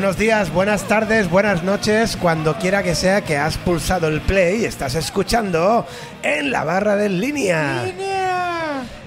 [0.00, 4.64] Buenos días, buenas tardes, buenas noches, cuando quiera que sea que has pulsado el play,
[4.64, 5.86] estás escuchando
[6.22, 7.84] en la barra de línea.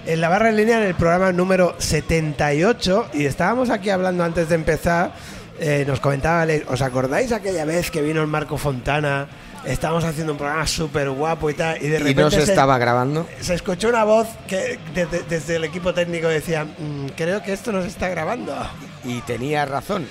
[0.05, 4.49] En la barra en línea en el programa número 78 y estábamos aquí hablando antes
[4.49, 5.13] de empezar,
[5.59, 9.27] eh, nos comentaba, ¿os acordáis aquella vez que vino el Marco Fontana?
[9.65, 12.77] Estábamos haciendo un programa súper guapo y tal y de ¿Y repente no se estaba
[12.77, 13.27] grabando?
[13.41, 17.71] se escuchó una voz que desde, desde el equipo técnico decía, "Mm, creo que esto
[17.71, 18.55] no se está grabando.
[19.03, 20.05] Y tenía razón,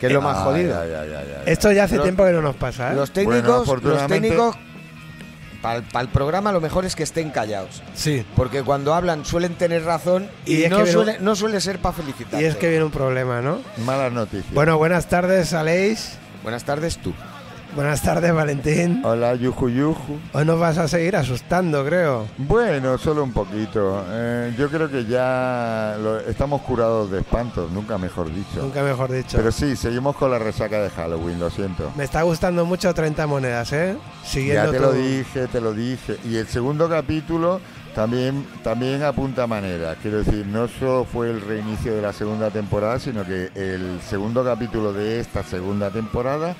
[0.00, 0.82] que es lo más Ay, jodido.
[1.46, 2.94] Esto ya hace Los- tiempo que no nos pasa, ¿eh?
[2.94, 4.56] Los Bueno, técnicos, los técnicos,
[5.62, 7.82] para el programa lo mejor es que estén callados.
[7.94, 8.24] Sí.
[8.36, 12.40] Porque cuando hablan suelen tener razón y, no, viene- suele, no suele ser para felicitar.
[12.40, 13.60] Y es que viene un problema, ¿no?
[13.84, 14.52] Malas noticias.
[14.54, 16.12] Bueno, buenas tardes, Aleix.
[16.42, 17.12] Buenas tardes tú.
[17.76, 19.02] Buenas tardes, Valentín.
[19.04, 20.18] Hola, yuju, yuju.
[20.32, 22.26] Hoy nos vas a seguir asustando, creo.
[22.38, 24.02] Bueno, solo un poquito.
[24.08, 28.62] Eh, yo creo que ya lo- estamos curados de espantos, nunca mejor dicho.
[28.62, 29.36] Nunca mejor dicho.
[29.36, 31.92] Pero sí, seguimos con la resaca de Halloween, lo siento.
[31.96, 33.94] Me está gustando mucho 30 monedas, ¿eh?
[34.24, 36.16] Siguiendo Ya te tu- lo dije, te lo dije.
[36.24, 37.60] Y el segundo capítulo
[37.94, 39.96] también, también apunta manera.
[40.00, 44.42] Quiero decir, no solo fue el reinicio de la segunda temporada, sino que el segundo
[44.42, 46.56] capítulo de esta segunda temporada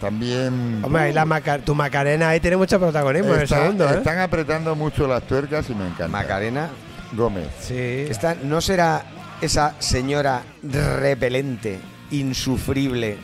[0.00, 0.80] también...
[0.82, 3.94] Hombre, ahí la Maca- tu Macarena ahí tiene mucho protagonismo en el Está- segundo, ¿eh?
[3.98, 6.08] Están apretando mucho las tuercas y me encanta.
[6.08, 6.68] Macarena,
[7.12, 7.46] Gómez.
[7.60, 7.74] Sí.
[7.76, 9.02] esta, ¿no será
[9.40, 11.78] esa señora repelente,
[12.10, 13.16] insufrible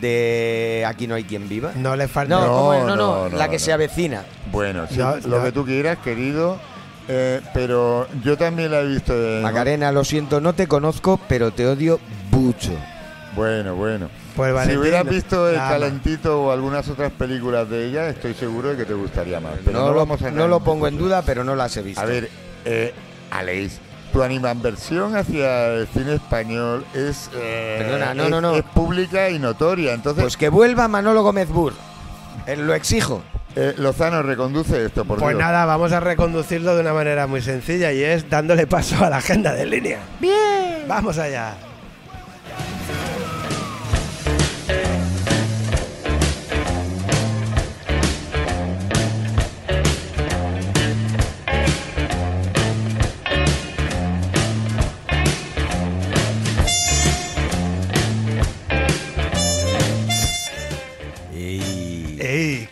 [0.00, 1.72] de Aquí no hay quien viva?
[1.74, 2.36] No le falta...
[2.38, 3.64] No, No, no, no, no, no, la que no.
[3.64, 4.22] se avecina.
[4.52, 5.44] Bueno, sí, No, lo no.
[5.44, 6.58] que tú quieras, querido.
[7.08, 9.42] eh, pero yo también la he visto en...
[9.42, 11.98] Macarena, lo siento, no te conozco, pero te odio
[12.30, 12.70] mucho.
[13.34, 14.08] Bueno, bueno.
[14.38, 15.80] Pues si hubieras visto El nada más.
[15.80, 19.54] Calentito o algunas otras películas de ella, estoy seguro de que te gustaría más.
[19.64, 21.76] Pero no, no, lo, vamos a no lo entrar pongo en duda, pero no las
[21.76, 22.00] he visto.
[22.00, 22.30] A ver,
[22.64, 22.94] eh,
[23.30, 23.78] Aleix,
[24.12, 28.54] tu animadversión hacia el cine español es, eh, Perdona, no, es, no, no.
[28.54, 29.92] es pública y notoria.
[29.92, 31.74] Entonces, Pues que vuelva Manolo Gómez Bur.
[32.46, 33.22] Eh, Lo exijo.
[33.56, 35.40] eh, Lozano, reconduce esto, por Pues Dios.
[35.42, 39.16] nada, vamos a reconducirlo de una manera muy sencilla y es dándole paso a la
[39.16, 39.98] agenda de línea.
[40.20, 40.84] Bien.
[40.86, 41.54] Vamos allá.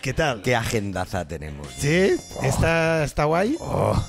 [0.07, 0.41] ¿Qué tal?
[0.41, 1.67] ¿Qué agendaza tenemos?
[1.77, 2.15] ¿Sí?
[2.41, 3.57] ¿Está, está guay?
[3.59, 4.01] Oh.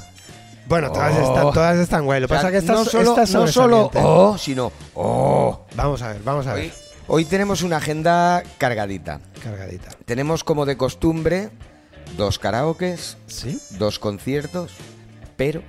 [0.69, 1.23] Bueno, todas, Oh.
[1.29, 2.21] están, todas están guay.
[2.21, 5.67] Lo que O sea, pasa que esta, no solo, no solo oh, sino oh.
[5.75, 6.67] Vamos a ver, vamos a ver.
[6.67, 6.73] Hoy,
[7.09, 9.19] hoy tenemos una agenda cargadita.
[9.43, 9.89] Cargadita.
[10.05, 11.51] Tenemos como de costumbre
[12.17, 13.61] dos karaokes, ¿Sí?
[13.71, 14.75] dos conciertos,
[15.37, 15.65] pero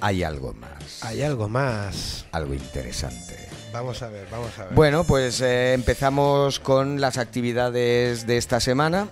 [0.00, 1.02] hay algo más.
[1.02, 2.26] Hay algo más.
[2.30, 3.45] Algo interesante.
[3.76, 4.72] Vamos a ver, vamos a ver.
[4.74, 9.08] Bueno, pues eh, empezamos con las actividades de esta semana.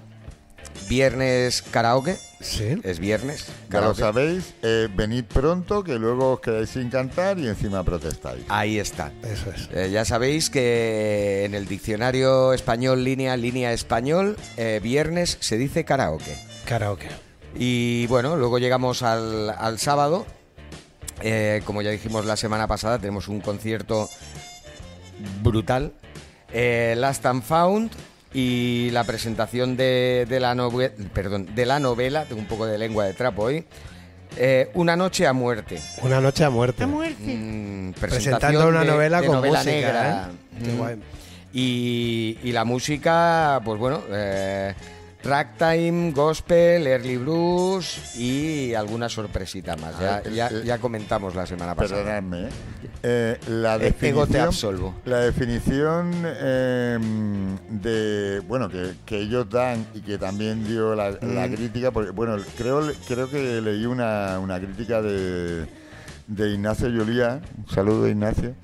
[0.88, 2.80] Viernes karaoke, Sí.
[2.82, 3.44] es viernes.
[3.69, 8.42] Ya lo sabéis, eh, venid pronto, que luego os quedáis sin cantar y encima protestáis.
[8.48, 9.12] Ahí está.
[9.22, 9.69] Eso es.
[9.75, 15.84] Eh, ya sabéis que en el diccionario español, línea, línea español, eh, viernes se dice
[15.84, 16.38] karaoke.
[16.64, 17.08] Karaoke.
[17.54, 20.25] Y bueno, luego llegamos al, al sábado.
[21.22, 24.10] Eh, como ya dijimos la semana pasada, tenemos un concierto
[25.43, 25.93] brutal.
[26.53, 27.91] Eh, Last and Found
[28.33, 32.79] y la presentación de, de la nove- perdón, de la novela, tengo un poco de
[32.79, 33.65] lengua de trapo hoy.
[34.37, 35.81] eh, una noche a muerte.
[36.03, 36.85] Una noche a muerte.
[36.87, 40.29] Mm, Presentando una de- novela de con novela música, negra.
[40.31, 40.65] ¿eh?
[40.65, 40.77] Qué Mm.
[40.77, 40.97] guay.
[41.53, 44.75] Y, y la música, pues bueno, eh,
[45.25, 49.99] ragtime, gospel, early blues y alguna sorpresita más.
[49.99, 52.03] Ya, A ver, ya, ya comentamos la semana pasada.
[52.03, 52.49] Perdonadme.
[52.49, 52.51] ¿eh?
[53.03, 54.95] Eh, la ego te definición, absolvo.
[55.05, 56.99] la definición eh,
[57.71, 61.55] de bueno que, que ellos dan y que también dio la, la Mm.
[61.55, 65.67] crítica, porque bueno creo creo que leí una, una crítica de,
[66.27, 67.41] de Ignacio Yolía.
[67.59, 68.55] Un saludo Ignacio.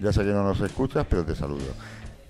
[0.00, 1.74] Ya sé que no nos escuchas, pero te saludo.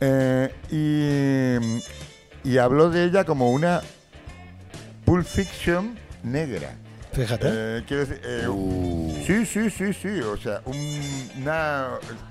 [0.00, 2.09] Eh, y,
[2.44, 3.80] y habló de ella como una
[5.04, 6.72] Pulp Fiction negra.
[7.12, 7.48] Fíjate.
[7.50, 9.12] Eh, quiero decir, eh, Uh.
[9.26, 11.88] sí, sí, sí, sí, o sea, un, una,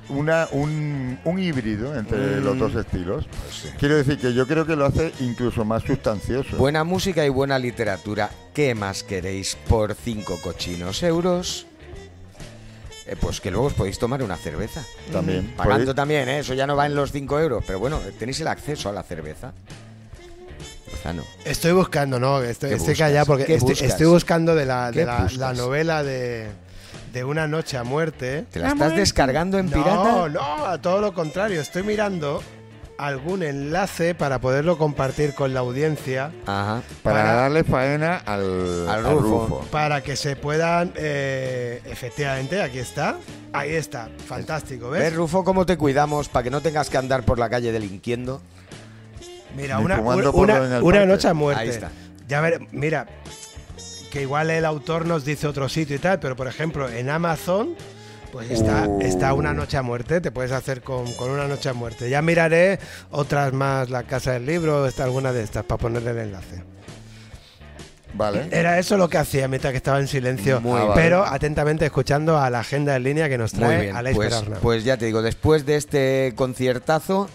[0.08, 2.44] una- un, un híbrido entre Mm.
[2.46, 3.26] los dos estilos.
[3.28, 6.56] Pues Quiero decir que yo creo que lo hace incluso más sustancioso.
[6.56, 8.30] Buena música y buena literatura.
[8.54, 11.68] ¿Qué más queréis por cinco cochinos euros?
[13.06, 14.82] Eh, pues que luego os podéis tomar una cerveza.
[15.12, 15.54] También.
[15.58, 16.40] Pagando Podéis- también, ¿eh?
[16.40, 19.04] eso ya no va en los 5 euros, pero bueno, tenéis el acceso a la
[19.04, 19.52] cerveza.
[21.00, 21.24] Lozano.
[21.46, 25.06] Estoy buscando, no, estoy, callado porque ¿Qué estoy, buscando de la, ¿Qué de
[25.38, 26.48] la, novela de,
[27.14, 28.46] de Una noche a muerte.
[28.52, 29.94] ¿Te la estás descargando en pirata?
[29.94, 31.62] No, no, a todo lo contrario.
[31.62, 32.42] Estoy mirando
[32.98, 36.82] algún enlace para poderlo compartir con la audiencia Ajá.
[37.02, 39.66] Para, Para- darle faena al, Al al Rufo.
[39.72, 43.16] para que se puedan eh, efectivamente aquí está
[43.54, 47.24] ahí está fantástico ¿Ves, ves Rufo, cómo te cuidamos para que no tengas que andar
[47.24, 48.42] por la calle delinquiendo?
[49.56, 51.90] Mira una, una, una noche a muerte Ahí está.
[52.28, 53.08] ya ver mira
[54.12, 57.76] que igual el autor nos dice otro sitio y tal pero por ejemplo en Amazon
[58.32, 59.02] pues está, Uh.
[59.02, 62.12] está una noche a muerte, te puedes hacer con, con una noche a muerte.
[62.12, 62.78] Ya miraré
[63.10, 66.64] otras más, la casa del libro, está alguna de estas, para ponerle el enlace.
[68.14, 68.48] Vale.
[68.52, 70.92] Era eso lo que hacía mientras que estaba en silencio, Muy bien.
[70.94, 74.84] pero atentamente escuchando a la agenda en línea que nos Muy trae bien, pues, pues
[74.84, 77.30] ya te digo, después de este conciertazo,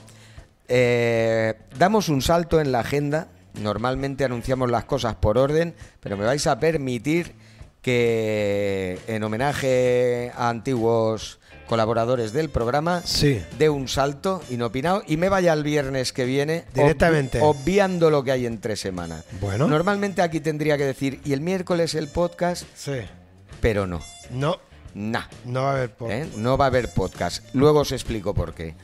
[0.68, 3.28] eh, damos un salto en la agenda.
[3.60, 7.34] Normalmente anunciamos las cosas por orden, pero me vais a permitir
[7.82, 11.38] que en homenaje a antiguos
[11.68, 13.40] colaboradores del programa Sí.
[13.58, 17.40] dé un salto inopinado y me vaya el viernes que viene obvi- Directamente.
[17.42, 19.22] obviando lo que hay entre semana.
[19.40, 19.66] Bueno.
[19.68, 22.98] Normalmente aquí tendría que decir y el miércoles el podcast, Sí.
[23.60, 24.00] pero no.
[24.30, 24.58] No,
[24.94, 25.24] Nah.
[25.44, 26.26] no va a haber po- ¿eh?
[26.36, 27.44] No va a haber podcast.
[27.54, 28.74] Luego os explico por qué.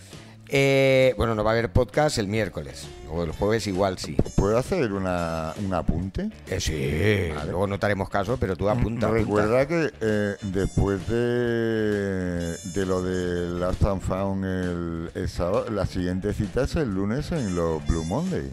[0.52, 2.88] Eh, bueno, no va a haber podcast el miércoles.
[3.08, 4.16] O el jueves igual sí.
[4.36, 6.30] ¿Puedo hacer una, un apunte?
[6.48, 9.06] Eh, sí, luego no te haremos caso, pero tú apunta.
[9.06, 9.20] apunta.
[9.20, 15.86] Recuerda que eh, después de, de lo de Last and Found el, el sábado, la
[15.86, 18.52] siguiente cita es el lunes en los Blue Monday.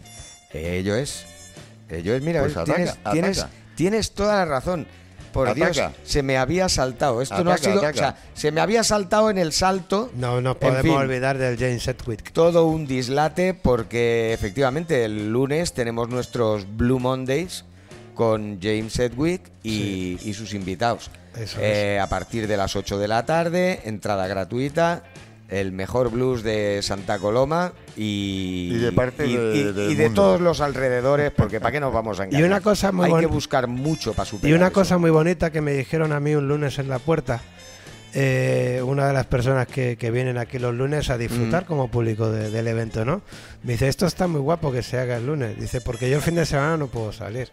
[0.52, 1.24] Ello es.
[1.88, 3.10] Ello es, mira, Pues ves, ataca, tienes, ataca.
[3.12, 4.86] tienes, tienes toda la razón.
[5.32, 5.70] Por Ataca.
[5.70, 7.20] Dios, se me había saltado.
[7.22, 7.78] Esto no ha sido.
[7.78, 7.90] ataca.
[7.90, 10.10] O sea, se me había saltado en el salto.
[10.16, 10.92] No nos En podemos fin.
[10.92, 12.32] olvidar del James Sedgwick.
[12.32, 17.64] todo un dislate porque efectivamente el lunes tenemos nuestros Blue Mondays
[18.14, 21.10] con James Sedgwick y, y sus invitados.
[21.36, 25.04] Eso Eh, A partir de las 8 de la tarde, entrada gratuita,
[25.48, 29.94] el mejor blues de Santa Coloma y, Y de parte y- de- y- del y
[29.94, 30.22] de mundo.
[30.22, 32.46] todos los alrededores, porque ¿para qué nos vamos a engañar?
[32.46, 34.74] una cosa muy Hay que buscar mucho para superar Y una eso.
[34.74, 37.40] cosa muy bonita que me dijeron a mí un lunes en la puerta,
[38.14, 41.66] eh, una de las personas que, que vienen aquí los lunes a disfrutar Mm.
[41.66, 43.22] como público de- del evento, ¿no?
[43.62, 45.58] Me dice, esto está muy guapo que se haga el lunes.
[45.60, 47.48] Dice, porque yo el fin de semana no puedo salir.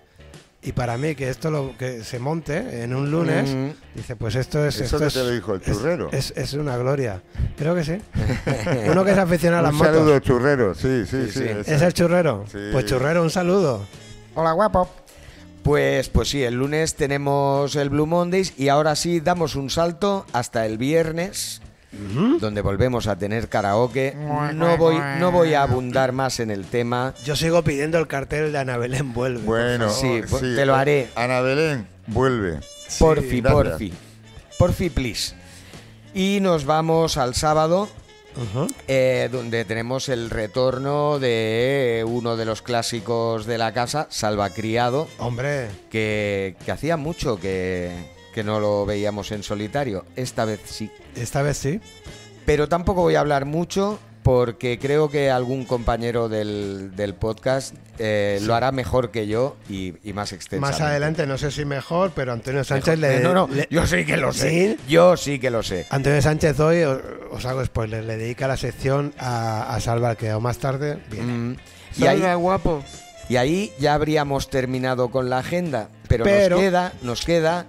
[0.67, 3.69] Y para mí que esto lo que se monte en un lunes, Mm.
[3.95, 4.75] dice, pues esto es...
[4.75, 6.09] Eso esto que es, te lo dijo el es- churrero.
[6.11, 7.21] Es, es una gloria.
[7.55, 8.01] Creo que sí.
[8.89, 9.93] Uno que es aficionado a las un motos.
[9.95, 10.73] saludo, churrero.
[10.73, 11.39] Sí, sí, Sí, sí.
[11.39, 11.45] sí.
[11.59, 11.75] ese.
[11.75, 12.45] ¿Es el churrero?
[12.51, 12.57] Sí.
[12.71, 13.85] Pues churrero, un saludo.
[14.33, 14.89] Hola, guapo.
[15.61, 20.25] Pues, pues sí, el lunes tenemos el Blue Mondays y ahora sí damos un salto
[20.33, 21.61] hasta el viernes,
[22.39, 24.15] donde volvemos a tener karaoke.
[24.53, 27.13] No voy, no voy a abundar más en el tema.
[27.23, 29.41] Yo sigo pidiendo el cartel de Ana Belén Vuelve.
[29.41, 31.09] Bueno, Sí, oh, pues te lo haré.
[31.15, 32.59] Ana Belén, vuelve.
[32.99, 33.93] Porfi, porfi.
[34.57, 35.35] Porfi, please.
[36.13, 37.89] Y nos vamos al sábado,
[38.87, 45.09] eh, donde tenemos el retorno de uno de los clásicos de la casa, Salvacriado.
[45.17, 47.91] Hombre, que, que hacía mucho que,
[48.35, 50.05] que no lo veíamos en solitario.
[50.15, 50.91] Esta vez sí.
[51.15, 51.79] esta vez sí.
[52.45, 58.39] Pero tampoco voy a hablar mucho porque creo que algún compañero del, del podcast eh,
[58.41, 60.81] lo hará mejor que yo y, y más extensamente.
[60.81, 63.17] Más adelante, no sé si mejor, pero Antonio Sánchez Mejor.
[63.17, 63.23] le.
[63.23, 64.49] No, no, le- yo sí que lo sé.
[64.49, 64.77] ¿Sí?
[64.89, 65.85] Yo sí que lo sé.
[65.91, 66.99] Antonio Sánchez hoy, os,
[67.31, 71.31] os hago spoiler, le dedica la sección a, a Salva, que o más tarde viene.
[71.31, 71.57] Mm,
[71.99, 72.83] y, ahí, guapo.
[73.29, 77.65] y ahí ya habríamos terminado con la agenda, pero, Pero- nos queda, nos queda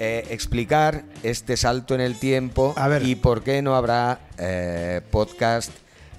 [0.00, 3.04] eh, explicar este salto en el tiempo A ver.
[3.06, 5.70] y por qué no habrá eh, podcast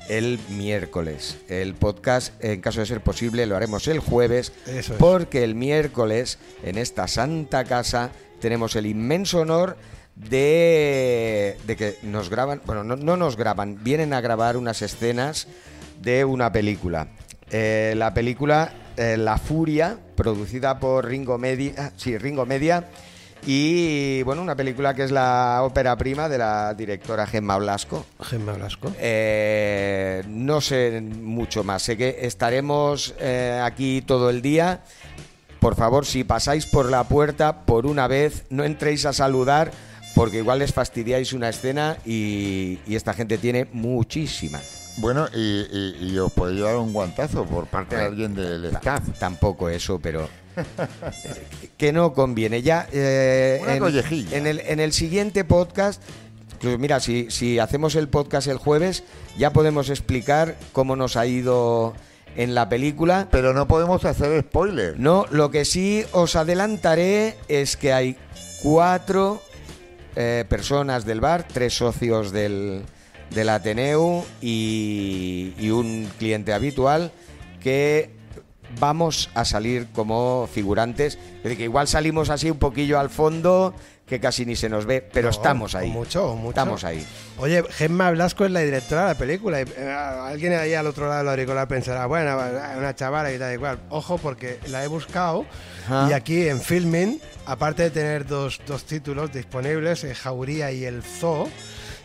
[0.08, 1.38] el miércoles.
[1.50, 5.00] El podcast, en caso de ser posible, lo haremos el jueves, Eso es.
[5.00, 9.78] porque el miércoles, en esta santa casa, tenemos el inmenso honor
[10.16, 15.48] de, de que nos graban, bueno, no, no nos graban, vienen a grabar unas escenas
[16.02, 17.08] de una película.
[17.52, 22.86] Eh, la película eh, La Furia, producida por Ringo Media, sí, Ringo Media,
[23.46, 28.06] y bueno, una película que es la ópera prima de la directora Gemma Blasco.
[28.22, 28.94] Gemma Blasco.
[29.00, 31.82] Eh, no sé mucho más.
[31.84, 34.82] Sé que estaremos eh, aquí todo el día.
[35.60, 39.72] Por favor, si pasáis por la puerta por una vez, no entréis a saludar
[40.16, 44.60] porque igual les fastidiáis una escena y, y esta gente tiene muchísima.
[44.98, 49.04] Bueno, y, y- y os podéis llevar un guantazo por parte de alguien del staff.
[49.20, 50.28] Tampoco eso, pero
[51.78, 52.62] que no conviene.
[52.62, 56.02] Ya eh, Una en, el, en el siguiente podcast,
[56.80, 59.04] mira, si, si hacemos el podcast el jueves,
[59.38, 61.94] ya podemos explicar cómo nos ha ido
[62.36, 63.28] en la película.
[63.32, 65.00] Pero no podemos hacer spoiler.
[65.00, 68.18] No, lo que sí os adelantaré es que hay
[68.62, 69.42] cuatro
[70.16, 72.84] eh, personas del bar, tres socios del,
[73.32, 77.12] del Ateneu y, y un cliente habitual
[77.60, 78.21] que
[78.80, 81.16] vamos a salir como figurantes.
[81.38, 83.74] Es decir, que igual salimos así un poquillo al fondo,
[84.08, 85.90] que casi ni se nos ve, pero No, estamos ahí.
[85.90, 86.38] mucho.
[86.50, 87.06] Estamos ahí.
[87.38, 89.62] Oye, Gemma Blasco es la directora de la película.
[89.62, 92.38] y, eh, alguien ahí al otro lado del auricular pensará, bueno,
[92.78, 93.80] una chavala y tal y cual.
[93.90, 95.46] Ojo, porque la he buscado
[95.86, 96.08] Ajá.
[96.10, 101.04] y aquí en Filming, aparte de tener dos, dos títulos disponibles, eh, Jauría y El
[101.04, 101.48] Zoo,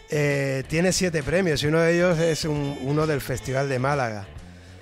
[0.08, 4.26] eh, tiene siete premios y uno de ellos es un- uno del Festival de Málaga.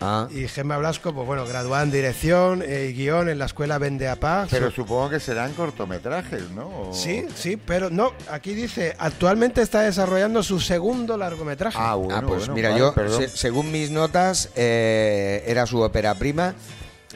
[0.00, 0.28] Ah.
[0.30, 4.08] Y Gemma Blasco, pues bueno, graduada en dirección eh, y guion en la escuela Vende
[4.08, 4.48] a Paz.
[4.50, 6.66] Pero supongo que serán cortometrajes, ¿no?
[6.90, 11.78] O- Sí, sí, pero no, aquí dice, actualmente está desarrollando su segundo largometraje.
[11.80, 13.22] Ah, bueno, Ah, pues bueno, mira, vale, yo, perdón.
[13.22, 16.54] se- según mis notas, eh, era su ópera prima.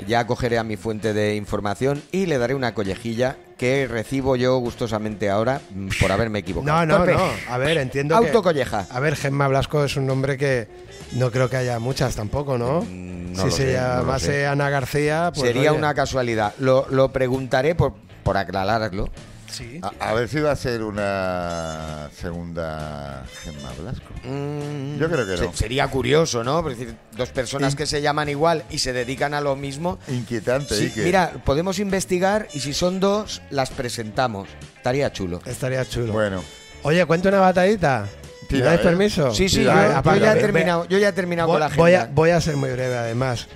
[0.07, 4.57] Ya cogeré a mi fuente de información y le daré una collejilla que recibo yo
[4.59, 6.87] gustosamente ahora mm, por haberme equivocado.
[6.87, 7.31] No, no, no.
[7.51, 8.27] A ver, entiendo que...
[8.29, 8.87] Autocolleja.
[8.91, 10.69] A ver, Gemma Blasco es un nombre que
[11.13, 12.83] no creo que haya muchas tampoco, ¿no?
[12.83, 14.47] Mm, no si se sé, llamase.
[14.47, 16.55] Ana García, pues Sería oye, una casualidad.
[16.59, 19.09] Lo, lo preguntaré por, por aclararlo.
[19.51, 19.81] Sí.
[19.83, 24.13] A, a ver si va a ser una segunda Gemma Blasco.
[24.25, 25.53] Mm, Yo creo que se- no.
[25.55, 26.61] Sería curioso, ¿no?
[26.69, 29.99] Es decir, dos personas que se llaman igual y se dedican a lo mismo.
[30.09, 34.49] Inquietante, Sí, ¿y que mira, podemos investigar y si son dos, las presentamos.
[34.77, 35.41] Estaría chulo.
[35.45, 36.13] Estaría chulo.
[36.13, 36.43] Bueno,
[36.83, 38.07] Oye, cuento una batallita.
[38.51, 38.83] ¿Me dais eh.
[38.83, 39.35] permiso?
[39.35, 41.77] Sí, sí, Tira, yo, yo ya he terminado, yo ya he terminado Voy, con la
[41.77, 43.47] voy a, voy a ser muy breve, además.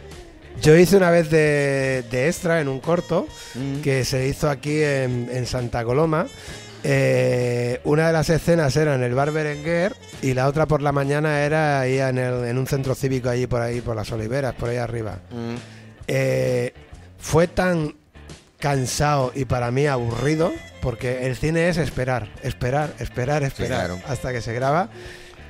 [0.61, 3.81] Yo hice una vez de, de extra en un corto Mm.
[3.81, 6.27] que se hizo aquí en, en Santa Coloma.
[6.85, 10.91] Eh, una de las escenas era en el bar Berenguer y la otra por la
[10.91, 14.55] mañana era ahí en, el- en un centro cívico allí por ahí, por las oliveras,
[14.55, 15.21] por ahí arriba.
[15.31, 15.55] Mm.
[16.09, 16.73] Eh,
[17.19, 17.95] fue tan
[18.59, 24.01] cansado y para mí aburrido, porque el cine es esperar, esperar, esperar, esperar, claro.
[24.09, 24.89] hasta que se graba,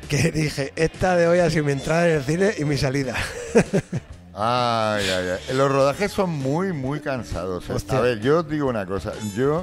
[0.09, 3.15] que dije, esta de hoy ha sido mi entrada en el cine y mi salida.
[4.35, 5.57] Ay, ay, ay.
[5.57, 7.69] Los rodajes son muy, muy cansados.
[7.69, 7.73] ¿eh?
[7.75, 7.99] Hostia.
[7.99, 9.13] A ver, yo os digo una cosa.
[9.37, 9.63] Yo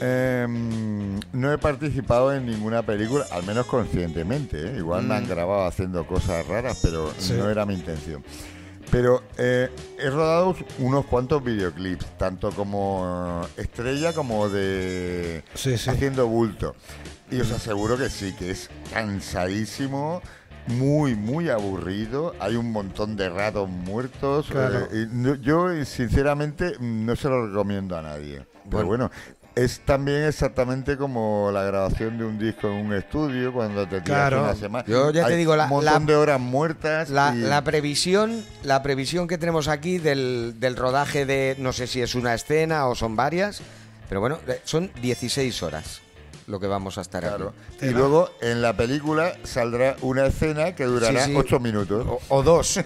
[0.00, 4.60] em, no he participado en ninguna película, al menos conscientemente.
[4.68, 4.74] ¿eh?
[4.78, 5.28] Igual me han Mm.
[5.28, 7.34] grabado haciendo cosas raras, pero Sí.
[7.34, 8.24] no era mi intención.
[8.90, 15.88] Pero eh, he rodado unos cuantos videoclips, tanto como estrella como de Sí, sí.
[15.90, 16.74] haciendo bulto.
[17.30, 20.20] Y os aseguro que sí, que es cansadísimo,
[20.70, 22.34] muy, muy aburrido.
[22.40, 24.46] Hay un montón de ratos muertos.
[24.50, 24.86] Claro.
[24.92, 28.46] eh, y no- yo, sinceramente, no se lo recomiendo a nadie.
[28.70, 28.86] Pero Bueno.
[28.88, 29.10] bueno,
[29.56, 34.28] es también exactamente como la grabación de un disco en un estudio, cuando te tiras
[34.30, 34.42] Claro.
[34.44, 34.84] una semana.
[34.86, 37.10] Yo ya te digo, la- un montón la- de horas muertas.
[37.10, 41.86] La, y- la previsión, la previsión que tenemos aquí del, del rodaje de, no sé
[41.86, 43.60] si es una escena o son varias,
[44.08, 46.00] pero bueno, son 16 horas
[46.50, 47.52] lo que vamos a estar Claro.
[47.76, 47.86] aquí.
[47.86, 51.36] Y luego en la película saldrá una escena que durará Sí, sí.
[51.36, 52.80] ocho minutos, O, o dos.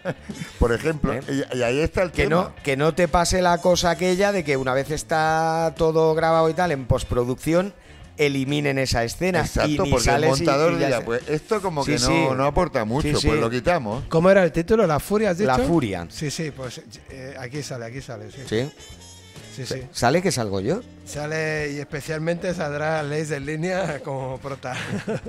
[0.58, 1.12] por ejemplo.
[1.12, 1.22] ¿Eh?
[1.52, 2.36] Y, y ahí está el que, tema.
[2.36, 6.48] no, que no te pase la cosa aquella de que una vez está todo grabado
[6.50, 7.72] y tal en postproducción,
[8.16, 9.38] eliminen esa escena.
[9.38, 11.04] y Exacto, ni porque el sales y- montador y dirá, está.
[11.04, 12.26] pues esto como Sí, que no, sí.
[12.36, 13.28] no aporta mucho, Sí, sí.
[13.28, 14.04] pues lo quitamos.
[14.08, 14.86] ¿Cómo era el título?
[14.86, 15.46] ¿La Furia has dicho?
[15.50, 16.06] La Furia.
[16.10, 18.70] Sí, sí, pues eh, aquí sale, aquí sale, sí.
[19.66, 19.74] ¿Sí?
[19.74, 19.86] Sí, sí.
[19.92, 20.80] ¿Sale que salgo yo?
[21.04, 24.74] Sale y especialmente saldrá Leis en línea como prota.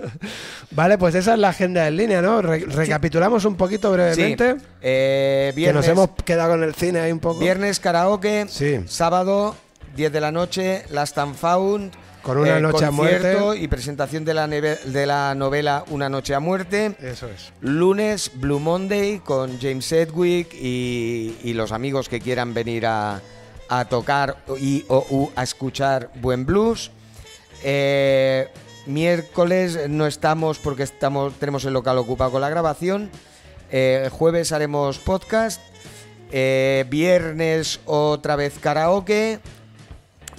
[0.71, 2.41] vale, pues esa es la agenda en línea, ¿no?
[2.41, 4.55] Re- recapitulamos un poquito brevemente.
[4.59, 4.65] Sí.
[4.81, 7.39] Eh, Que nos hemos quedado con el cine ahí un poco.
[7.39, 8.79] viernes karaoke, Sí.
[8.87, 9.55] sábado
[9.95, 11.91] 10 de la noche, Last and Found.
[12.21, 13.35] Con una noche a muerte.
[13.57, 16.95] y presentación de la, de la novela Una noche a muerte.
[17.01, 17.51] Eso es.
[17.61, 23.19] Lunes, Blue Monday con James Sedgwick y, y los amigos que quieran venir a,
[23.71, 26.91] a tocar y o u a escuchar buen blues.
[27.63, 28.49] Eh,
[28.85, 33.09] miércoles no estamos porque estamos tenemos el local ocupado con la grabación.
[33.71, 35.61] Eh, jueves haremos podcast.
[36.33, 39.39] Eh, viernes otra vez karaoke.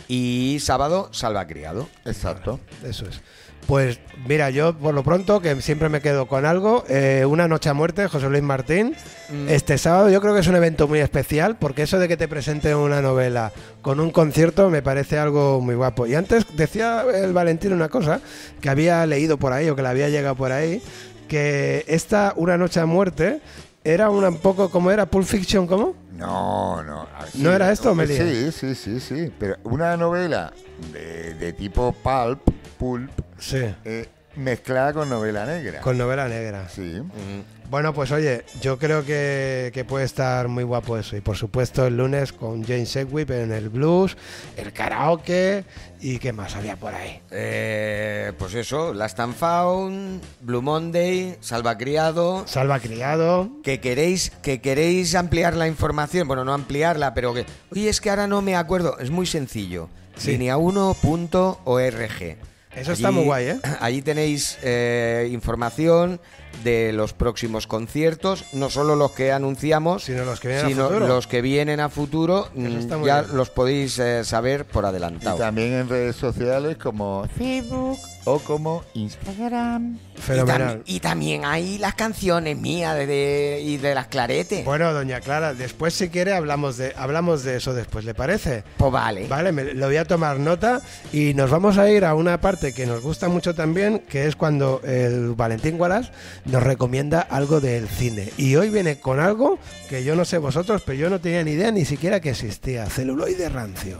[0.09, 1.89] Y sábado salva criado.
[2.05, 2.61] Exacto.
[2.85, 3.23] Eso es.
[3.67, 7.71] Pues mira, yo por lo pronto, que siempre me quedo con algo, eh, Una Noche
[7.71, 8.95] a Muerte, José Luis Martín.
[9.31, 9.49] Mm.
[9.49, 12.29] Este sábado yo creo que es un evento muy especial, porque eso de que te
[12.29, 16.07] presenten una novela con un concierto me parece algo muy guapo.
[16.07, 18.21] Y antes decía el Valentín una cosa,
[18.61, 20.83] que había leído por ahí, o que le había llegado por ahí,
[21.29, 23.41] que esta Una Noche a Muerte
[23.85, 25.95] era una, un poco como era Pulp Fiction, ¿cómo?
[26.13, 27.09] No, no.
[27.19, 28.23] así- ¿No era esto, Meliá?
[28.25, 29.33] Sí, sí, sí, sí.
[29.39, 30.53] Pero una novela
[30.93, 32.41] de, de tipo pulp,
[32.79, 35.81] pulp, Sí, eh, mezclada con novela negra.
[35.81, 36.69] con novela negra.
[36.69, 37.01] Sí.
[37.03, 37.62] Mm.
[37.73, 41.17] Bueno, pues oye, yo creo que, que puede estar muy guapo eso.
[41.17, 44.19] Y por supuesto el lunes con Jane Segwip en el blues,
[44.59, 45.65] el karaoke
[45.99, 47.23] y qué más había por ahí.
[47.31, 52.47] Eh, pues eso, Last and Found, Blue Monday, Salva Criado.
[52.47, 53.49] Salva Criado.
[53.63, 57.47] Que queréis, que queréis ampliar la información, bueno, no ampliarla, pero que.
[57.71, 58.99] Oye, es que ahora no me acuerdo.
[58.99, 59.89] Es muy sencillo.
[60.19, 60.37] Sí.
[60.37, 62.52] Linea1.org.
[62.75, 63.61] Eso está muy guay, ¿eh?
[63.81, 66.21] Allí tenéis eh, información
[66.65, 71.07] de los próximos conciertos, no solo los que anunciamos, Sino los que vienen a futuro.
[71.07, 72.49] los que vienen a futuro,
[72.79, 73.37] está muy ya bien.
[73.37, 75.37] los podéis eh, saber por Y adelantado.
[75.39, 79.99] también en redes sociales como Facebook o como Instagram.
[80.17, 80.79] Y, Fenomenal.
[80.79, 84.65] tam- y también hay las canciones mías de, de- y de las claretes.
[84.65, 88.63] Bueno, doña Clara, después si quiere hablamos de, hablamos de eso después, ¿le parece?
[88.77, 89.27] Pues vale.
[89.27, 90.81] Vale, me, lo voy a tomar nota
[91.13, 94.37] y nos vamos a ir a una parte que nos gusta mucho también, que es
[94.37, 96.11] cuando el Valentín Guaras
[96.45, 98.31] nos recomienda algo del cine.
[98.37, 101.53] Y hoy viene con algo que yo no sé vosotros, pero yo no tenía ni
[101.53, 103.99] idea ni siquiera que existía, celuloide rancio.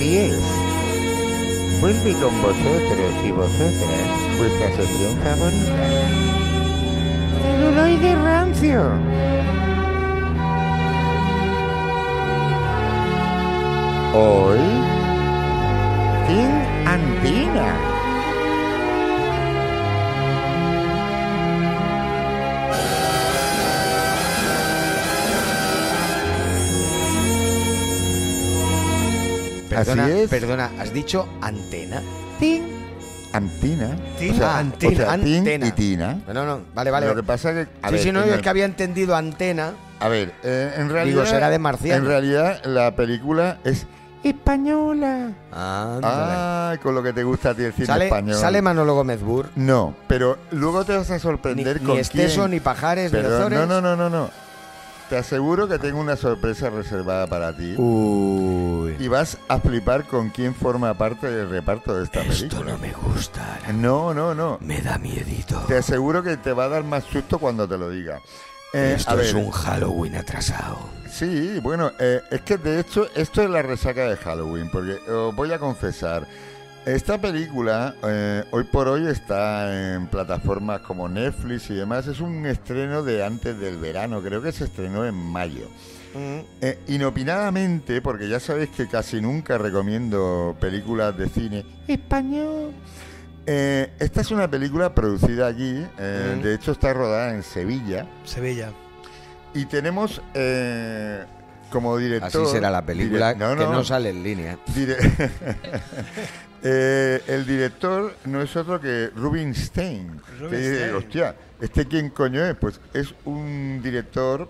[0.00, 0.40] Así es.
[1.82, 5.76] Vuelve con vosotros y vosotras vuestra sección favorita.
[7.42, 8.80] Celuloide rancio.
[14.14, 14.58] Hoy,
[16.28, 17.99] Team Antina.
[29.84, 30.30] Perdona, Así es.
[30.30, 32.02] perdona, ¿has dicho antena?
[32.38, 32.62] Team
[33.32, 33.96] Antina.
[34.18, 35.66] Tin, o sea, Antina, o sea, Tin antena.
[35.68, 36.18] y Tina.
[36.26, 37.06] No, no, no, vale, vale.
[37.06, 37.68] Lo que pasa que...
[37.80, 39.72] a sí, ver, sí, no, en es el- que había entendido antena.
[40.00, 41.24] A ver, eh, en realidad.
[41.26, 42.02] será de marciano.
[42.02, 43.86] En realidad, la película es
[44.24, 45.30] española.
[45.52, 46.72] Ándale.
[46.72, 48.36] Ay, con lo que te gusta a ti el cine sale, español.
[48.36, 49.50] sale Manolo Gómez Bur.
[49.54, 52.50] No, pero luego te vas a Ni, sorprender ni con Esteso, quién.
[52.52, 53.58] ni Pajares, Pero Berozores.
[53.60, 54.30] no, no, no, no, no.
[55.10, 57.74] Te aseguro que tengo una sorpresa reservada para ti.
[57.76, 58.94] Uy.
[59.00, 62.72] Y vas a flipar con quién forma parte del reparto de esta Esto película.
[62.72, 63.58] no me gusta.
[63.74, 64.58] No, no, no.
[64.60, 65.58] Me da miedito.
[65.66, 68.20] Te aseguro que te va a dar más susto cuando te lo diga.
[68.72, 70.78] Eh, Esto ver, es un Halloween atrasado.
[71.10, 75.34] Sí, bueno, eh, es que de hecho esto es la resaca de Halloween, porque os
[75.34, 76.24] voy a confesar,
[76.86, 82.46] esta película eh, hoy por hoy está en plataformas como Netflix y demás, es un
[82.46, 85.68] estreno de antes del verano, creo que se estrenó en mayo.
[86.60, 92.72] Eh, inopinadamente, porque ya sabéis que casi nunca recomiendo películas de cine español.
[93.46, 98.06] eh, esta es una película producida allí, eh, de hecho está rodada en Sevilla.
[98.24, 98.72] Sevilla.
[99.54, 101.24] Y tenemos eh,
[101.70, 102.42] como director.
[102.42, 104.58] Así será la película dire- no, que no, no sale en línea.
[104.74, 104.98] dire-
[106.62, 110.20] Eh, el director no es otro que Rubinstein.
[110.20, 110.94] Que dice, Rubinstein.
[110.94, 112.54] hostia, ¿este quién coño es?
[112.56, 114.48] Pues es un director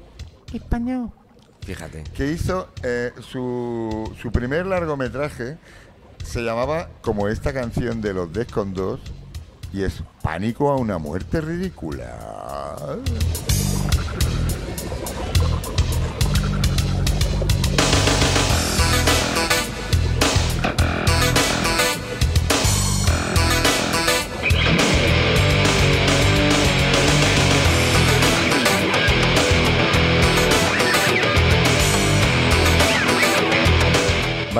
[0.53, 1.11] español
[1.65, 2.03] Fíjate.
[2.15, 5.59] que hizo eh, su, su primer largometraje.
[6.25, 9.01] Se llamaba como esta canción de los Descondos
[9.73, 12.99] y es Pánico a una muerte ridícula.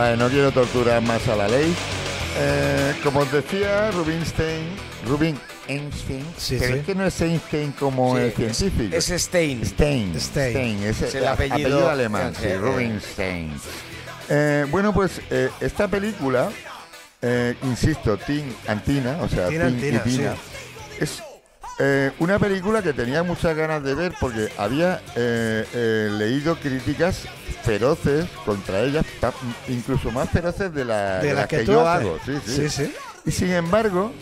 [0.01, 1.75] Vale, no quiero torturar más a la ley.
[2.39, 4.65] Eh, como os decía, Rubinstein,
[5.07, 6.79] Rubin Einstein, Sí, pero sí.
[6.79, 8.97] es que no es Einstein como Sí, el científico.
[8.97, 9.63] Es Stein.
[9.67, 10.53] Stein, Stein.
[10.55, 12.49] Stein, es, Es el el apellido alemán, sí.
[12.55, 13.53] Rubinstein.
[14.31, 16.49] Eh, bueno, pues eh, esta película,
[17.63, 20.35] insisto, Tin Antina, o sea, Tin y Tina,
[20.99, 21.23] es
[21.81, 27.25] eh, una película que tenía muchas ganas de ver porque había eh, eh, leído críticas
[27.65, 29.33] feroces contra ella, pa-
[29.69, 32.07] incluso más feroces de, la, De de la las que, yo haces.
[32.07, 32.19] hago.
[32.25, 32.69] Sí, sí.
[32.69, 32.69] sí.
[32.69, 32.95] sí.
[33.27, 34.13] Y sin embargo,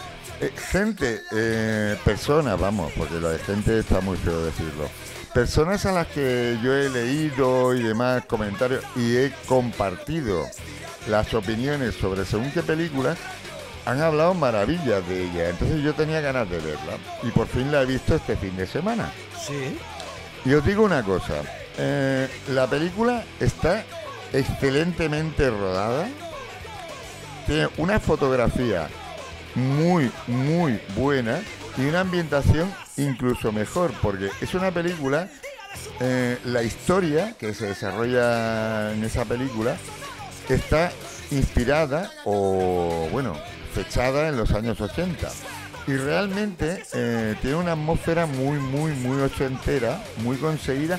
[0.41, 4.89] eh, gente, eh, personas, vamos, porque lo de gente está muy feo decirlo.
[5.35, 10.45] Personas a las que yo he leído y demás comentarios y he compartido
[11.09, 13.17] las opiniones sobre según qué películas,
[13.89, 15.49] han hablado maravillas de ella.
[15.49, 18.67] Entonces yo tenía ganas de verla y por fin la he visto este fin de
[18.67, 19.11] semana.
[19.41, 19.79] Sí.
[20.45, 21.37] Y os digo una cosa,
[21.79, 23.85] eh, la película está
[24.35, 26.07] excelentemente rodada,
[27.47, 28.89] tiene una fotografía
[29.55, 31.41] muy, muy buena
[31.79, 35.31] y una ambientación incluso mejor, porque es una película,
[36.01, 39.77] eh, la historia que se desarrolla en esa película
[40.51, 40.93] está
[41.31, 43.35] inspirada o, bueno,
[43.69, 45.29] fechada en los años 80.
[45.87, 50.99] Y realmente eh, tiene una atmósfera muy, muy, muy ochentera, muy conseguida.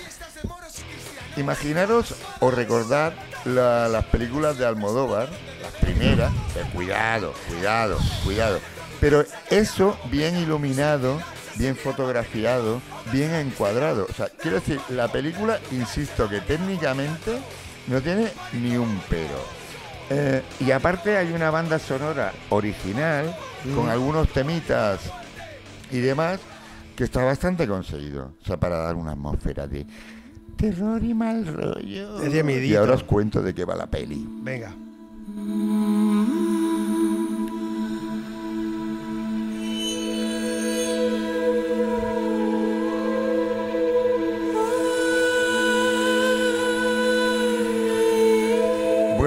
[1.37, 3.13] Imaginaros o recordar
[3.45, 5.29] la- las películas de Almodóvar,
[5.61, 8.59] las primeras, que cuidado, cuidado, cuidado.
[8.99, 11.21] Pero eso bien iluminado,
[11.55, 14.07] bien fotografiado, bien encuadrado.
[14.09, 17.37] O sea, quiero decir, la película, insisto, que técnicamente
[17.87, 19.58] no tiene ni un pero.
[20.09, 23.35] Eh, y aparte hay una banda sonora original,
[23.75, 25.01] con algunos temitas
[25.91, 26.39] y demás,
[26.95, 28.33] que está bastante conseguido.
[28.41, 29.85] O sea, para dar una atmósfera de
[30.55, 32.21] terror y mal rollo.
[32.21, 34.25] Es y ahora os cuento de qué va la peli.
[34.41, 34.73] Venga.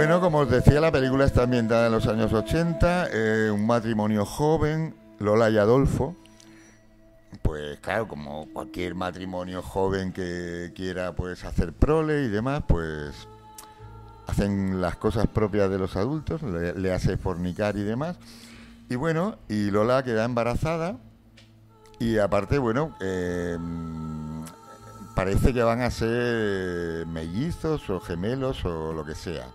[0.02, 4.26] Bueno, como os decía, la película está ambientada en los años 80, eh, un matrimonio
[4.26, 6.16] joven, Lola y Adolfo.
[7.40, 13.28] Pues claro, como cualquier matrimonio joven que quiera pues hacer prole y demás, pues
[14.26, 18.16] hacen las cosas propias de los adultos, le, hace fornicar y demás.
[18.90, 20.96] Y bueno, y Lola queda embarazada
[22.00, 23.56] y aparte, bueno, eh,
[25.14, 29.46] parece que van a ser mellizos o gemelos o lo que sea.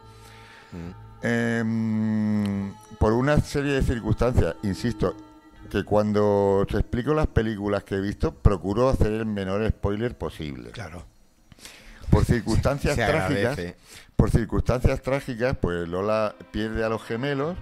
[1.21, 5.15] Em, por una serie de circunstancias, insisto,
[5.69, 10.71] que cuando te explico las películas que he visto, procuro hacer el menor spoiler posible.
[10.71, 11.03] Claro.
[12.09, 13.59] Por circunstancias Se trágicas,
[14.15, 17.57] por circunstancias trágicas, pues Lola pierde a los gemelos,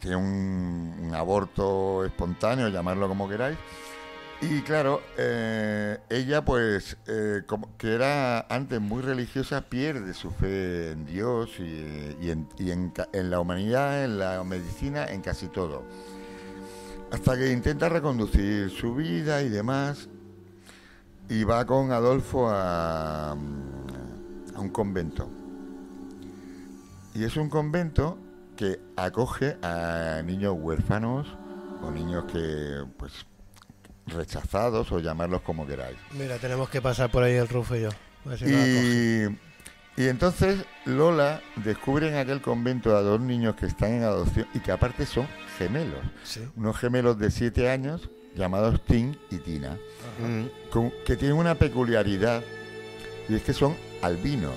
[0.00, 3.56] tiene un, un aborto espontáneo, llamarlo como queráis.
[4.40, 10.92] Y claro, eh, ella pues, eh, como que era antes muy religiosa, pierde su fe
[10.92, 12.46] en Dios y, en,
[13.12, 15.84] en la humanidad, en la medicina, en casi todo.
[17.10, 20.08] Hasta que intenta reconducir su vida y demás.
[21.28, 25.28] Y va con Adolfo a, a un convento.
[27.14, 28.18] Y es un convento
[28.56, 31.26] que acoge a niños huérfanos
[31.82, 33.24] o niños que, pues,
[34.06, 35.96] rechazados o llamarlos como queráis.
[36.12, 37.88] Mira, tenemos que pasar por ahí el Rufo y yo.
[38.24, 39.38] A ver si nos acoge.
[39.96, 44.46] Y, y entonces Lola descubre en aquel convento a dos niños que están en adopción
[44.54, 45.26] y que aparte son
[45.58, 46.00] gemelos.
[46.24, 46.40] Sí.
[46.56, 49.76] Unos gemelos de 7 años llamados Tim y Tina,
[50.20, 50.70] Mm.
[50.70, 52.42] con- que tienen una peculiaridad
[53.28, 54.54] y es que son albinos.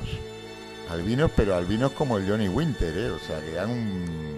[0.89, 3.09] Albinos, pero albinos como el Johnny Winter, ¿eh?
[3.11, 4.36] O sea, que dan un...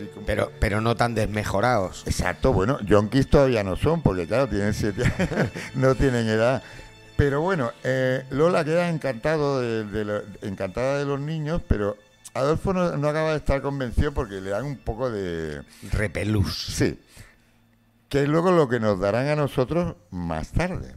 [0.00, 0.26] Así como...
[0.26, 2.04] Pero, pero no tan desmejorados.
[2.06, 6.62] Exacto, bueno, yonkis todavía no son, porque claro, tienen siete años, no tienen edad.
[7.16, 11.96] Pero bueno, eh, Lola queda encantado de, de lo- encantada de los niños, pero
[12.32, 15.62] Adolfo no, no acaba de estar convencido porque le dan un poco de...
[15.92, 16.66] Repelús.
[16.76, 16.98] Sí,
[18.08, 20.94] que es luego lo que nos darán a nosotros más tarde.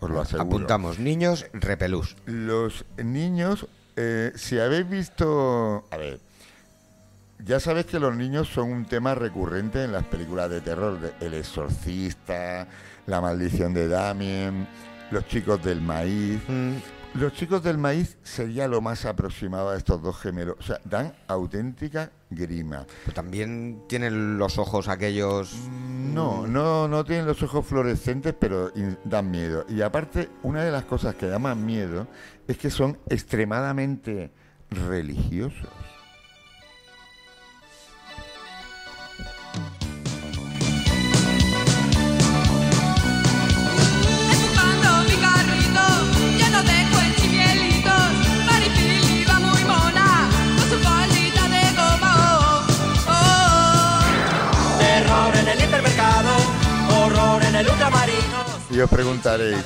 [0.00, 0.46] Os lo aseguro.
[0.46, 2.16] Apuntamos, niños, repelús.
[2.26, 6.20] Los niños, eh, si habéis visto, a ver,
[7.44, 11.12] ya sabéis que los niños son un tema recurrente en las películas de terror, de
[11.24, 12.66] El exorcista,
[13.06, 14.66] La maldición de Damien,
[15.10, 16.40] Los chicos del maíz.
[16.48, 16.74] Mm.
[17.14, 21.12] Los chicos del maíz sería lo más aproximado a estos dos gemelos, o sea, dan
[21.26, 22.86] auténtica grima.
[23.04, 25.56] Pero también tienen los ojos aquellos.
[25.68, 28.70] No, no, no tienen los ojos fluorescentes, pero
[29.04, 29.66] dan miedo.
[29.68, 32.06] Y aparte, una de las cosas que da más miedo
[32.46, 34.30] es que son extremadamente
[34.70, 35.68] religiosos.
[57.60, 58.44] El ultramarino.
[58.70, 59.56] Y os preguntaréis,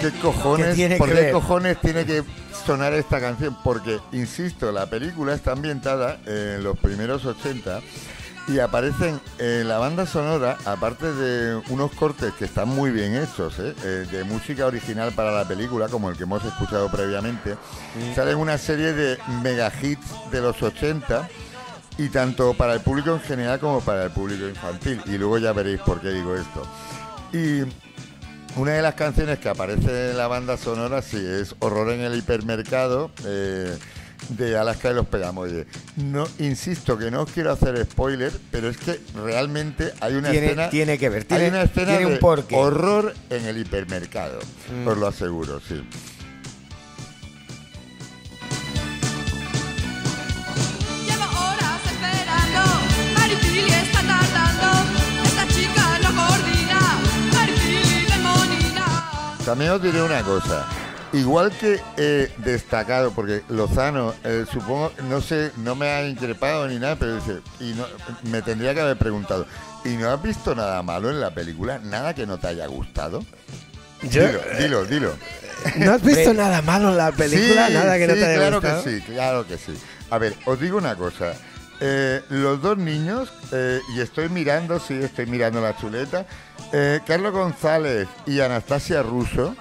[0.00, 1.32] ¿qué cojones, ¿Qué tiene ¿por que qué ver?
[1.32, 2.22] cojones tiene que
[2.66, 3.56] sonar esta canción?
[3.62, 7.80] Porque, insisto, la película está ambientada en los primeros 80
[8.48, 13.58] y aparecen en la banda sonora, aparte de unos cortes que están muy bien hechos,
[13.58, 13.74] ¿eh?
[13.84, 17.56] Eh, de música original para la película, como el que hemos escuchado previamente,
[18.14, 21.26] salen una serie de mega hits de los 80
[21.96, 25.00] y tanto para el público en general como para el público infantil.
[25.06, 26.66] Y luego ya veréis por qué digo esto.
[27.34, 27.62] Y
[28.56, 32.16] una de las canciones que aparece en la banda sonora, sí, es Horror en el
[32.16, 33.76] hipermercado eh,
[34.28, 35.66] de Alaska y los Pegamoides.
[35.96, 40.46] No, insisto que no os quiero hacer spoiler, pero es que realmente hay una Tiene-
[40.46, 40.70] escena.
[40.70, 42.54] tiene que ver, tiene- hay una escena tiene un de porqué.
[42.54, 44.38] horror en el hipermercado.
[44.72, 44.86] Mm.
[44.88, 45.84] Os lo aseguro, sí.
[59.54, 60.66] También os diré una cosa.
[61.12, 66.80] Igual que he destacado, porque Lozano, eh, supongo, no sé, no me ha increpado ni
[66.80, 67.86] nada, pero dice, y no,
[68.32, 69.46] me tendría que haber preguntado,
[69.84, 71.78] ¿y no has visto nada malo en la película?
[71.78, 73.24] ¿Nada que no te haya gustado?
[74.02, 75.16] Yo- dilo, dilo, dilo.
[75.76, 77.68] ¿No has visto nada malo en la película?
[77.68, 78.82] Sí, nada que no te haya claro gustado.
[78.82, 79.74] que sí, claro que sí.
[80.10, 81.32] A ver, os digo una cosa.
[81.80, 86.26] Eh, los dos niños, eh, y estoy mirando, sí, estoy mirando la chuleta,
[86.72, 89.54] eh, Carlos González y Anastasia Russo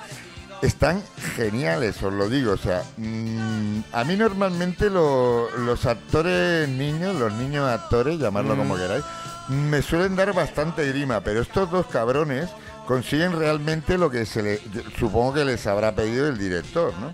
[0.62, 1.04] están
[1.36, 2.54] geniales, os lo digo.
[2.54, 8.58] O sea, mm, a mí normalmente lo- los actores niños, los niños actores, llamarlo Mm.
[8.60, 9.04] como queráis,
[9.50, 12.50] me suelen dar bastante grima, pero estos dos cabrones
[12.88, 14.62] consiguen realmente lo que se le,
[15.00, 17.13] supongo que les habrá pedido el director, ¿no?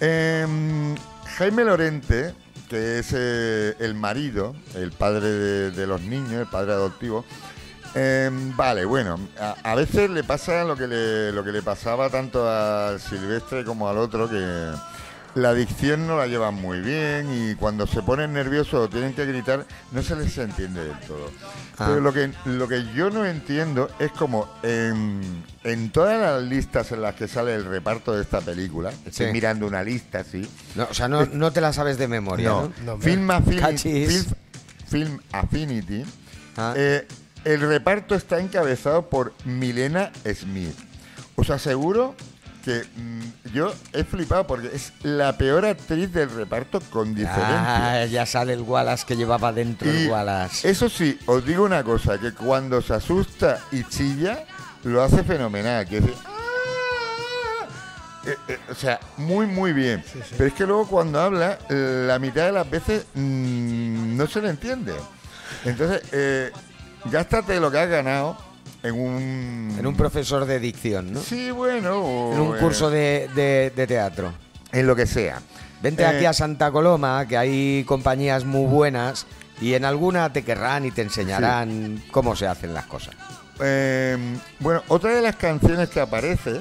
[0.00, 0.94] Em,
[1.38, 2.34] Jaime Lorente,
[2.68, 7.24] que es eh, el marido, el padre de, de los niños, el padre adoptivo,
[7.94, 12.10] em, vale, bueno, a, a veces le pasa lo que le, lo que le pasaba
[12.10, 14.72] tanto a Silvestre como al otro, que
[15.36, 19.26] la adicción no la llevan muy bien y cuando se ponen nerviosos o tienen que
[19.26, 21.28] gritar, no se les entiende del todo.
[21.76, 21.86] Ah.
[21.88, 26.92] Pero lo que, lo que yo no entiendo es como en, en todas las listas
[26.92, 29.32] en las que sale el reparto de esta película, estoy Sí.
[29.32, 32.62] mirando una lista así, No, o sea, no, no te la sabes de memoria, ¿no?
[32.62, 33.10] no, No, hombre.
[33.10, 34.06] Film, Affinity.
[34.06, 34.34] Film-
[34.88, 36.04] Film Affinity,
[36.56, 36.74] Ah.
[36.76, 37.08] eh,
[37.44, 40.74] el reparto está encabezado por Milena Smith.
[41.36, 42.14] Os aseguro
[42.64, 48.02] que mm, yo he flipado porque es la peor actriz del reparto con diferencia.
[48.02, 50.68] Ah, ya sale el Wallace que llevaba dentro Y el Wallace.
[50.70, 54.44] Eso sí, os digo una cosa, que cuando se asusta y chilla,
[54.84, 55.86] lo hace fenomenal.
[55.86, 56.30] Que dice, "Ah".
[58.26, 60.02] Eh, eh, o sea, muy, muy bien.
[60.38, 64.40] Pero es que luego cuando habla, eh, la mitad de las veces mm, no se
[64.40, 64.94] le entiende.
[65.66, 66.50] Entonces, eh,
[67.06, 68.36] gástate lo que has ganado
[68.82, 69.76] en un...
[69.78, 71.20] En un profesor de dicción, ¿no?
[71.20, 72.00] Sí, bueno.
[72.02, 74.32] o En un en- curso de, de- de teatro.
[74.72, 75.40] En lo que sea.
[75.82, 79.26] Vente Eh, aquí a Santa Coloma, que hay compañías muy buenas
[79.60, 83.14] y en alguna te querrán y te enseñarán cómo se hacen las cosas.
[83.60, 84.16] Eh,
[84.60, 86.60] bueno, otra de las canciones que aparece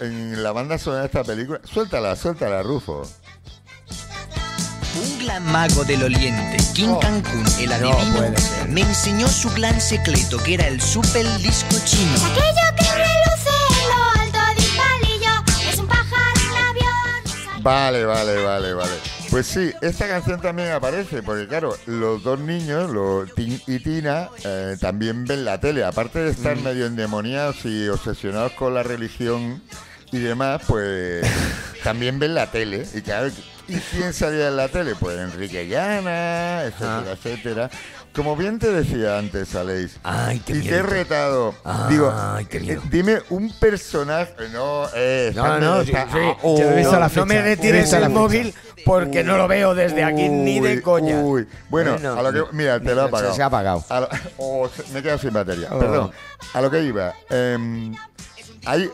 [0.00, 3.02] en la banda sonora de esta película, suéltala, suéltala, Rufo.
[5.28, 8.68] Un gran mago del oriente, King Oh, Cancún, el no adivino, puede ser.
[8.68, 12.14] me enseñó su gran secreto, que era el super disco chino.
[12.14, 17.56] Aquello que reluce en lo alto de un palillo es un pájaro, un avión.
[17.58, 18.92] un Vale, vale, vale, vale.
[19.28, 24.30] Pues sí, esta canción también aparece, porque claro, los dos niños, los Tim y Tina,
[24.44, 25.84] eh, también ven la tele.
[25.84, 29.62] Aparte de estar medio endemoniados y obsesionados con la religión
[30.10, 31.26] y demás, pues
[31.84, 32.86] también ven la tele.
[32.94, 33.30] Y claro,
[33.68, 34.94] ¿y quién salía en la tele?
[34.98, 37.12] Pues Enrique Llana, etcétera, Ah.
[37.12, 37.70] etcétera.
[38.14, 40.86] Como bien te decía antes, Aleix, Ay, qué y te he miedo.
[40.86, 41.54] retado.
[41.62, 42.12] Ay, Digo,
[42.48, 42.82] qué eh, miedo.
[42.90, 44.32] dime un personaje.
[44.52, 45.92] No, eh, No, no, no, sí, sí.
[46.98, 48.52] la me retires el móvil
[48.84, 51.20] porque no lo veo desde aquí ni de coña.
[51.20, 51.46] uy.
[51.68, 52.52] Bueno, Bueno, a lo que.
[52.56, 53.34] Mira, te lo he se- apagado.
[53.34, 53.84] se ha apagado.
[54.00, 55.68] Lo- oh, me he quedado sin batería.
[55.70, 55.78] Oh.
[55.78, 56.10] Perdón.
[56.54, 57.14] A lo que iba.
[57.30, 57.94] em,
[58.64, 58.90] hay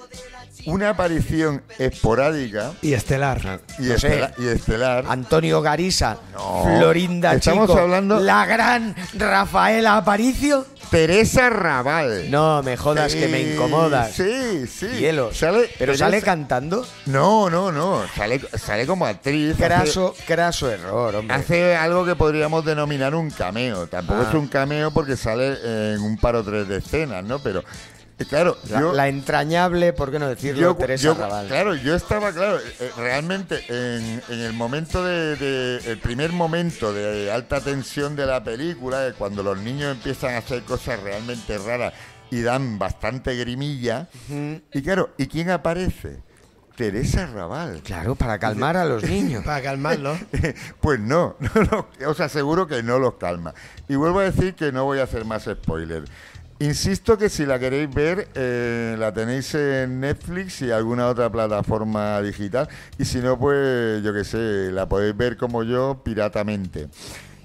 [0.66, 3.61] una aparición esporádica Y estelar.
[3.79, 4.09] y, No sé.
[4.20, 5.05] estela- y estelar.
[5.09, 6.64] Antonio Garisa, No.
[6.64, 10.66] Florinda Estamos Chico, hablando- la gran Rafaela Aparicio.
[10.90, 12.31] Teresa Raval.
[12.31, 14.12] No me jodas que me incomodas.
[14.12, 14.87] Sí, sí.
[14.87, 15.37] Hielos.
[15.37, 16.87] Sale, Pero Teresa- sale cantando.
[17.07, 18.03] No, no, no.
[18.14, 19.55] Sale, sale como actriz.
[19.55, 21.35] hace- Craso, craso error, hombre.
[21.35, 23.87] Hace algo que podríamos denominar un cameo.
[23.88, 24.27] Tampoco Ah.
[24.29, 27.40] es un cameo porque sale en un par o tres de escenas, ¿no?
[27.40, 27.64] Pero,
[28.29, 30.61] claro, La, yo, la entrañable, ¿por qué no decirlo?
[30.61, 31.46] yo- Teresa yo- Raval.
[31.48, 36.92] claro, yo estaba, claro, eh, realmente en, en el momento de, de- el primer momento
[36.92, 41.59] de alta tensión de la película, de cuando los niños empiezan a hacer cosas realmente
[41.59, 41.92] raras
[42.31, 44.09] y dan bastante grimilla.
[44.72, 46.22] Y claro, ¿y quién aparece?
[46.77, 47.83] Teresa Raval.
[47.85, 49.44] Claro, para calmar a los niños.
[49.46, 50.18] Para calmarlo.
[50.81, 51.62] Pues no, no,
[52.00, 53.55] no, os aseguro que no los calma.
[53.88, 56.03] Y vuelvo a decir que no voy a hacer más spoiler.
[56.64, 62.22] Insisto que si la queréis ver, eh, la tenéis en Netflix y alguna otra plataforma
[62.22, 62.66] digital.
[62.98, 66.88] Y si no, pues yo qué sé, la podéis ver como yo, piratamente.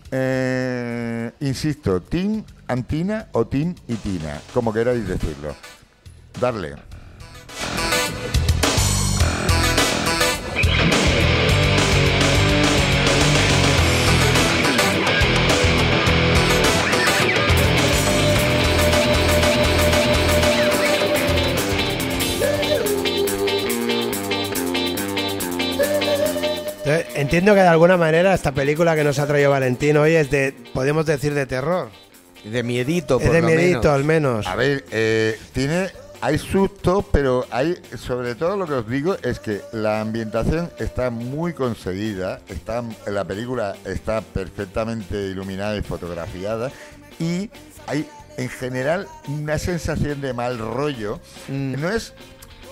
[0.10, 5.54] Eh, insisto, Tim Antina o Tim y Tina, como queráis decirlo.
[6.40, 6.76] Darle.
[27.20, 30.54] Entiendo que de alguna manera esta película que nos ha traído Valentín hoy es de,
[30.74, 31.90] podemos decir, de terror.
[32.44, 33.94] De miedito, por Es de lo miedito, menos.
[33.94, 34.48] al menos.
[34.48, 35.90] A ver, eh, tiene
[36.22, 41.10] hay susto, pero hay, sobre todo lo que os digo es que la ambientación está
[41.10, 46.72] muy conseguida, está, la película está perfectamente iluminada y fotografiada
[47.20, 47.50] y
[47.88, 48.06] hay
[48.38, 51.20] en general una sensación de mal rollo.
[51.48, 51.82] Mm.
[51.82, 52.14] No es...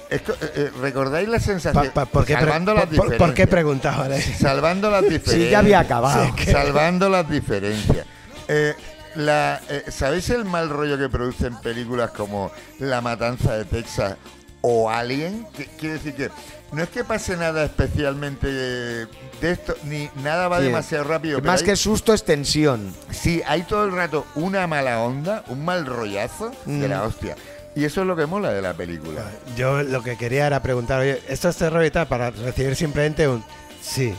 [0.09, 1.87] esto, eh, eh, ¿Recordáis la sensación?
[1.87, 4.07] Pa- pa- ¿por, qué pre- salvando las por- por- qué preguntaba?
[4.39, 5.35] Salvando las diferencias.
[5.45, 6.33] Sí, ya había acabado.
[6.49, 8.05] Salvando las diferencias.
[8.47, 8.73] Eh,
[9.15, 14.15] la, eh, ¿Sabéis el mal rollo que producen películas como La Matanza de Texas
[14.61, 15.45] o Alien?
[15.77, 16.29] Quiere decir que
[16.71, 19.07] no es que pase nada especialmente de
[19.41, 20.65] esto, ni nada va Sí.
[20.65, 21.41] demasiado rápido.
[21.41, 22.93] Más hay- que susto es tensión.
[23.11, 26.89] Sí, hay todo el rato una mala onda, un mal rollazo de Mm.
[26.91, 27.35] la hostia.
[27.77, 29.21] Y eso es lo que mola de la película.
[29.55, 31.87] Yo lo que quería era preguntar, oye, ¿esto es terror?
[32.07, 33.43] Para recibir simplemente un
[33.83, 34.15] sí.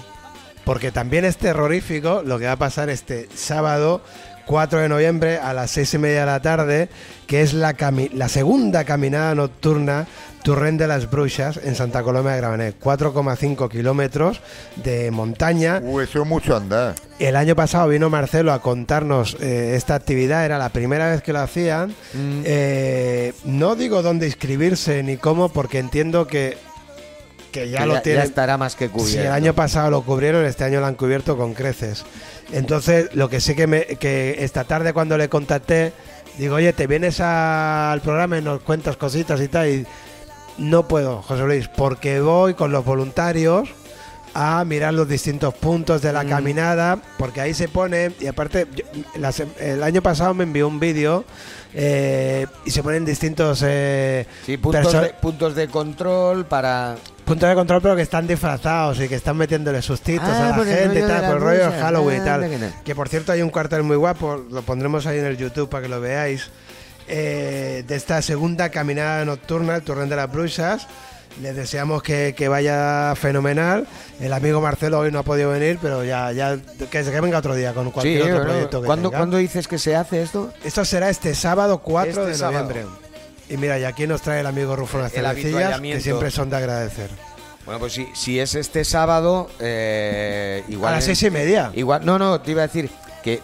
[0.65, 4.01] Porque también es terrorífico lo que va a pasar este sábado
[4.47, 6.89] 4 de noviembre a las 6 y media de la tarde,
[7.27, 7.75] que es la,
[8.13, 10.07] la segunda caminada nocturna
[10.43, 12.77] Turren de las Bruixas en Santa Coloma de Gramenet.
[12.81, 14.41] 4,5 kilómetros
[14.77, 15.81] de montaña.
[15.83, 16.95] Uh, eso es mucho andar.
[17.19, 21.33] El año pasado vino Marcelo a contarnos eh, esta actividad, era la primera vez que
[21.33, 21.91] lo hacían.
[22.15, 22.43] Mm.
[22.45, 26.57] Eh, no digo dónde inscribirse ni cómo, porque entiendo que,
[27.53, 28.23] que ya Que lo ya, tienen.
[28.23, 29.13] estará más que cubierto.
[29.13, 32.05] Si el año pasado lo cubrieron, este año lo han cubierto con creces.
[32.53, 35.93] Entonces, lo que sí que, me, que esta tarde cuando le contacté,
[36.39, 39.69] digo, oye, ¿te vienes a- al programa y nos cuentas cositas y tal?
[39.69, 39.87] Y
[40.59, 43.69] no puedo, José Luis, porque voy con los voluntarios
[44.35, 46.29] a mirar los distintos puntos de la Mm.
[46.29, 48.85] caminada, porque ahí se pone, y aparte, yo-
[49.59, 51.25] el año pasado me envió un vídeo
[51.75, 56.97] eh, y se ponen distintos eh, Sí, puntos de, puntos de control para...
[57.25, 60.63] puntos de control, pero que están disfrazados y que están metiéndole sustitos Ah, a la
[60.63, 61.81] el gente y tal, por el rollo de.
[61.81, 62.75] Halloween y Anda tal.
[62.85, 65.83] Que por cierto hay un cuartel muy guapo, lo pondremos ahí en el YouTube para
[65.83, 66.51] que lo veáis,
[67.09, 70.87] eh, de esta segunda caminada nocturna, el Torrent de las Brujas.
[71.43, 73.87] Les deseamos que, que vaya fenomenal.
[74.21, 77.55] El amigo Marcelo hoy no ha podido venir, pero ya, ya que, que venga otro
[77.55, 79.19] día con cualquier Sí, otro proyecto que ¿cuándo, tenga.
[79.19, 80.53] ¿Cuándo dices que se hace esto?
[80.65, 82.65] Esto será este sábado 4 Este de sábado.
[82.65, 82.87] noviembre.
[83.49, 86.57] Y mira, y aquí nos trae el amigo Rufo El cervecillas, que siempre son de
[86.57, 87.11] agradecer.
[87.65, 90.93] Bueno, pues si, si es este sábado, eh, igual...
[90.93, 91.71] a las seis y media.
[91.75, 92.91] Igual, no, no, te iba a decir
[93.23, 93.41] que,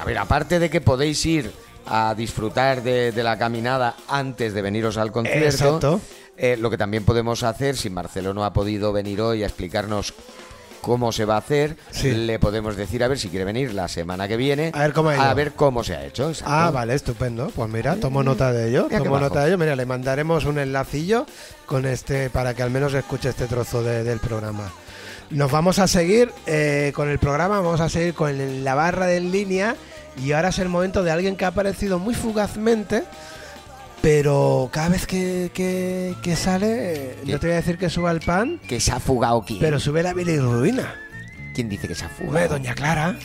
[0.00, 1.52] a ver, aparte de que podéis ir
[1.86, 6.00] a disfrutar de, de la caminada antes de veniros al concierto, Exacto.
[6.36, 10.14] eh, lo que también podemos hacer, si Marcelo no ha podido venir hoy a explicarnos
[10.80, 12.10] cómo se va a hacer, Sí.
[12.10, 15.10] le podemos decir a ver si quiere venir la semana que viene A ver cómo
[15.10, 15.22] ha ido.
[15.22, 16.28] a ver cómo se ha hecho.
[16.28, 16.52] exacto.
[16.52, 17.52] Ah, vale, estupendo.
[17.54, 18.86] Pues mira, tomo nota de ello.
[18.90, 19.58] Mira Tomo nota de ello.
[19.58, 21.24] Mira, le mandaremos un enlacillo
[21.66, 24.72] con este para que al menos escuche este trozo de- del programa.
[25.30, 29.18] Nos vamos a seguir eh, con el programa, vamos a seguir con la barra de
[29.18, 29.76] en línea
[30.16, 33.04] y ahora es el momento de alguien que ha aparecido muy fugazmente,
[34.00, 37.32] pero cada vez que, que- que sale, eh, ¿Qué?
[37.32, 39.60] no te voy a decir que suba el pan, Que se ha fugado quién.
[39.60, 40.94] pero sube la bilirrubina.
[41.54, 42.48] ¿Quién dice que se ha Hombre, fugado?
[42.50, 43.16] doña Clara.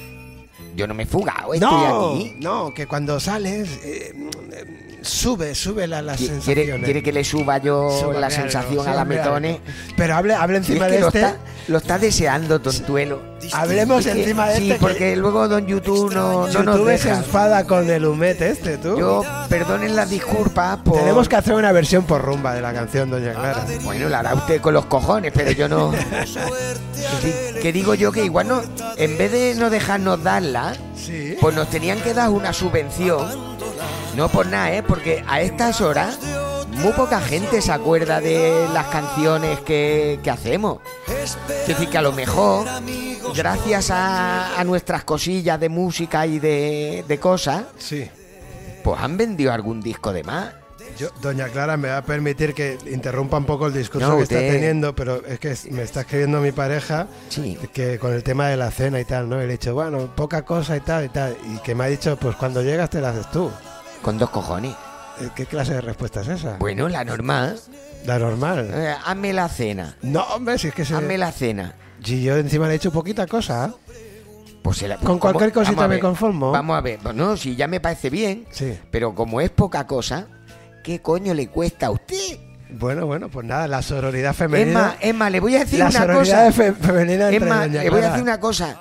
[0.75, 2.35] Yo no me he fugado, estoy No, aquí.
[2.39, 4.13] no, que cuando sales eh,
[4.51, 6.45] eh, sube, sube la, las sensaciones.
[6.65, 9.61] ¿Quiere, quiere que le suba yo la sensación sí, a la metone?
[9.95, 11.19] Pero hable, hable Sí, encima es que de lo, este.
[11.19, 13.21] está, lo está deseando Tontuelo.
[13.53, 14.73] Hablemos Es que- encima de sí, este.
[14.73, 17.17] que porque luego Don YouTube no, no nos YouTube se deja.
[17.17, 18.97] enfada con el humet este, tú.
[18.97, 20.97] Yo, perdonen las disculpas por...
[20.99, 23.65] Tenemos que hacer una versión por rumba de la canción, doña Clara.
[23.83, 25.91] Bueno, la hará usted con los cojones, pero yo no...
[27.21, 28.61] que, que digo yo que igual no...
[28.97, 31.35] En vez de no dejarnos darla, Sí.
[31.39, 33.56] pues nos tenían que dar una subvención.
[34.17, 34.83] No por nada, ¿eh?
[34.83, 36.19] Porque a estas horas
[36.71, 40.79] muy poca gente se acuerda de las canciones que, que hacemos.
[41.07, 42.67] Es decir, que a lo mejor,
[43.35, 48.09] gracias a, a nuestras cosillas de música y de, de cosas, Sí.
[48.83, 50.51] pues han vendido algún disco de más.
[50.97, 54.23] Yo, doña Clara, me va a permitir que interrumpa un poco el discurso No, que
[54.23, 57.55] está teniendo, pero es que me está escribiendo mi pareja Sí.
[57.71, 59.35] que con el tema de la cena y tal, ¿no?
[59.37, 61.37] Y le he dicho, bueno, poca cosa y tal y tal.
[61.53, 63.51] Y que me ha dicho, pues cuando llegas te la haces tú.
[64.01, 64.75] Con dos cojones.
[65.19, 66.57] Eh, ¿Qué clase de respuesta es esa?
[66.57, 67.59] Bueno, la normal.
[68.05, 68.69] La normal.
[68.73, 69.97] Eh, hazme la cena.
[70.01, 70.95] No, hombre, si es que se...
[70.95, 71.73] Hazme la cena.
[72.03, 73.73] Si yo encima le he hecho poquita cosa.
[74.61, 76.51] Pues se la- Con cualquier cosita me conformo.
[76.51, 77.03] Vamos a ver.
[77.15, 78.45] No, si ya me parece bien.
[78.51, 78.77] Sí.
[78.91, 80.27] Pero como es poca cosa,
[80.83, 82.37] ¿qué coño le cuesta a usted?
[82.69, 84.97] Bueno, bueno, pues nada, la sororidad femenina.
[84.99, 86.51] es más, le voy a decir la una cosa.
[86.51, 88.77] fe- femenina Es entre más, doña le voy a decir una cosa.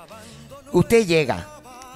[0.73, 1.47] Usted llega,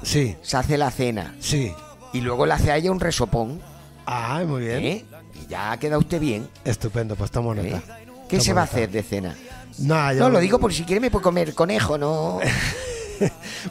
[0.02, 1.72] Sí, se hace la cena sí.
[2.14, 3.62] Y luego le hace a ella un resopón.
[4.06, 4.84] Ah, muy bien.
[4.84, 5.06] ¿eh?
[5.44, 6.48] Y ya queda usted bien.
[6.66, 7.64] Estupendo, pues tomo ¿eh?
[7.72, 7.82] nota.
[8.28, 9.36] ¿Qué Tomo se va a hacer de cena?
[9.80, 12.40] No, yo- No, lo digo por si quiere me puede comer conejo, no.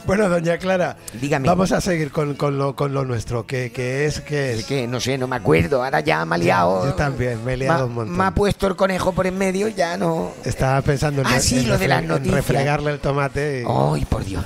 [0.05, 1.45] Bueno, doña Clara, Dígame.
[1.45, 4.87] vamos a seguir con, con lo, con lo nuestro, que, que es que Es que
[4.87, 5.83] no sé, no me acuerdo.
[5.83, 6.85] Ahora ya me ha liado.
[6.85, 8.17] yo también, me he liado Ma- un montón.
[8.17, 10.31] Me ha puesto el conejo por en medio ya no.
[10.45, 12.35] Estaba pensando en, Ah, sí, en lo de las en noticias.
[12.35, 13.63] refregarle el tomate.
[13.63, 14.45] y- Ay, por Dios.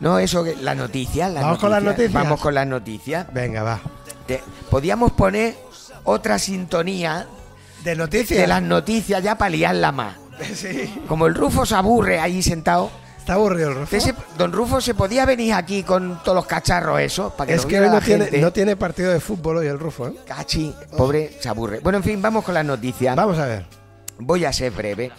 [0.00, 1.28] No, eso, que- la noticia.
[1.28, 2.04] la ¿Vamos con las noticia.
[2.04, 2.24] noticias?
[2.24, 3.26] Vamos con las noticias.
[3.32, 3.80] Venga, va.
[4.26, 5.56] Te- Podíamos poner
[6.04, 7.26] otra sintonía
[7.84, 8.40] ¿De noticias?
[8.40, 10.16] de las noticias ya para liarla más.
[10.54, 11.02] Sí.
[11.08, 12.90] Como el Rufo se aburre ahí sentado.
[13.18, 13.96] Está aburrido el Rufo.
[13.96, 17.54] usted se- don Rufo se podía venir aquí con todos los cacharros esos para que
[17.54, 18.40] Es que viera hoy no la tiene, gente.
[18.40, 20.14] no tiene partido de fútbol hoy el Rufo, ¿eh?
[20.26, 21.80] Cachi, pobre, se aburre.
[21.80, 23.16] Bueno, en fin, vamos con las noticias.
[23.16, 23.66] Vamos a ver.
[24.18, 25.10] Voy a ser breve,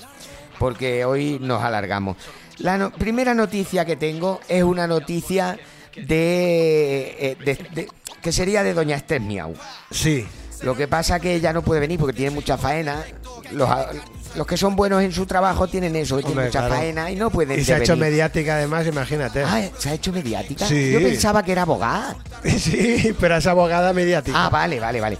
[0.57, 2.15] porque hoy nos alargamos.
[2.59, 5.57] La no- primera noticia que tengo es una noticia
[5.95, 7.87] de, eh, de- de-
[8.21, 9.53] que sería de Doña Esther Miau.
[9.91, 10.25] Sí.
[10.63, 13.03] Lo que pasa que ella no puede venir porque tiene mucha faena.
[13.51, 13.69] Los,
[14.35, 16.75] los que son buenos en su trabajo tienen eso, tienen mucha claro.
[16.75, 18.11] faena y no pueden Y se ha hecho venir.
[18.11, 19.43] mediática además, imagínate.
[19.43, 20.65] Ah, ¿se ha hecho mediática?
[20.65, 20.91] Sí.
[20.91, 22.15] Yo pensaba que era abogada.
[22.57, 24.45] Sí, pero es abogada mediática.
[24.45, 25.17] Ah, vale, vale, vale.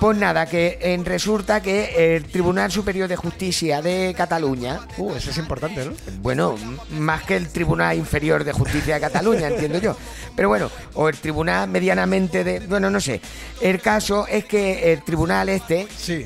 [0.00, 5.38] Pues nada, que resulta que el Tribunal Superior de Justicia de Cataluña, Uh, eso es
[5.38, 5.92] importante, ¿no?
[6.22, 6.54] bueno,
[6.90, 9.96] más que el Tribunal Inferior de Justicia de Cataluña, entiendo yo,
[10.36, 12.60] pero bueno, o el Tribunal medianamente de...
[12.60, 13.20] Bueno, no sé.
[13.60, 16.24] El caso es que el Tribunal este, Sí.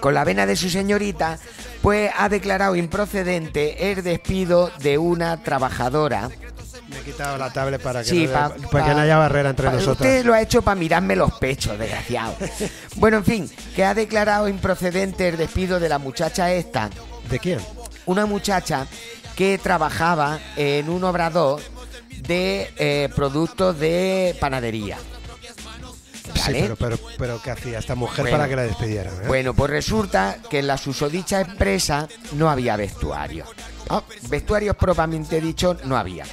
[0.00, 1.38] con la vena de su señorita,
[1.80, 6.28] pues ha declarado improcedente el despido de una trabajadora.
[7.00, 9.16] He quitado la tablet para que, Sí, no, pa- haya- para pa- que no haya
[9.18, 9.96] barrera entre pa- nosotros.
[9.96, 12.34] Usted lo ha hecho para mirarme los pechos, desgraciado.
[12.96, 16.90] bueno, en fin, que ha declarado improcedente el despido de la muchacha esta.
[17.30, 17.60] ¿De quién?
[18.06, 18.86] Una muchacha
[19.36, 21.60] que trabajaba en un obrador
[22.26, 24.98] de eh, productos de panadería.
[26.34, 28.36] Sí, pero, pero, pero ¿qué hacía esta mujer Bueno.
[28.38, 29.12] para que la despidieran?
[29.14, 29.26] eh?
[29.26, 33.44] Bueno, pues resulta que en la susodicha empresa no había vestuario.
[33.88, 36.24] Ah, Vestuarios propiamente dicho no había.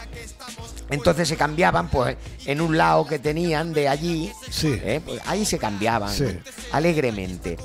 [0.89, 2.15] Entonces se cambiaban, pues,
[2.45, 4.79] en un lado que tenían de allí, Sí.
[4.83, 5.01] ¿eh?
[5.05, 6.25] Pues ahí se cambiaban Sí.
[6.71, 7.57] alegremente.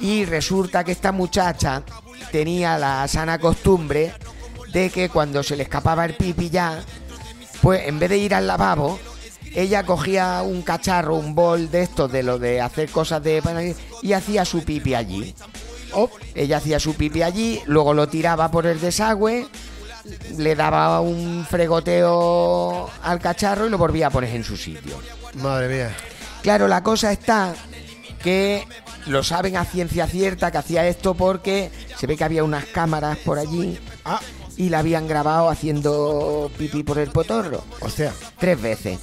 [0.00, 1.82] Y resulta que esta muchacha
[2.32, 4.12] tenía la sana costumbre
[4.72, 6.82] de que cuando se le escapaba el pipi ya,
[7.60, 8.98] pues en vez de ir al lavabo,
[9.54, 14.12] ella cogía un cacharro, un bol de estos, de lo de hacer cosas de y
[14.12, 15.34] hacía su pipi allí.
[15.92, 19.46] oh, Ella hacía su pipi allí, luego lo tiraba por el desagüe,
[20.38, 24.98] le daba un fregoteo al cacharro y lo volvía a poner en su sitio.
[25.34, 25.96] madre mía.
[26.42, 27.54] Claro, la cosa está
[28.22, 28.66] que
[29.06, 33.18] lo saben a ciencia cierta que hacía esto porque se ve que había unas cámaras
[33.18, 34.20] por allí Ah,
[34.56, 38.12] y la habían grabado haciendo pipí por el potorro hostia.
[38.38, 38.98] tres veces.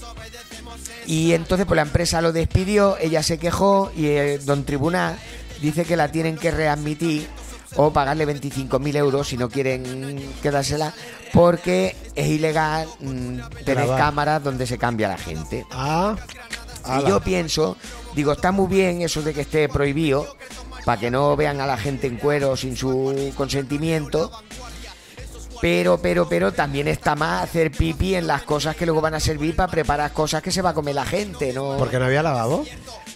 [1.05, 5.17] Y entonces pues la empresa lo despidió, ella se quejó y el don tribunal
[5.61, 7.27] dice que la tienen que readmitir
[7.75, 10.93] o pagarle 25.000 euros si no quieren quedársela
[11.33, 13.99] porque es ilegal mm, tener Grabar.
[13.99, 15.65] cámaras donde se cambia la gente.
[15.71, 16.15] Ah,
[16.99, 17.75] Y yo pienso,
[18.15, 20.25] digo, está muy bien eso de que esté prohibido,
[20.85, 24.31] para que no vean a la gente en cuero sin su consentimiento.
[25.59, 29.19] Pero, pero, pero también está más hacer pipi en las cosas que luego van a
[29.19, 31.77] servir para preparar cosas que se va a comer la gente, ¿no?
[31.77, 32.63] porque no había lavabo.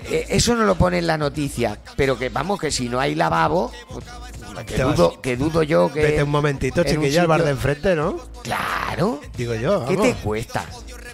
[0.10, 3.16] Eh, eso no lo pone en la noticia, pero que vamos, que si no hay
[3.16, 6.02] lavabo, pues, que dudo, que dudo yo que...
[6.02, 8.18] Vete un momentito, chiquilla, al bar sitio- de enfrente, ¿no?
[8.44, 9.22] Claro.
[9.38, 10.12] Digo yo, ¿Qué vamos.
[10.12, 10.66] te cuesta?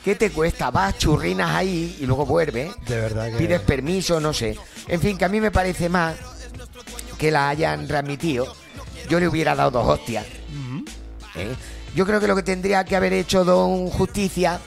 [0.04, 0.72] ¿Qué te cuesta?
[0.72, 2.72] Vas, churrinas ahí y luego vuelves.
[2.88, 3.38] De verdad que...
[3.38, 4.58] pides permiso, no sé.
[4.88, 6.16] En fin, que a mí me parece más
[7.18, 8.48] que la hayan readmitido.
[9.10, 10.26] Yo le hubiera dado dos hostias.
[11.36, 11.54] ¿eh?
[11.94, 14.60] Yo creo que lo que tendría que haber hecho Don Justicia,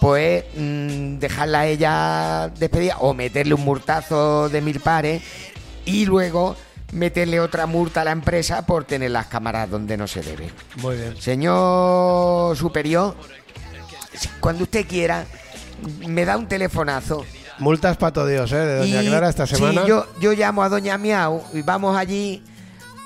[0.00, 5.22] pues mm, dejarla a ella despedida o meterle un multazo de mil pares
[5.84, 6.56] y luego
[6.92, 10.50] meterle otra multa a la empresa por tener las cámaras donde no se debe.
[10.76, 11.16] Muy bien.
[11.20, 13.16] Señor superior,
[14.40, 15.24] cuando usted quiera,
[16.06, 17.24] me da un telefonazo.
[17.58, 18.56] Multas pato Dios, ¿eh?
[18.56, 19.82] De Doña Y- Clara esta semana.
[19.82, 22.42] Sí, yo, yo llamo a Doña Miau y vamos allí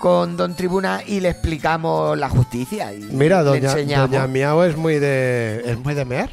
[0.01, 2.93] con Don Tribuna y le explicamos la justicia.
[2.93, 4.11] Y Mira, le Doña, enseñamos.
[4.11, 5.63] Doña Miau es muy de...
[5.65, 6.31] ¿Es muy de mear?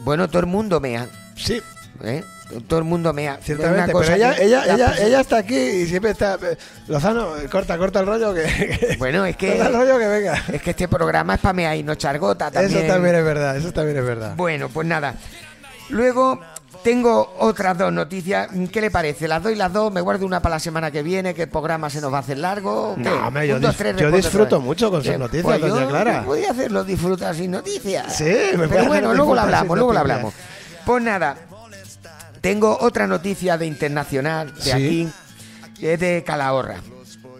[0.00, 1.06] Bueno, todo el mundo mea.
[1.36, 1.60] Sí,
[2.02, 2.24] ¿eh?
[2.68, 3.38] Todo el mundo mea.
[3.42, 3.76] Ciertamente.
[3.78, 6.34] una Pero cosa ella, que ella, ella, ella está aquí y siempre está...
[6.42, 6.56] eh,
[6.88, 8.42] Lozano, corta, corta el rollo que...
[8.42, 10.42] que- Bueno, es que, corta el rollo que venga.
[10.52, 12.78] es que este programa es para mear y no chargota también.
[12.84, 14.34] Eso también es verdad, eso también es verdad.
[14.36, 15.14] Bueno, pues nada.
[15.88, 16.40] Luego
[16.82, 18.48] tengo otras dos noticias.
[18.72, 19.28] ¿Qué le parece?
[19.28, 19.92] ¿Las doy las dos?
[19.92, 21.34] ¿Me guardo una para la semana que viene?
[21.34, 22.94] ¿Que el programa se nos va a hacer largo?
[22.96, 23.02] ¿Qué?
[23.02, 25.60] No, hombre, yo Un, dos, dis- tres, yo disfruto mucho con sus Eh, noticias, pues
[25.60, 26.24] doña yo- Clara.
[26.50, 28.16] hacerlo disfrutar sin noticias.
[28.16, 28.24] Sí,
[28.56, 30.16] me Pero bueno, luego lo hablamos, luego lo noticias.
[30.18, 30.34] hablamos.
[30.84, 31.36] Pues nada,
[32.40, 34.70] tengo otra noticia de internacional de Sí.
[34.72, 35.08] aquí,
[35.78, 36.76] que es de Calahorra.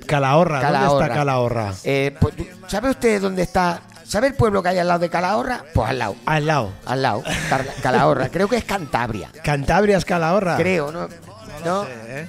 [0.06, 1.04] Calahorra, ¿dónde Calahorra.
[1.06, 1.74] está Calahorra?
[1.84, 2.34] Eh, pues,
[2.68, 3.80] ¿Sabe usted dónde está
[4.12, 5.64] ¿Sabe el pueblo que hay al lado de Calahorra?
[5.72, 6.16] Pues al lado.
[6.26, 6.70] Al lado.
[6.84, 7.24] Al lado.
[7.82, 8.28] Calahorra.
[8.28, 9.30] Creo que es Cantabria.
[9.42, 10.58] Cantabria es Calahorra.
[10.58, 11.08] Creo, ¿no?
[11.64, 11.86] ¿No?
[11.88, 12.26] ¿eh?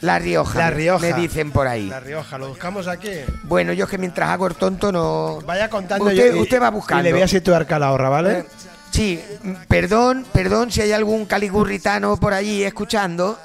[0.00, 0.58] La Rioja.
[0.58, 0.98] La Rioja.
[1.06, 1.86] Me dicen por ahí.
[1.86, 3.12] La Rioja, lo buscamos aquí.
[3.44, 5.38] Bueno, yo es que mientras hago el tonto no.
[5.46, 7.02] Vaya contando Usted, yo y- usted va buscando.
[7.02, 8.38] Y le voy a situar Calahorra, ¿vale?
[8.40, 8.44] Eh,
[8.90, 13.38] Sí, mm, perdón, perdón si hay algún caligurritano por allí escuchando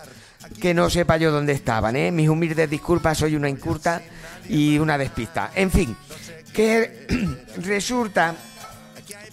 [0.59, 2.11] que no sepa yo dónde estaban, ¿eh?
[2.11, 4.01] Mis humildes disculpas, soy una incurta
[4.47, 5.51] y una despista.
[5.53, 5.95] En fin,
[6.53, 7.07] que
[7.57, 8.35] resulta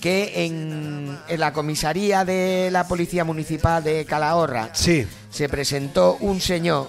[0.01, 5.07] que en, en la comisaría de la Policía Municipal de Calahorra Sí.
[5.31, 6.89] se presentó un señor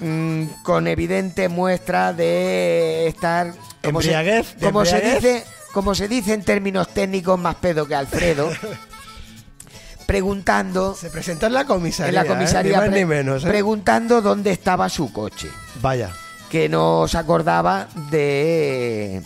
[0.00, 3.52] mm, con evidente muestra de estar
[3.84, 7.86] como se- Embriaguez, de como se dice como se dice en términos técnicos más pedo
[7.86, 8.48] que Alfredo
[10.06, 12.08] preguntando Se presentó en la comisaría.
[12.08, 12.26] en la ¿eh?
[12.26, 13.48] comisaría Ni más pre- ni menos, ¿eh?
[13.48, 15.48] preguntando dónde estaba su coche
[15.82, 16.10] Vaya.
[16.50, 19.22] Que no se acordaba de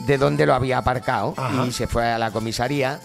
[0.00, 1.64] de dónde lo había aparcado Ajá.
[1.66, 3.00] y se fue a la comisaría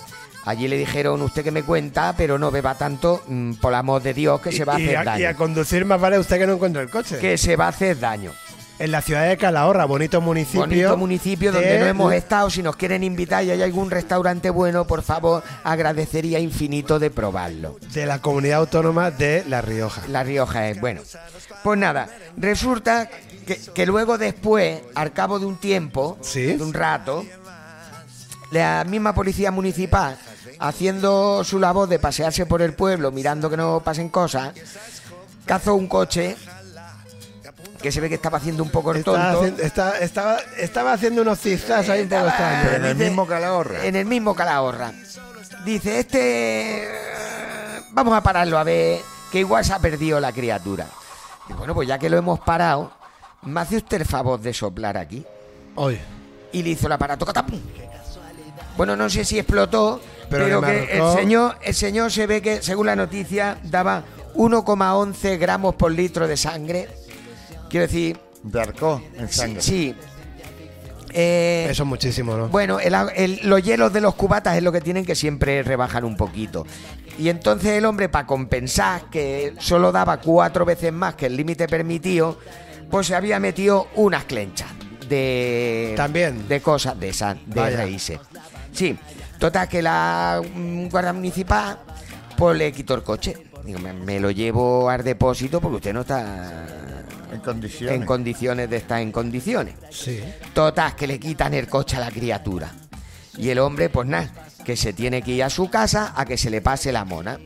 [0.45, 4.14] Allí le dijeron, usted que me cuenta, pero no beba tanto, mm, por amor de
[4.14, 5.20] Dios, que se va a y, hacer a, daño.
[5.22, 7.20] y a conducir más vale usted que no encuentre el coche.
[7.20, 8.32] Que se va a hacer daño.
[8.80, 10.62] En la ciudad de Calahorra, bonito municipio.
[10.62, 12.49] Bonito municipio donde de- no hemos estado.
[12.49, 17.78] Si nos quieren invitar y hay algún restaurante bueno, por favor, agradecería infinito de probarlo.
[17.93, 20.03] De la comunidad autónoma de La Rioja.
[20.07, 21.01] La Rioja es bueno.
[21.64, 22.07] Pues nada,
[22.38, 23.10] resulta
[23.56, 26.54] que, que luego después, al cabo de un tiempo, Sí.
[26.54, 27.26] de un rato,
[28.52, 30.18] la misma policía municipal,
[30.60, 34.54] haciendo su labor de pasearse por el pueblo, mirando que no pasen cosas,
[35.45, 36.36] cazó un coche
[37.82, 39.39] que se ve que estaba haciendo un poco el Estaba tonto.
[39.39, 42.74] haciendo, está- estaba, estaba haciendo unos cizas ahí un poco extraños.
[42.74, 43.86] En el mismo Calahorra.
[43.86, 44.91] En el mismo Calahorra.
[45.64, 46.88] Dice, este...
[47.91, 49.00] Vamos a pararlo a ver,
[49.32, 50.88] que igual se ha perdido la criatura.
[51.50, 52.91] Y bueno, pues ya que lo hemos parado,
[53.43, 55.23] ¿me hace usted el favor de soplar aquí?
[55.75, 55.97] Hoy.
[56.51, 57.59] Y le hizo el aparato catapum.
[58.77, 62.61] Bueno, no sé si explotó, Pero pero, que el señor, el señor se ve que,
[62.61, 64.03] según la noticia, daba
[64.35, 66.87] 1,11 gramos por litro de sangre.
[67.69, 69.33] Quiero decir, De arcó en sí.
[69.39, 69.61] sangre.
[69.61, 69.95] sí.
[71.11, 72.49] Eh, Eso es muchísimo, ¿no?
[72.49, 76.15] bueno, el los hielos de los cubatas es lo que tienen que siempre rebajan un
[76.15, 76.67] poquito.
[77.17, 81.67] Y entonces el hombre, para compensar que solo daba cuatro veces más que el límite
[81.67, 82.37] permitido,
[82.89, 84.69] pues se había metido unas clenchas
[85.07, 85.93] de.
[85.95, 86.47] También.
[86.47, 87.77] De cosas de esas, de Vaya.
[87.77, 88.19] raíces.
[88.73, 88.97] Sí,
[89.39, 91.79] total que la mm, guardia municipal,
[92.37, 93.35] pues le quitó el coche.
[93.65, 96.67] Digo, me, me lo llevo al depósito porque usted no está
[97.33, 97.95] En condiciones.
[97.95, 99.75] en condiciones de estar en condiciones.
[99.91, 100.21] Sí.
[100.53, 102.71] Total, que le quitan el coche a la criatura.
[103.37, 104.29] Y el hombre, pues nada,
[104.63, 107.39] que se tiene que ir a su casa a que se le pase la mona.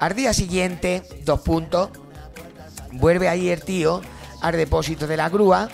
[0.00, 1.90] Al día siguiente, dos puntos,
[2.92, 4.00] vuelve ahí el tío
[4.42, 5.68] al depósito de la grúa.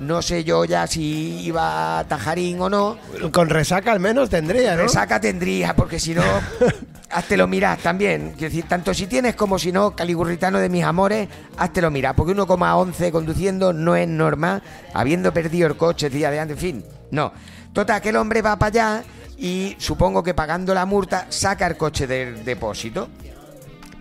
[0.00, 2.98] No sé yo ya si iba a Tajarín o no.
[3.32, 4.82] Con resaca al menos tendría, ¿no?
[4.82, 6.22] Resaca tendría, porque si no,
[7.10, 8.34] hazte lo miras también.
[8.36, 12.14] Quiero decir, tanto si tienes como si no, caligurritano de mis amores, hazte lo miras.
[12.14, 14.62] Porque 1,11 conduciendo no es normal,
[14.94, 17.32] habiendo perdido el coche el día de antes, en fin, no.
[17.72, 19.04] Total, que el hombre va para allá
[19.36, 23.08] y supongo que pagando la multa saca el coche del depósito.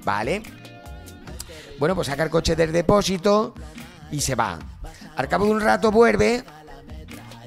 [0.06, 0.44] ¿Vale?
[1.80, 3.54] Bueno, pues saca el coche del depósito
[4.12, 4.60] y se va.
[5.16, 6.44] Al cabo de un rato vuelve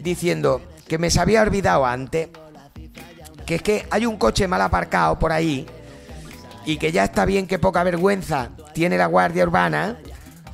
[0.00, 2.28] diciendo que me se había olvidado antes
[3.50, 5.66] que es que hay un coche mal aparcado por ahí
[6.64, 9.96] y que ya está bien que poca vergüenza tiene la Guardia Urbana,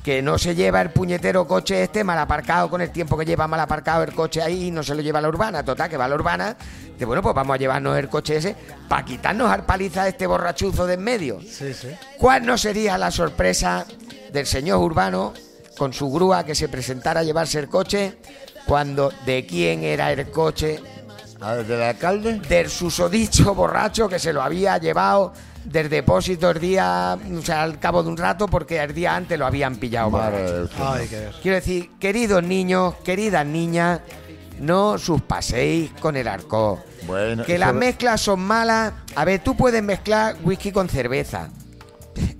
[0.03, 3.47] que no se lleva el puñetero coche este mal aparcado con el tiempo que lleva
[3.47, 5.63] mal aparcado el coche ahí y no se lo lleva a la urbana.
[5.63, 6.55] Total, que va a la urbana.
[6.93, 8.55] Dice, bueno, pues vamos a llevarnos el coche ese
[8.87, 11.39] para quitarnos al paliza a este borrachuzo de en medio.
[11.41, 11.89] Sí, sí.
[12.17, 13.85] ¿Cuál no sería la sorpresa
[14.31, 15.33] del señor Urbano
[15.77, 18.17] con su grúa que se presentara a llevarse el coche
[18.65, 20.79] cuando de quién era el coche
[21.39, 22.39] A ver, ¿Del alcalde?
[22.39, 27.77] del susodicho borracho que se lo había llevado del depósito el día, o sea, al
[27.77, 30.09] cabo de un rato porque el día antes lo habían pillado.
[30.11, 30.65] Madre.
[30.79, 31.29] Ay, qué.
[31.41, 33.99] Quiero decir, queridos niños, queridas niñas,
[34.59, 36.79] no os paséis con el alcohol.
[37.05, 38.93] Bueno, Que las mezclas son malas.
[39.15, 41.49] A ver, tú puedes mezclar whisky con cerveza.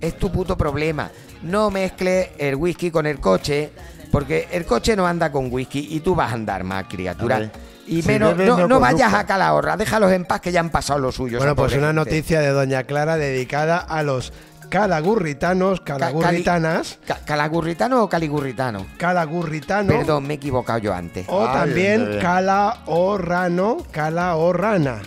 [0.00, 1.10] Es tu puto problema.
[1.42, 3.70] No mezcles el whisky con el coche,
[4.10, 7.50] porque el coche no anda con whisky y tú vas a andar más, criatura.
[7.86, 10.60] Y si menos, bebes, no, no no vayas a Calahorra, déjalos en paz que ya
[10.60, 11.38] han pasado lo suyo.
[11.38, 11.94] Bueno, pues una gente.
[11.94, 14.32] noticia de Doña Clara dedicada a los
[14.68, 18.86] calagurritanos, Ca- calagurritanas, Ca- ¿Calagurritano o caligurritano?
[18.98, 21.24] calagurritano Perdón, me he equivocado yo antes.
[21.28, 22.20] o Ay, también bien.
[22.20, 25.00] calahorrano, calahorrana.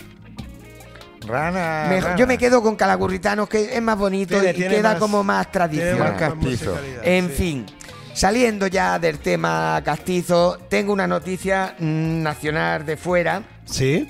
[1.26, 1.86] Rana.
[1.90, 2.16] Me- rana.
[2.16, 5.24] yo me quedo con calagurritanos, que es más bonito Tiene- y tiene queda más- como
[5.24, 6.00] más tradicional.
[6.00, 6.72] más más castizo.
[6.72, 7.34] musicalidad, En sí.
[7.36, 7.66] fin,
[8.14, 14.08] saliendo ya del tema castizo, tengo una noticia mm, nacional de fuera ¿Sí?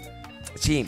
[0.56, 0.88] Sí.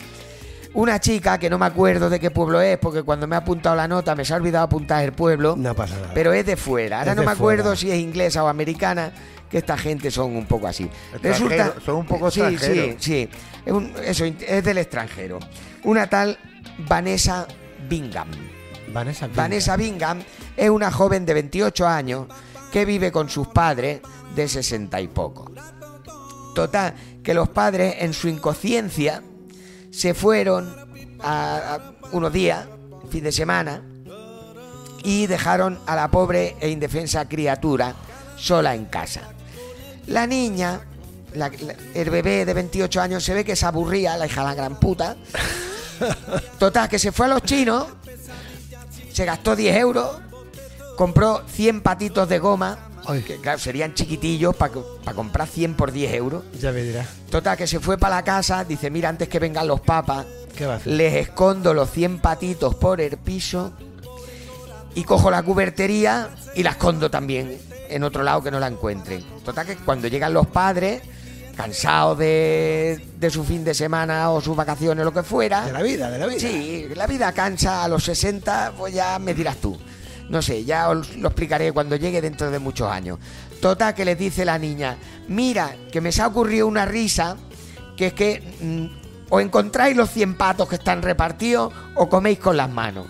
[0.72, 3.76] Una chica que no me acuerdo de qué pueblo es, porque cuando me ha apuntado
[3.76, 5.54] la nota me se ha olvidado apuntar el pueblo.
[5.56, 6.10] No pasa nada.
[6.14, 6.98] Pero es de fuera.
[6.98, 7.76] Ahora Es no de me acuerdo fuera.
[7.76, 9.12] si es inglesa o americana,
[9.48, 10.90] que esta gente son un poco así.
[11.12, 12.96] Extranjero, son un poco sí, extranjeros.
[12.98, 13.28] Sí, sí.
[13.64, 15.38] Es un- eso, es del extranjero.
[15.84, 16.38] Una tal
[16.88, 17.46] Vanessa
[17.88, 18.28] Bingham.
[18.92, 19.28] Vanessa.
[19.28, 20.22] Vanessa Bingham
[20.56, 22.26] es una joven de 28 años
[22.72, 24.00] que vive con sus padres
[24.34, 25.50] de 60 y poco.
[26.54, 29.22] Total, que los padres en su inconsciencia
[29.90, 30.74] se fueron
[31.20, 32.66] a, a unos días,
[33.10, 33.82] fin de semana,
[35.02, 37.94] y dejaron a la pobre e indefensa criatura
[38.36, 39.22] sola en casa.
[40.06, 40.80] La niña,
[41.34, 44.46] la- la- el bebé de 28 años, se ve que se aburría, la hija de
[44.48, 45.16] la gran puta.
[46.58, 47.86] Total, que se fue a los chinos,
[49.12, 50.18] se gastó 10 euros,
[50.96, 53.22] compró 100 patitos de goma, Ay.
[53.22, 56.42] que claro, serían chiquitillos para comprar 100 por 10 euros.
[56.60, 56.82] Ya me.
[57.30, 60.26] Total, que se fue para la casa, dice, mira, antes que vengan los papas,
[60.56, 60.92] ¿Qué va a hacer?
[60.92, 63.72] les escondo los 100 patitos por el piso
[64.94, 69.22] y cojo la cubertería y la escondo también en otro lado que no la encuentren.
[69.44, 71.02] Total, que cuando llegan los padres,
[71.54, 75.82] cansados de, de su fin de semana o sus vacaciones, lo que fuera, De la
[75.82, 76.38] vida, de la vida.
[76.38, 79.78] Sí, la vida cansa a los 60, pues ya me dirás tú.
[80.28, 83.18] No sé, ya os lo explicaré cuando llegue dentro de muchos años.
[83.60, 84.96] Total, que les dice la niña,
[85.28, 87.36] mira, que me se ha ocurrido una risa,
[87.96, 92.56] que es que mm, o encontráis los 100 patos que están repartidos o coméis con
[92.56, 93.06] las manos.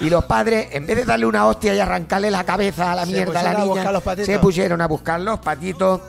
[0.00, 3.06] Y los padres, en vez de darle una hostia y arrancarle la cabeza a la
[3.06, 4.26] Se mierda a la a niña, patitos.
[4.26, 6.00] se pusieron a buscar los patitos.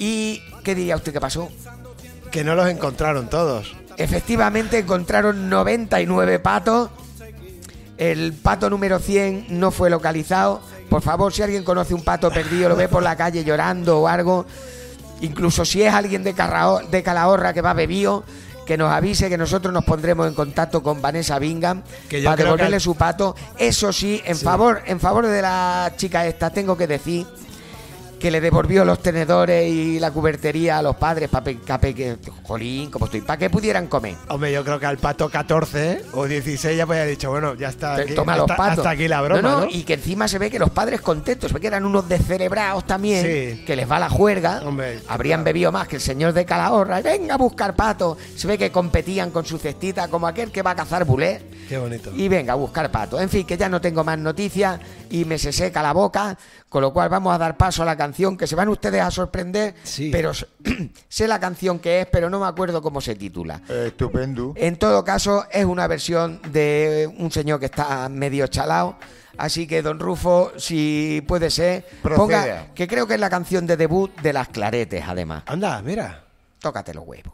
[0.00, 1.48] ¿Y qué diría usted que pasó?
[2.32, 3.72] Que no los encontraron todos.
[3.96, 6.90] Efectivamente encontraron 99 patos.
[7.98, 10.60] El pato número 100 no fue localizado.
[10.88, 14.08] Por favor, si alguien conoce un pato perdido, lo ve por la calle llorando o
[14.08, 14.46] algo,
[15.20, 18.24] incluso si es alguien de, Carrao- de Calahorra que va bebido,
[18.66, 22.76] que nos avise que nosotros nos pondremos en contacto con Vanessa Bingham Que para devolverle
[22.76, 23.36] que su pato.
[23.58, 24.44] Eso sí, en Sí.
[24.44, 27.26] favor, en favor de la chica esta, tengo que decir
[28.20, 31.42] que le devolvió los tenedores y la cubertería a los padres para
[31.94, 34.14] que, jolín, como estoy, para que pudieran comer.
[34.28, 37.94] Hombre, yo creo que al pato 14 o 16 ya podía dicho, bueno, ya está
[37.94, 38.78] aquí, Toma los hasta, patos.
[38.78, 39.60] hasta aquí la broma, no, ¿no?
[39.62, 42.08] no, Y que encima se ve que los padres contentos, se ve que eran unos
[42.08, 43.64] descerebrados también, Sí.
[43.64, 44.60] que les va la juerga.
[44.66, 45.44] Hombre, Habrían claro.
[45.44, 47.00] bebido más que el señor de Calahorra.
[47.00, 48.18] Venga a buscar patos.
[48.36, 51.40] Se ve que competían con su cestita como aquel que va a cazar bulé.
[51.70, 52.10] Qué bonito.
[52.14, 53.20] Y venga a buscar patos.
[53.22, 56.36] En fin, que ya no tengo más noticias y me se seca la boca.
[56.70, 59.10] Con lo cual vamos a dar paso a la canción que se van ustedes a
[59.10, 59.74] sorprender.
[59.82, 60.10] Sí.
[60.12, 60.32] Pero
[61.08, 63.60] sé la canción que es, pero no me acuerdo cómo se titula.
[63.68, 64.54] Eh, estupendo.
[64.56, 68.96] En todo caso, es una versión de un señor que está medio chalao.
[69.36, 73.76] Así que, don Rufo, si puede ser, ponga, que creo que es la canción de
[73.76, 75.42] debut de las claretes, además.
[75.46, 76.24] Anda, mira.
[76.60, 77.32] Tócate los huevos.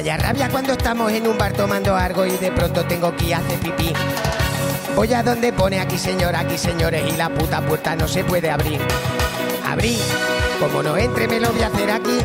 [0.00, 3.38] Vaya rabia cuando estamos en un bar tomando algo y de pronto tengo que a
[3.38, 3.92] hacer pipí.
[4.96, 8.50] Voy a donde pone aquí señor, aquí señores y la puta puerta no se puede
[8.50, 8.80] abrir.
[9.66, 9.98] Abrí,
[10.58, 12.18] como no entre me lo voy a hacer aquí.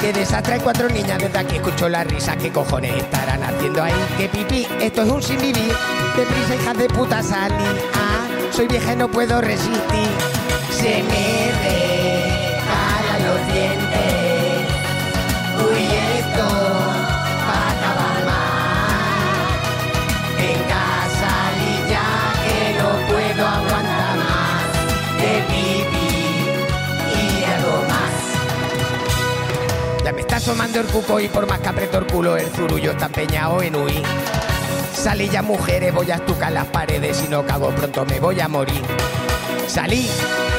[0.00, 3.92] Qué desastre hay cuatro niñas desde aquí escucho las risas, qué cojones estarán haciendo ahí.
[4.16, 5.74] Que pipí, esto es un sin vivir.
[6.16, 7.54] Deprisa hijas de puta salí.
[7.92, 10.08] Ah, soy vieja y no puedo resistir.
[10.70, 14.68] Se me regalan los dientes.
[15.68, 15.84] Uy,
[16.18, 16.89] esto
[30.14, 33.06] Me está asomando el cuco y por más que aprieto el culo, el zurullo está
[33.06, 34.02] empeñado en huir.
[34.92, 38.48] Salí ya mujeres, voy a estucar las paredes y no cago pronto me voy a
[38.48, 38.82] morir.
[39.68, 40.10] Salí,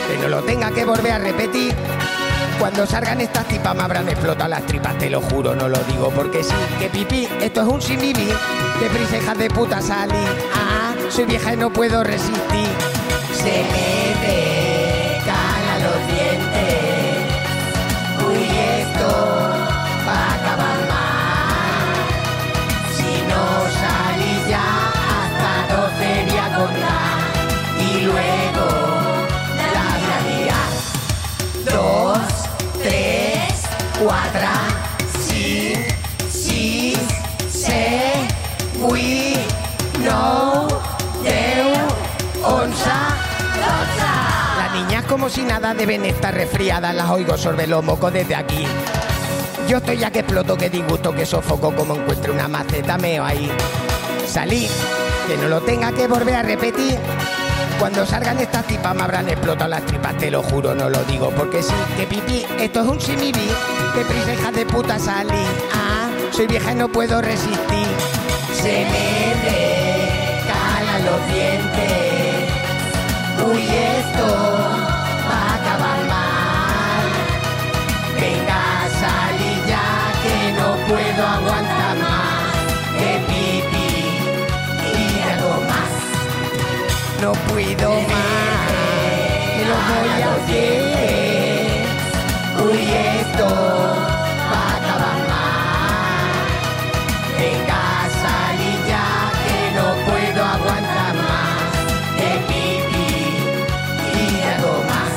[0.08, 1.76] que no lo tenga que volver a repetir.
[2.60, 6.10] Cuando salgan estas tipas me habrán explotado las tripas, te lo juro, no lo digo
[6.12, 6.54] porque sí.
[6.80, 7.80] Que pipí, esto es un.
[7.80, 10.16] Que prisa hijas de puta salí.
[10.54, 12.70] Ah, soy vieja y no puedo resistir.
[13.34, 14.61] Se me
[34.04, 34.40] 4,
[35.28, 35.80] 5,
[36.28, 36.98] 6,
[37.50, 38.28] 7,
[38.82, 38.98] 8,
[40.00, 40.68] 9,
[41.24, 41.34] 10,
[42.44, 44.22] 11, 12
[44.74, 48.66] niñas como si nada deben estar resfriadas, las oigo sobre los mocos desde aquí.
[49.68, 53.52] Yo estoy ya que exploto, que disgusto, que sofoco, como encuentro una maceta meo ahí.
[54.26, 54.68] Salí,
[55.28, 56.98] que no lo tenga que volver a repetir.
[57.82, 61.32] Cuando salgan estas tipas me habrán explotado las tripas, te lo juro, no lo digo
[61.32, 63.50] porque sí, que pipí, esto es un simibi,
[63.96, 65.44] que prisa de puta salí.
[65.74, 67.88] Ah, soy vieja y no puedo resistir.
[68.54, 72.52] Se me recalan los dientes.
[73.52, 74.28] Uy, esto
[75.28, 77.10] va a acabar mal.
[78.14, 78.62] Venga,
[79.02, 81.81] salí ya que no puedo aguantar
[87.22, 88.72] No puedo más.
[89.56, 91.86] Me lo voy a hacer.
[92.66, 92.82] Uy,
[93.20, 93.48] esto
[94.52, 96.34] va a acabar mal.
[97.38, 97.84] Venga,
[98.22, 99.08] salí ya
[99.44, 101.70] que no puedo aguantar más.
[102.18, 103.12] Que pipí
[104.18, 105.14] y algo más.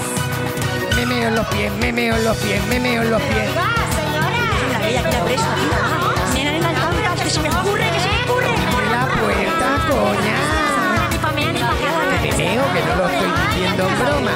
[0.96, 3.48] Me meo en los pies, me meo en los pies, me meo en los pies.
[4.86, 5.56] Ella queda presa.
[6.34, 8.52] Nena, nena, alcántara, que se me ocurre, que se me ocurre.
[8.90, 10.63] La puerta, coña.
[12.96, 14.30] Lo estoy diciendo en broma.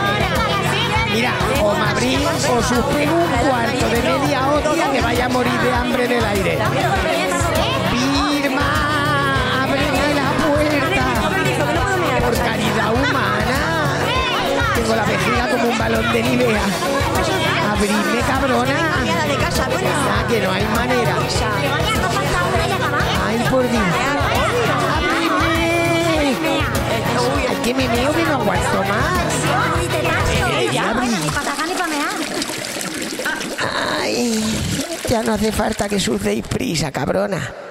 [1.13, 1.33] Mira,
[1.63, 5.75] o me abrís o suspendo un cuarto de media hostia que vaya a morir de
[5.75, 6.59] hambre en el aire.
[7.91, 11.05] Firma, ábreme la puerta.
[12.21, 13.61] Por caridad humana.
[14.75, 16.63] Tengo la vejiga como un balón de Nivea.
[17.73, 18.77] Abridme, cabrona.
[20.29, 21.17] Que no hay manera.
[23.27, 23.83] Ay, por Dios.
[24.97, 26.88] Ábreme.
[27.69, 29.35] Que me meo que no aguanto más.
[30.73, 32.09] Ya, bueno, ni pa' cagar ni pa' mear.
[34.01, 34.43] Ay,
[35.07, 37.68] ya no hace falta que deis prisa, cabrona.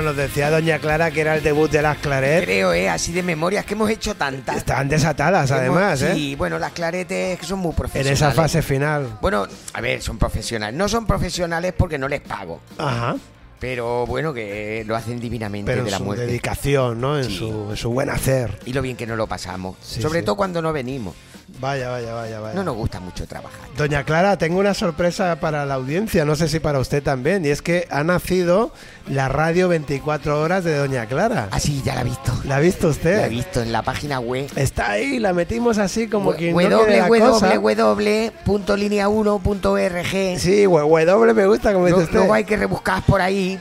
[0.00, 2.44] Bueno, nos decía doña Clara que era el debut de las Claret.
[2.44, 4.56] Creo, eh, así de memoria, es que hemos hecho tantas.
[4.56, 6.14] Están desatadas, además, ¿eh?
[6.14, 8.18] Sí, bueno, las claretes que son muy En profesionales.
[8.18, 9.18] esa fase final.
[9.20, 10.74] Bueno, a ver, son profesionales.
[10.74, 12.62] No son profesionales porque no les pago.
[12.78, 13.16] Ajá.
[13.58, 16.24] Pero bueno, que lo hacen divinamente Pero de en la su muerte.
[16.24, 17.18] dedicación, ¿no?
[17.18, 17.36] En, Sí.
[17.36, 18.58] su, en su buen hacer.
[18.64, 19.76] Y lo bien que nos lo pasamos.
[19.82, 20.24] Sí, Sobre sí.
[20.24, 21.14] todo cuando no venimos.
[21.60, 22.54] Vaya, vaya, vaya, vaya.
[22.54, 23.60] No nos gusta mucho trabajar.
[23.76, 27.48] Doña Clara, tengo una sorpresa para la audiencia, no sé si para usted también, y
[27.48, 28.72] es que ha nacido
[29.08, 31.48] la radio 24 horas de Doña Clara.
[31.50, 32.32] Ah, sí, ya la he visto.
[32.44, 33.18] ¿La ha visto usted?
[33.18, 34.50] La he visto en la página web.
[34.56, 37.48] Está ahí, la metimos así como cosa.
[37.58, 40.38] www.linea1.org.
[40.38, 42.14] Sí, W me gusta como dice usted.
[42.14, 43.60] luego hay que rebuscar por ahí.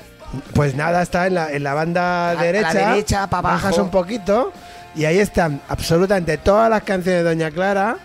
[0.53, 2.89] Pues nada, está en la, en la banda A la derecha.
[2.91, 3.55] derecha, pa' abajo.
[3.55, 4.53] Bajas un poquito
[4.95, 7.97] y ahí están absolutamente todas las canciones de Doña Clara.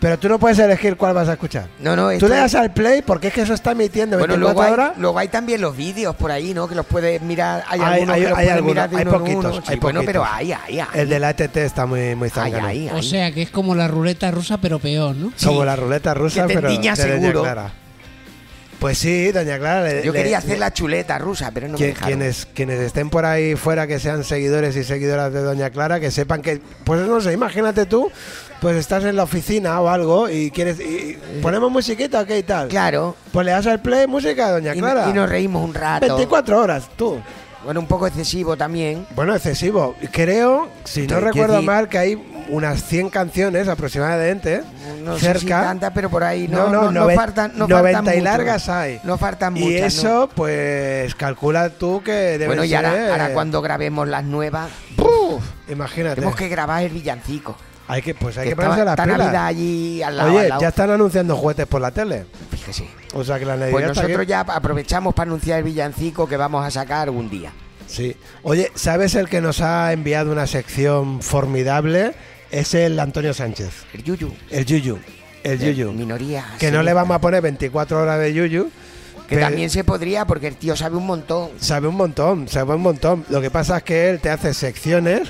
[0.00, 1.66] Pero tú no puedes elegir cuál vas a escuchar.
[1.78, 4.52] No, no, Tú le das al play porque es que eso está emitiendo Bueno, 24
[4.54, 4.98] luego hay, horas.
[4.98, 6.68] luego hay también los vídeos por ahí, ¿no?
[6.68, 7.64] Que los puedes mirar.
[7.68, 9.54] Hay, Hay- algunos hay- que los hay puedes algunos, mirar de hay uno poquitos, uno.
[9.54, 10.38] Sí, hay bueno, pero poquitos.
[10.38, 11.00] hay, hay, hay.
[11.00, 12.28] El del ATT está muy, muy.
[12.92, 15.32] O sea que es como la ruleta rusa, pero peor, ¿no?
[15.36, 15.46] Sí.
[15.46, 17.42] Como la ruleta rusa, Que te pero de Doña seguro.
[17.42, 17.72] Clara.
[18.84, 19.82] Pues sí, Doña Clara.
[19.82, 22.06] le- Yo le- quería hacer le- la chuleta rusa, pero no me dejaron.
[22.06, 26.10] quienes, quienes estén por ahí fuera que sean seguidores y seguidoras de Doña Clara, que
[26.10, 28.10] sepan que, pues no sé, imagínate tú,
[28.60, 32.30] pues estás en la oficina o algo y quieres, y- y ponemos musiquita, ¿ok?
[32.38, 32.68] y tal.
[32.68, 33.16] Claro.
[33.32, 35.06] Pues le das al play música Doña Clara.
[35.08, 36.04] y nos reímos un rato.
[36.06, 37.18] 24 horas, tú.
[37.64, 39.06] Bueno, un poco excesivo también.
[39.16, 39.94] Bueno, excesivo.
[40.12, 42.16] Creo, si no recuerdo decir- mal, que hay
[42.48, 44.62] unas 100 canciones aproximadamente
[45.02, 45.62] No sé si cerca.
[45.62, 49.00] tantas, pero por ahí no, no, no, faltan, no 90 faltan y largas hay.
[49.04, 49.80] No faltan y muchas.
[49.80, 49.86] ¿no?
[49.86, 52.84] eso, pues, calcula tú que debe Bueno, y ser...
[52.86, 54.70] ahora, cuando grabemos las nuevas.
[55.68, 56.16] Imagínate.
[56.16, 57.56] tenemos que grabar el villancico.
[57.86, 59.18] Hay que, pues hay que que ponerse las pilas.
[59.18, 60.30] Navidad allí al lado.
[60.30, 60.60] Oye, al lado.
[60.62, 62.24] ya están anunciando juguetes por la tele.
[62.50, 62.88] Fíjese.
[63.12, 66.64] O sea que la Navidad Pues nosotros ya aprovechamos para anunciar el villancico que vamos
[66.64, 67.52] a sacar un día.
[67.86, 68.16] Sí.
[68.42, 72.14] Oye, ¿sabes el que nos ha enviado una sección formidable?
[72.54, 73.70] Es el Antonio Sánchez.
[73.92, 74.32] El Yuyu.
[74.50, 74.98] El Yuyu.
[75.42, 75.92] El de Yuyu.
[75.92, 76.44] Minoría.
[76.58, 78.70] Que no le vamos a poner 24 horas de Yuyu.
[79.28, 81.50] Que pero también se podría, porque el tío sabe un montón.
[81.58, 83.24] Sabe un montón, sabe un montón.
[83.28, 85.28] Lo que pasa es que él te hace secciones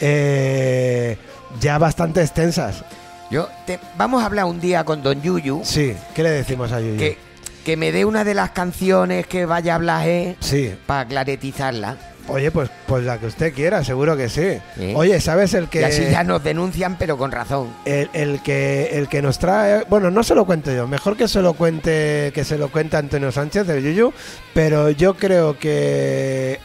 [0.00, 1.16] eh,
[1.60, 2.82] ya bastante extensas.
[3.30, 6.80] Yo te- vamos a hablar un día con Don Yuyu, Sí, ¿qué le decimos a
[6.80, 6.96] Yuyu?
[6.98, 7.16] que,
[7.64, 10.74] que me dé una de las canciones que vaya a hablar eh, Sí.
[10.86, 11.96] para claretizarla.
[12.28, 14.58] Oye, pues, pues la que usted quiera, seguro que sí.
[14.78, 14.94] Sí.
[14.96, 15.82] Oye, ¿sabes el que...
[15.82, 17.68] Y así ya nos denuncian, pero con razón.
[17.84, 21.28] El, el que el que nos trae, bueno, no se lo cuento yo, mejor que
[21.28, 24.12] se lo cuente que se lo cuente Antonio Sánchez del Yuyu,
[24.54, 26.58] pero yo creo que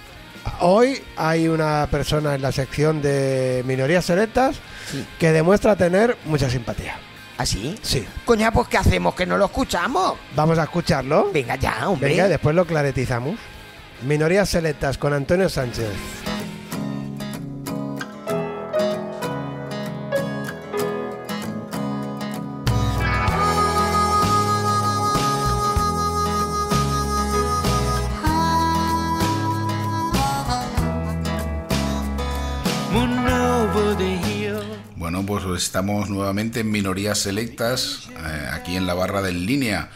[0.61, 4.55] hoy hay una persona en la sección de minorías selectas
[4.89, 5.05] Sí.
[5.19, 6.97] que demuestra tener mucha simpatía.
[7.37, 7.75] ¿Así?
[7.81, 8.05] Sí.
[8.25, 9.13] Coña, pues ¿qué hacemos?
[9.13, 10.13] ¿Que no lo escuchamos?
[10.35, 11.29] Vamos a escucharlo.
[11.31, 12.09] Venga ya, hombre.
[12.09, 13.35] Venga, después lo claretizamos.
[14.03, 15.89] Minorías selectas con Antonio Sánchez.
[34.95, 39.89] Bueno, pues estamos nuevamente en minorías selectas, eh, aquí en la barra del línea.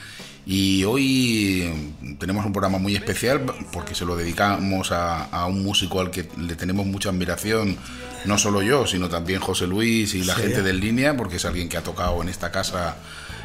[0.46, 1.72] Y hoy
[2.20, 6.28] tenemos un programa muy especial porque se lo dedicamos a, a un músico al que
[6.38, 7.78] le tenemos mucha admiración,
[8.26, 10.41] no solo yo, sino también José Luis y la Sí.
[10.41, 12.98] gente del línea, porque es alguien que ha tocado en esta casa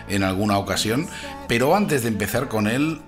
[0.09, 1.07] en alguna ocasión.
[1.47, 3.01] Pero antes de empezar con él,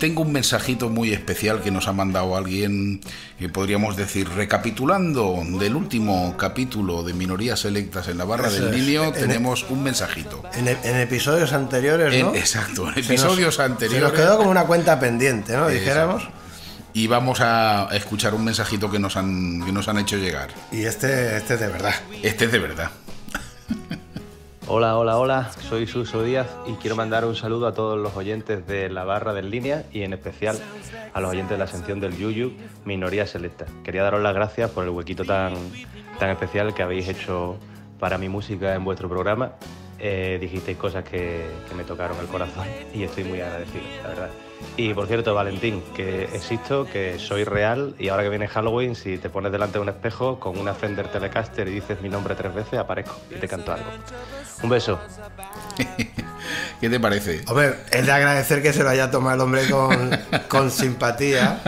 [0.00, 3.00] tengo un mensajito muy especial que nos ha mandado alguien,
[3.38, 8.74] que podríamos decir, recapitulando del último capítulo de Minorías Selectas en la barra Eso del
[8.74, 8.88] es.
[9.04, 10.42] En- tenemos un mensajito.
[10.54, 12.34] En, en episodios anteriores, En- ¿no?
[12.34, 14.02] exacto, en Se nos- episodios Se anteriores.
[14.02, 15.68] nos quedó como una cuenta pendiente, ¿no?
[15.68, 15.78] Exacto.
[15.78, 16.28] Dijéramos.
[16.92, 20.48] Y vamos a escuchar un mensajito que nos han, que nos han hecho llegar.
[20.72, 21.94] Y este, este es de verdad.
[22.22, 22.90] Este es de verdad.
[24.72, 28.64] Hola, hola, hola, soy Suso Díaz y quiero mandar un saludo a todos los oyentes
[28.68, 30.56] de la barra del línea y en especial
[31.12, 32.52] a los oyentes de la sección del Yuyu,
[32.84, 33.66] Minoría Selecta.
[33.82, 35.54] Quería daros las gracias por el huequito tan,
[36.20, 37.56] tan especial que habéis hecho
[37.98, 39.54] para mi música en vuestro programa.
[39.98, 44.30] Eh, dijisteis cosas que, que me tocaron el corazón y estoy muy agradecido, la verdad.
[44.76, 49.18] Y por cierto, Valentín, que existo, que soy real y ahora que viene Halloween, si
[49.18, 52.54] te pones delante de un espejo con una Fender Telecaster y dices mi nombre tres
[52.54, 53.86] veces, aparezco y te canto algo.
[54.62, 54.98] Un beso.
[56.80, 57.42] ¿Qué te parece?
[57.48, 60.10] Hombre, es de agradecer que se lo haya tomado el hombre con,
[60.48, 61.60] con simpatía,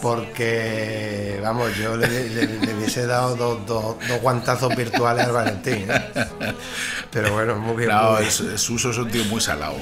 [0.00, 5.86] porque, vamos, yo le, le- le hubiese dado dos, dos- dos guantazos virtuales al Valentín.
[5.90, 6.12] ¿eh?
[7.10, 7.90] Pero bueno, muy bien.
[7.90, 8.28] No, muy bien.
[8.28, 9.74] es, es Suso es un tío muy salado.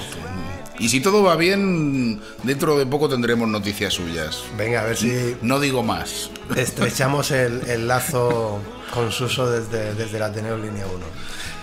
[0.79, 4.43] Y si todo va bien, dentro de poco tendremos noticias suyas.
[4.57, 6.31] Venga, a ver si No digo más.
[6.57, 8.61] estrechamos el, el lazo
[8.95, 10.97] con Suso desde, desde el Ateneo Línea 1.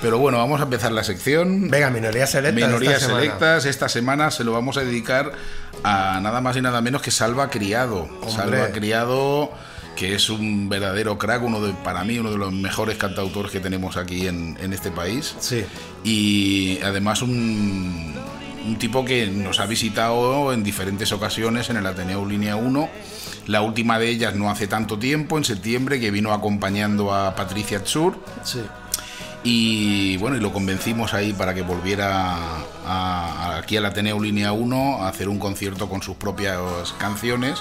[0.01, 1.69] Pero bueno, vamos a empezar la sección.
[1.69, 2.67] Venga, minorías selectas.
[2.67, 3.21] Minorías esta semana.
[3.23, 5.31] selectas, esta semana se lo vamos a dedicar
[5.83, 8.07] a nada más y nada menos que Salva Criado.
[8.27, 9.51] Salva Criado,
[9.95, 13.61] que es un verdadero crack, uno de, para mí uno de los mejores cantautores que
[13.61, 15.35] tenemos aquí en, en este país.
[15.39, 15.65] Sí.
[16.03, 18.13] Y además un,
[18.65, 22.89] un tipo que nos ha visitado en diferentes ocasiones en el Ateneo Línea 1.
[23.47, 27.83] La última de ellas no hace tanto tiempo, en septiembre, que vino acompañando a Patricia
[27.83, 28.17] Tsur.
[28.43, 28.61] Sí.
[29.43, 34.51] Y bueno, y lo convencimos ahí para que volviera a- a- aquí al Ateneo Línea
[34.51, 36.59] 1 a hacer un concierto con sus propias
[36.97, 37.59] canciones,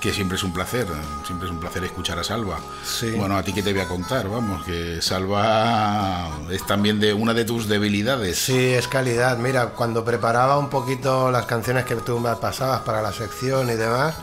[0.00, 0.86] que siempre es un placer,
[1.26, 2.58] siempre es un placer escuchar a Salva.
[2.84, 3.10] Sí.
[3.12, 7.34] Bueno, a ti que te voy a contar, vamos, que Salva es también de una
[7.34, 8.38] de tus debilidades.
[8.38, 9.38] Sí, es calidad.
[9.38, 13.74] Mira, cuando preparaba un poquito las canciones que tú me pasabas para la sección y
[13.74, 14.14] demás,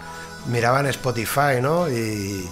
[0.48, 1.90] miraba en Spotify, ¿no?
[1.90, 2.50] Y.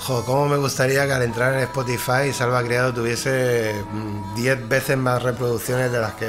[0.00, 4.98] Jo, cómo me gustaría que al entrar en Spotify Salva Criado tuviese mm, 10 veces
[4.98, 6.26] más reproducciones de las que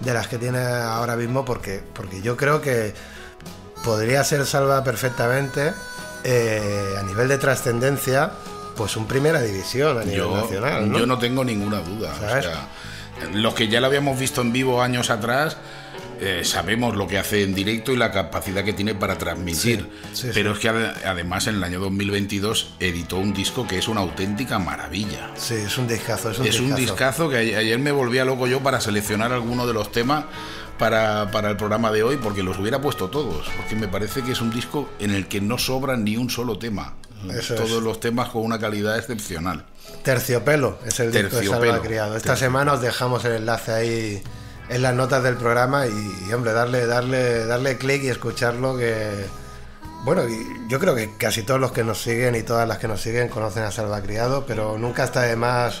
[0.00, 2.92] de las que tiene ahora mismo porque porque yo creo que
[3.84, 5.72] podría ser Salva perfectamente
[6.24, 8.30] eh, a nivel de trascendencia
[8.76, 10.98] pues un primera división a nivel Yo, nacional ¿no?
[10.98, 12.12] yo no tengo ninguna duda.
[12.16, 12.46] o ¿Sabes?
[12.46, 12.68] sea,
[13.32, 15.56] los que ya lo habíamos visto en vivo años atrás,
[16.20, 19.88] eh, sabemos lo que hace en directo y la capacidad que tiene para transmitir.
[20.12, 20.56] Sí, sí, Pero sí.
[20.56, 24.58] es que ade- además en el año 2022 editó un disco que es una auténtica
[24.58, 25.30] maravilla.
[25.36, 27.28] Sí, es un discazo, es un es un discazo.
[27.28, 30.24] que ayer me volvía loco yo para seleccionar alguno de los temas
[30.78, 34.32] para, para el programa de hoy, porque los hubiera puesto todos, porque me parece que
[34.32, 36.94] es un disco en el que no sobra ni un solo tema.
[37.32, 37.82] Eso Todos es.
[37.82, 39.64] los temas con una calidad excepcional.
[40.02, 41.46] Terciopelo es el disco de.
[41.46, 42.16] Salva Criado.
[42.16, 42.36] Esta Terciopelo.
[42.36, 44.22] semana os dejamos el enlace ahí
[44.68, 49.24] en las notas del programa y, y, hombre, darle, darle, darle clic y escucharlo que.
[50.04, 50.22] Bueno,
[50.68, 53.28] yo creo que casi todos los que nos siguen y todas las que nos siguen
[53.28, 55.80] conocen a Salva Criado, pero nunca está de más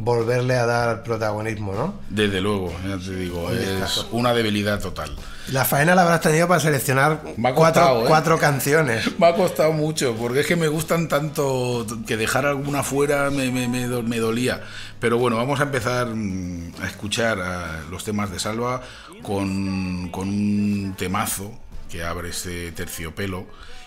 [0.00, 1.94] volverle a dar protagonismo, ¿no?
[2.08, 5.16] Desde luego, ya te digo, Un es una debilidad total.
[5.50, 8.04] La faena la habrás tenido para seleccionar cuatro, costado, ¿eh?
[8.06, 9.10] cuatro canciones.
[9.18, 13.50] Me ha costado mucho, porque es que me gustan tanto que dejar alguna fuera me,
[13.50, 14.60] me- me do- me dolía.
[15.00, 18.82] Pero bueno, vamos a empezar mm, a escuchar a los temas de Salva
[19.22, 21.50] con, con un temazo
[21.90, 23.46] que abre este terciopelo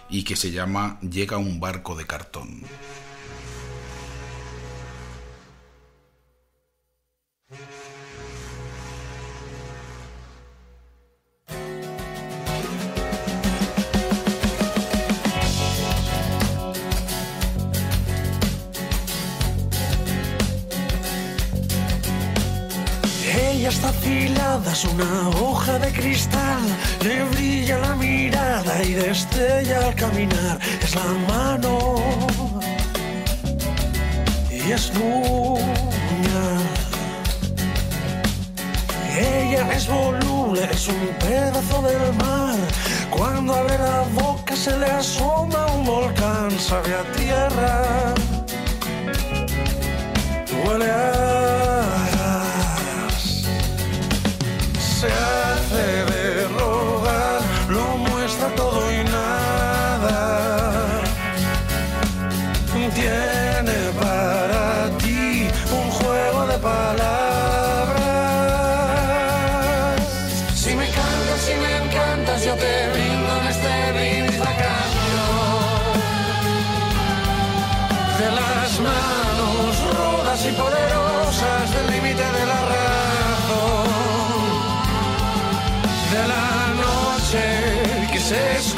[0.09, 2.64] y que se llama Llega un barco de cartón.
[23.72, 26.62] Está afilada, es una hoja de cristal.
[27.04, 30.60] Le brilla la mirada y destella al caminar.
[30.84, 31.96] Es la mano
[34.52, 36.46] y es niña.
[39.18, 42.60] Ella es voluble, es un pedazo del mar.
[43.10, 48.14] Cuando abre la boca se le asoma un volcán, sabe a tierra.
[50.64, 51.61] Huele a
[55.02, 61.02] Se hace de rogar, lo muestra todo y nada.
[62.93, 66.91] Tiene para ti un juego de palabras.
[70.54, 75.32] Si me cantas, si me encantas, yo te brindo en este brindis la canción
[78.20, 82.71] de las manos rudas y poderosas del límite de la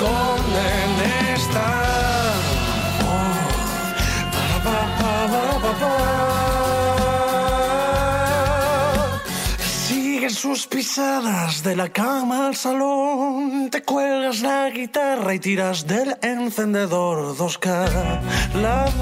[0.03, 0.93] se esconde en
[1.33, 1.67] esta
[3.01, 3.43] voz.
[4.33, 5.13] Pa, pa, pa,
[5.61, 5.95] pa, pa.
[9.87, 16.17] Sigues sus pisadas de la cama al salón, te cuelgas la guitarra y tiras del
[16.21, 18.93] encendedor dos caladas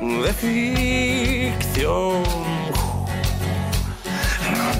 [0.00, 2.22] de ficción.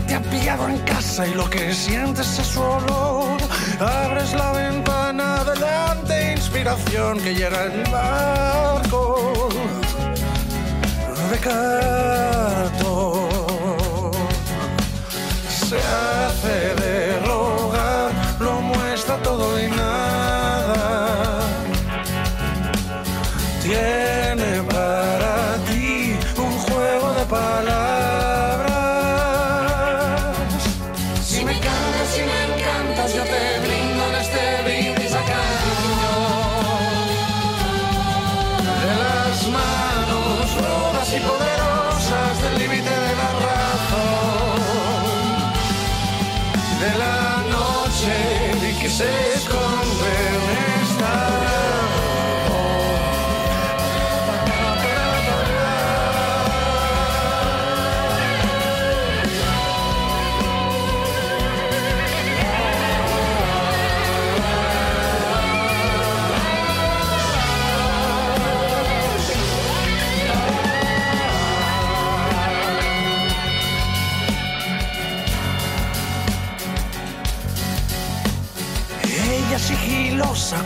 [0.07, 3.44] Te ha pillado en casa y lo que sientes es su olor.
[3.81, 9.49] Abres la ventana delante, inspiración que llega el barco
[11.31, 12.95] de.
[15.49, 16.84] Se hace de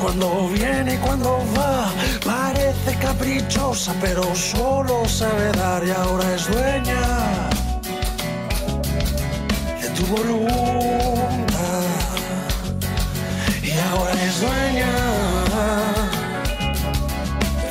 [0.00, 1.90] cuando viene y cuando va.
[2.24, 7.50] Parece caprichosa, pero solo sabe dar y ahora es dueña
[9.80, 11.84] de tu voluntad.
[13.62, 14.92] Y ahora es dueña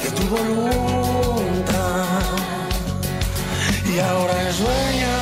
[0.03, 2.05] de tu voluntad.
[3.85, 5.17] Y ahora es dueña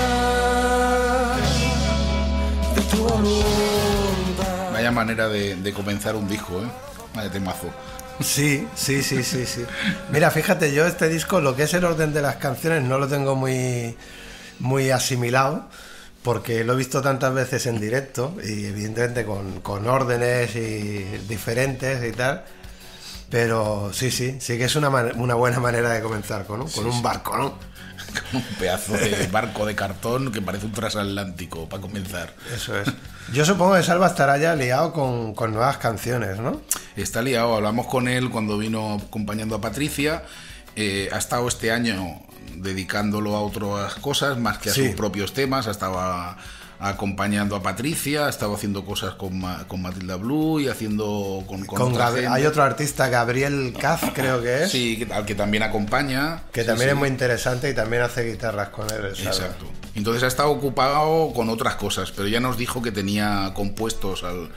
[2.75, 3.55] de tu voluntad.
[4.91, 6.94] Manera de comenzar un disco, ¿eh?
[7.15, 7.69] Vaya temazo.
[8.21, 9.65] Sí, sí, sí, sí, sí.
[10.11, 13.07] Mira, fíjate, yo este disco, lo que es el orden de las canciones, no lo
[13.07, 13.95] tengo muy,
[14.59, 15.67] muy asimilado,
[16.23, 22.03] porque lo he visto tantas veces en directo, y evidentemente con, con órdenes y diferentes
[22.07, 22.45] y tal.
[23.29, 26.65] Pero sí, sí, sí que es una, una buena manera de comenzar con, ¿no?
[26.67, 27.57] con un barco, ¿no?
[28.33, 32.33] Un pedazo de barco de cartón que parece un transatlántico para comenzar.
[32.55, 32.87] Eso es.
[33.33, 36.61] Yo supongo que Salva estará ya liado con, con nuevas canciones, ¿no?
[36.95, 40.23] Está liado, hablamos con él cuando vino acompañando a Patricia.
[40.75, 42.21] eh, ha estado este año
[42.55, 44.87] dedicándolo a otras cosas más que a Sí.
[44.87, 45.67] sus propios temas.
[45.67, 46.37] Ha estado a-
[46.79, 51.65] acompañando a Patricia, ha estado haciendo cosas con, Ma- con Matilda Blue y haciendo con,
[51.65, 54.71] con Con hay otro artista, Gabriel Caz, creo que es.
[54.71, 56.43] Sí, al que también acompaña.
[56.51, 56.93] Que Sí, también sí.
[56.93, 59.15] es muy interesante y también hace guitarras con él.
[59.15, 59.31] Salva.
[59.31, 59.65] Exacto.
[59.95, 64.49] Entonces ha estado ocupado con otras cosas, pero ya nos dijo que tenía compuestos al-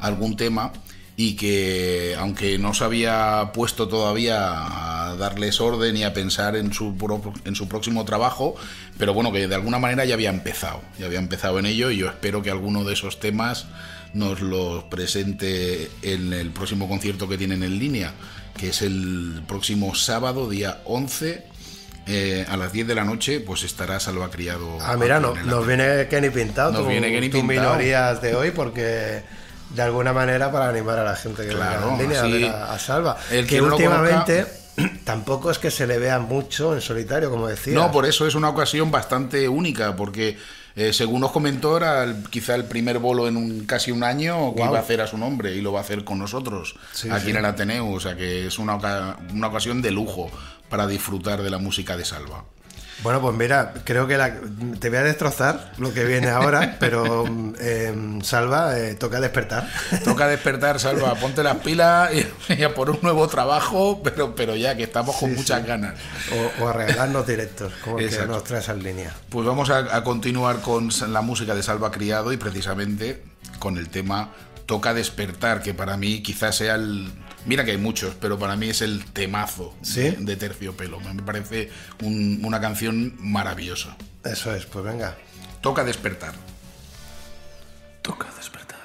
[0.00, 0.72] algún tema
[1.20, 6.72] y que aunque no se había puesto todavía a darles orden y a pensar en
[6.72, 8.54] su, pro- en su próximo trabajo,
[8.98, 11.96] pero bueno, que de alguna manera ya había empezado, ya había empezado en ello y
[11.96, 13.66] yo espero que alguno de esos temas
[14.14, 18.12] nos los presente en el próximo concierto que tienen en línea,
[18.56, 21.42] que es el próximo sábado, día 11
[22.06, 24.78] eh, a las 10 de la noche pues estará Salva Criado.
[24.80, 27.42] Ah, mira, no, nos viene Kenny Pintado, Nos tu, viene Kenny Pintado.
[27.72, 29.22] minorías de hoy, porque
[29.70, 33.16] de alguna manera para animar a la gente que Claro, en línea a Salva.
[33.30, 34.46] el que últimamente,
[35.04, 37.74] tampoco es que se le vea mucho en solitario, como decía.
[37.74, 40.38] No, por eso es una ocasión bastante única, porque
[40.76, 44.54] eh, según nos comentó, era el- quizá el primer bolo en un, casi un año
[44.54, 47.10] que iba a hacer a su nombre y lo va a hacer con nosotros Sí,
[47.10, 47.30] aquí sí.
[47.30, 47.90] en el Ateneo.
[47.90, 48.76] O sea que es una,
[49.32, 50.30] una ocasión de lujo
[50.68, 52.44] para disfrutar de la música de Salva.
[53.02, 54.34] Bueno, pues mira, creo que la-
[54.80, 57.24] te voy a destrozar lo que viene ahora, pero
[57.60, 59.68] eh, Salva, eh, toca despertar.
[60.04, 64.56] Toca despertar, Salva, ponte las pilas y, y a por un nuevo trabajo, pero, pero
[64.56, 65.66] ya que estamos con Sí, muchas sí.
[65.68, 65.94] ganas.
[66.60, 68.32] O, o a regalarnos directos, como el que Exacto.
[68.32, 69.12] nos traes en línea.
[69.30, 73.22] Pues vamos a, a continuar con la música de Salva Criado y precisamente
[73.60, 74.30] con el tema
[74.66, 77.10] Toca despertar, que para mí quizás sea el...
[77.46, 81.00] Mira que hay muchos, pero para mí es el temazo de, de Terciopelo.
[81.00, 81.70] Me parece
[82.02, 83.96] un- una canción maravillosa.
[84.24, 85.16] Eso es, pues venga.
[85.62, 86.34] Toca despertar.
[88.02, 88.78] Toca despertar.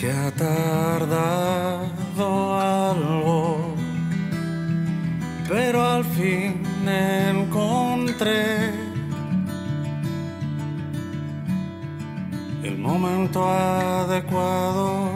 [0.00, 1.90] Que ha tardado
[2.58, 3.74] algo,
[5.46, 8.72] pero al fin encontré
[12.62, 15.10] el momento adecuado.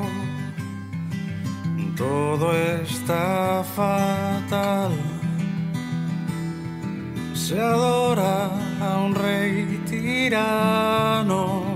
[1.97, 4.93] Todo está fatal.
[7.33, 8.51] Se adora
[8.83, 11.74] a un rey tirano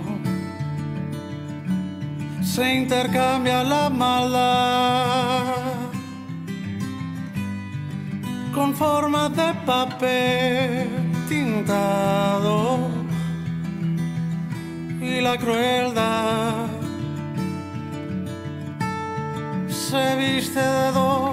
[2.59, 5.45] se intercambia la maldad
[8.53, 10.89] con forma de papel
[11.29, 12.79] tintado.
[15.01, 16.67] Y la crueldad
[19.69, 21.28] se viste de dorado,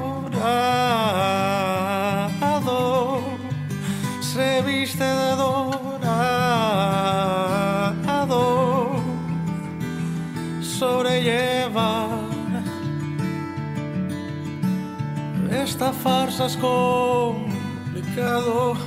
[16.06, 18.78] farsa complicado,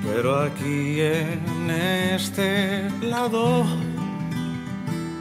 [0.03, 3.63] Pero aquí en este lado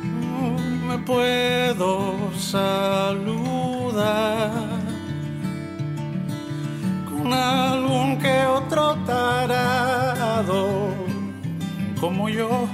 [0.03, 3.45] mm, me puedo saludar
[7.09, 10.90] con algún que otro tarado
[12.01, 12.68] como yo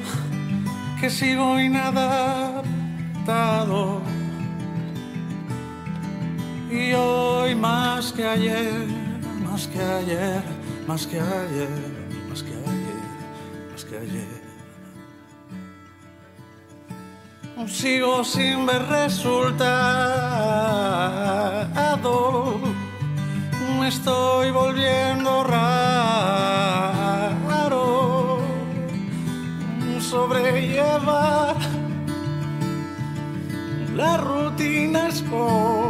[1.01, 2.63] que sigo inadaptado.
[6.71, 8.87] Y hoy más que ayer,
[9.45, 10.43] más que ayer,
[10.87, 11.92] más que ayer,
[17.67, 19.41] Sigo sin ver resultado,
[23.79, 25.99] me estoy volviendo raro,
[30.01, 31.57] sobrellevar
[33.95, 35.82] la rutina es.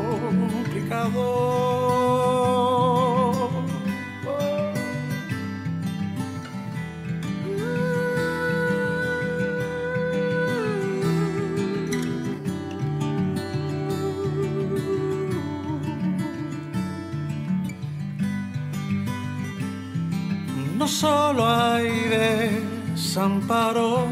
[21.02, 21.90] Solo hay
[22.94, 24.06] desamparo,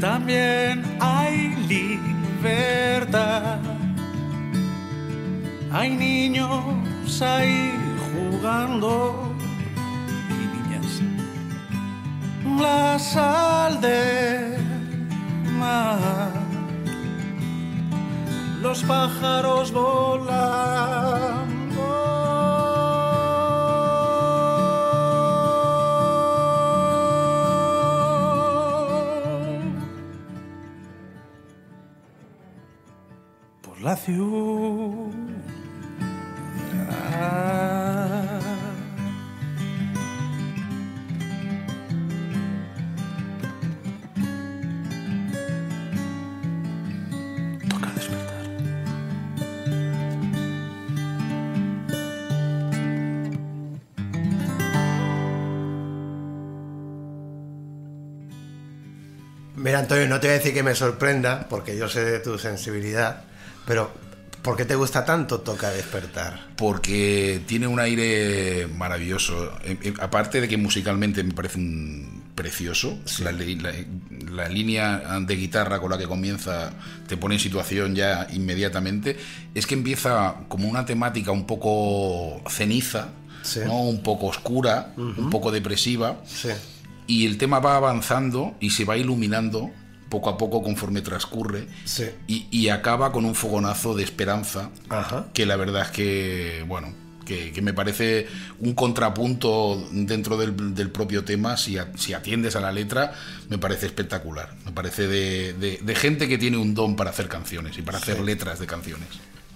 [0.00, 3.58] también hay libertad.
[5.70, 7.70] Hay niños ahí
[8.08, 9.34] jugando
[10.30, 11.02] y niñas.
[12.58, 14.56] La sal de
[15.60, 16.32] mar,
[18.62, 21.45] los pájaros volando.
[33.94, 35.12] ciudad.
[47.68, 48.46] Toca despertar.
[59.54, 62.36] Mira, Antonio, no te voy a decir que me sorprenda, porque yo sé de tu
[62.38, 63.35] sensibilidad
[63.66, 63.90] pero
[64.42, 66.46] ¿por qué te gusta tanto Toca Despertar?
[66.56, 69.52] porque tiene un aire maravilloso.
[69.64, 73.72] Eh, eh, aparte de que musicalmente me parece un precioso, la, li- la-
[74.30, 76.70] la línea de guitarra con la que comienza
[77.08, 79.16] te pone en situación ya inmediatamente.
[79.54, 83.08] Es que empieza como una temática un poco ceniza,
[83.42, 83.60] Sí.
[83.64, 83.80] ¿no?
[83.82, 86.16] un poco oscura, un poco depresiva.
[86.26, 86.48] Sí.
[87.06, 89.70] Y el tema va avanzando y se va iluminando
[90.08, 91.66] poco a poco conforme transcurre.
[91.84, 92.04] Sí.
[92.26, 95.26] Y, y acaba con un fogonazo de esperanza Ajá.
[95.34, 96.92] que la verdad es que, bueno,
[97.24, 98.28] que, que me parece
[98.60, 103.12] un contrapunto dentro del, del propio tema, si, a- si atiendes a la letra,
[103.48, 104.54] me parece espectacular.
[104.64, 107.98] Me parece de, de- de gente que tiene un don para hacer canciones y para
[107.98, 109.08] hacer letras de canciones.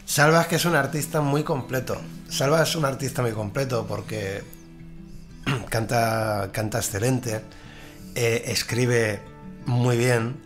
[0.05, 2.01] Salva es que es un artista muy completo.
[2.29, 4.43] Salva es un artista muy completo porque
[5.69, 7.43] canta, canta excelente,
[8.17, 9.21] eh, escribe
[9.67, 10.37] muy bien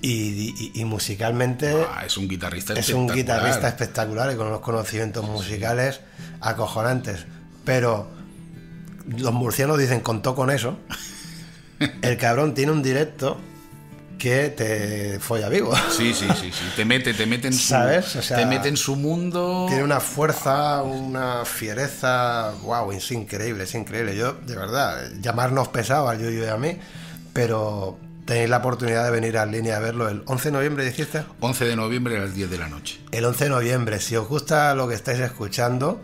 [0.00, 3.16] y, y- y musicalmente Ah, es un guitarrista es un espectacular.
[3.16, 6.00] guitarrista espectacular y con unos conocimientos musicales
[6.40, 7.24] acojonantes.
[7.64, 8.08] Pero
[9.06, 10.76] los murcianos dicen contó con eso.
[12.02, 13.38] El cabrón tiene un directo
[14.18, 15.72] que te folla vivo.
[15.90, 16.64] Sí, sí, sí, sí.
[16.76, 18.14] Te mete, te mete en su, ¿Sabes?
[18.14, 19.66] O sea, te mete en su mundo.
[19.68, 24.16] Tiene una fuerza, una fiereza, wow, es increíble, es increíble.
[24.16, 26.78] Yo, de verdad, llamarnos pesado al Yuyu y a mí,
[27.32, 31.24] pero tenéis la oportunidad de venir a línea a verlo el 11 de noviembre, dijiste.
[31.40, 33.00] 11 de noviembre a las 10 de la noche.
[33.10, 36.02] El 11 de noviembre, si os gusta lo que estáis escuchando,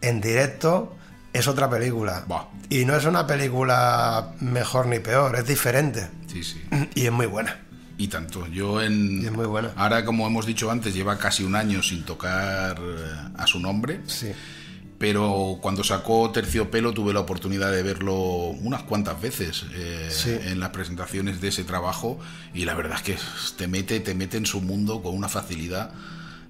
[0.00, 0.96] en directo
[1.32, 2.24] es otra película.
[2.68, 6.08] Y no es una película mejor ni peor, es diferente.
[6.26, 6.60] Sí, sí.
[6.94, 7.56] Y es muy buena.
[7.98, 8.46] Y tanto.
[8.46, 9.22] Yo en.
[9.24, 9.72] es muy buena.
[9.76, 14.00] Ahora, como hemos dicho antes, lleva casi un año sin tocar eh, a su nombre.
[14.06, 14.32] Sí.
[15.00, 20.28] Pero cuando sacó Terciopelo tuve la oportunidad de verlo unas cuantas veces eh, Sí.
[20.44, 22.18] en las presentaciones de ese trabajo
[22.52, 23.16] y la verdad es que
[23.56, 25.90] te mete, te mete en su mundo con una facilidad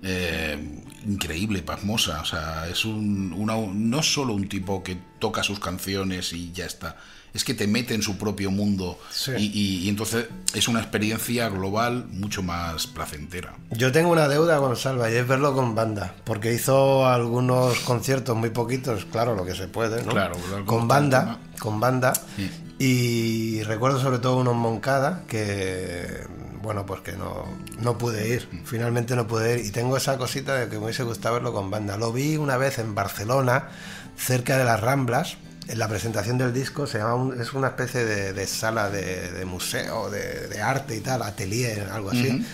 [0.02, 2.22] eh, increíble, pasmosa.
[2.22, 6.66] O sea, es un, una- no solo un tipo que toca sus canciones y ya
[6.66, 6.96] está.
[7.32, 9.32] Es que te mete en su propio mundo Sí.
[9.38, 13.54] y, y- y entonces es una experiencia global mucho más placentera.
[13.70, 18.36] Yo tengo una deuda con Salva y es verlo con banda, porque hizo algunos conciertos
[18.36, 20.10] muy poquitos, claro, lo que se puede, ¿no?
[20.10, 22.12] Claro, claro, con banda, con banda.
[22.36, 22.50] Sí.
[22.78, 26.24] Y recuerdo sobre todo unos Moncada que,
[26.62, 27.44] bueno, pues que no,
[27.78, 29.66] no pude ir, finalmente no pude ir.
[29.66, 31.96] Y tengo esa cosita de que me hubiese gustado verlo con banda.
[31.96, 33.68] Lo vi una vez en Barcelona,
[34.16, 35.36] cerca de las Ramblas,
[35.76, 39.44] la presentación del disco, se llama un- es una especie de, de sala de, de
[39.44, 42.44] museo, de, de arte y tal, atelier, algo así.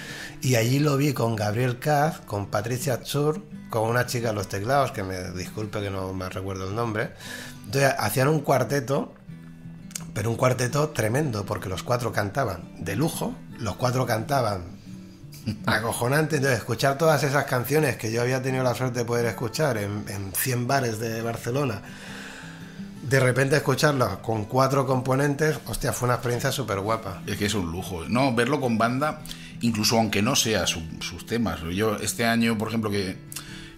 [0.42, 4.48] Y allí lo vi con Gabriel Caz, con Patricia Chur, con una chica en los
[4.48, 7.10] teclados, que me disculpe que no me recuerdo el nombre.
[7.64, 9.12] Entonces hacían un cuarteto,
[10.14, 14.76] pero un cuarteto tremendo, porque los cuatro cantaban de lujo, los cuatro cantaban
[15.66, 16.36] acojonante.
[16.36, 20.04] Entonces escuchar todas esas canciones que yo había tenido la suerte de poder escuchar en,
[20.08, 21.82] en 100 bares de Barcelona,
[23.08, 27.22] de repente escucharlas con cuatro componentes, hostia, fue una experiencia súper guapa.
[27.26, 28.04] Es que es un lujo.
[28.08, 29.22] No, verlo con banda,
[29.60, 31.60] incluso aunque no sea su- sus temas.
[31.72, 33.16] Yo este año, por ejemplo, que,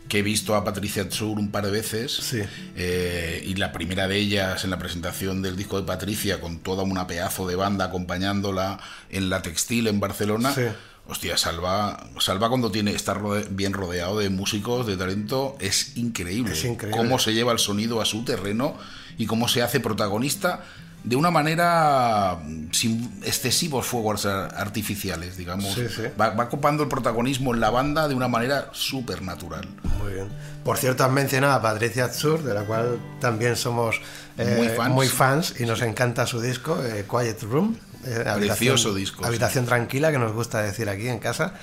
[0.08, 2.34] que he visto a Patricia Tsur un par de veces,
[2.76, 6.82] eh, y la primera de ellas en la presentación del disco de Patricia, con toda
[6.82, 8.78] una pedazo de banda acompañándola
[9.10, 10.54] en la textil en Barcelona.
[10.54, 10.62] Sí.
[11.08, 16.52] Hostia, Salva, Salva cuando tiene está rode- bien rodeado de músicos, de talento, es increíble.
[16.52, 16.96] Es increíble.
[17.00, 18.76] Cómo se lleva el sonido a su terreno
[19.16, 20.60] y cómo se hace protagonista
[21.04, 25.72] de una manera mm, sin excesivos fuegos ar- artificiales, digamos.
[25.72, 26.02] Sí, sí.
[26.20, 29.66] Va, va copando el protagonismo en la banda de una manera súper natural.
[30.02, 30.28] Muy bien.
[30.64, 34.00] Por cierto, has mencionado a Patricia Azur, de la cual también somos
[34.36, 34.94] eh, Muy fans.
[34.94, 37.76] muy fans y nos encanta su disco, eh, Quiet Room.
[38.06, 41.54] Eh, Precioso disco, Habitación tranquila, que nos gusta decir aquí en casa.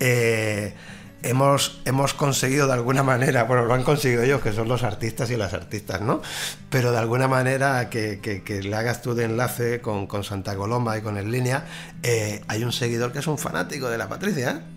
[0.00, 0.74] Eh,
[1.22, 5.30] hemos, hemos conseguido de alguna manera, bueno, lo han conseguido ellos, que son los artistas
[5.30, 6.20] y las artistas, ¿no?
[6.68, 10.54] Pero de alguna manera que, que- que le hagas tú de enlace con, con Santa
[10.56, 11.64] Coloma y con En Línea,
[12.02, 14.73] eh, hay un seguidor que es un fanático de la Patricia, ¿eh?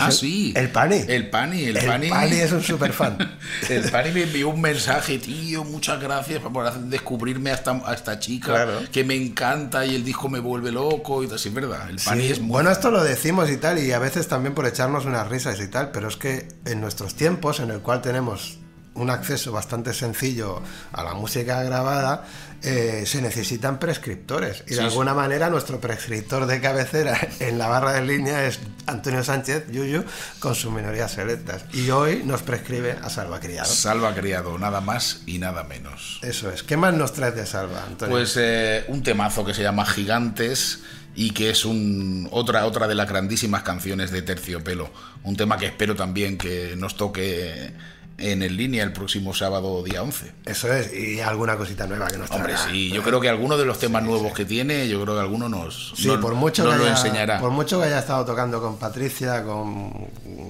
[0.00, 0.52] Ah, el- sí.
[0.56, 1.04] El Pani.
[1.06, 2.08] El Pani, el, El Pani.
[2.08, 3.16] Pani es un superfan.
[3.68, 8.18] el Pani me envió un mensaje, tío, muchas gracias por descubrirme a esta, a esta
[8.18, 8.80] chica Claro.
[8.90, 11.38] que me encanta y el disco me vuelve loco y tal.
[11.38, 11.88] Sí, es verdad.
[11.90, 14.54] El Pani Sí, es muy Bueno, esto lo decimos y tal, y a veces también
[14.54, 18.02] por echarnos unas risas y tal, pero es que en nuestros tiempos, en el cual
[18.02, 18.58] tenemos
[18.94, 20.62] un acceso bastante sencillo
[20.92, 22.24] a la música grabada,
[22.62, 24.64] eh, se necesitan prescriptores.
[24.66, 24.80] Y de sí.
[24.80, 30.04] alguna manera nuestro prescriptor de cabecera en la barra de línea es Antonio Sánchez, Yuyu,
[30.38, 31.64] con sus minorías selectas.
[31.72, 33.68] Y hoy nos prescribe a Salva Criado.
[33.68, 36.20] Salva Criado, nada más y nada menos.
[36.22, 36.62] Eso es.
[36.62, 38.14] ¿Qué más nos traes de Salva, Antonio?
[38.14, 40.80] Pues eh, un temazo que se llama Gigantes
[41.16, 44.90] y que es un, otra, otra de las grandísimas canciones de Terciopelo.
[45.22, 47.72] Un tema que espero también que nos toque
[48.16, 50.32] en el línea el próximo sábado día 11.
[50.46, 52.70] Eso es, y alguna cosita nueva que nos Hombre, traerá.
[52.70, 55.48] sí, yo creo que alguno de los temas nuevos que tiene, yo creo que alguno
[55.48, 57.40] nos, Sí, nos- por mucho, nos que lo haya, enseñará.
[57.40, 59.92] por mucho que haya estado tocando con Patricia, con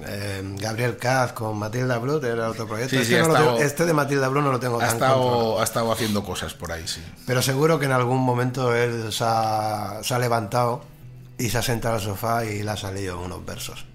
[0.07, 2.95] eh, Gabriel Caz, con Matilda Brut, era otro proyecto.
[2.99, 5.21] Este, no estado- tengo- este de Matilda Brut no lo tengo ha, tan controlado.
[5.23, 7.01] estado, ha estado haciendo cosas por ahí, sí.
[7.25, 10.83] Pero seguro que en algún momento él se ha, se ha levantado
[11.39, 13.85] y se ha sentado al sofá y le ha salido unos versos.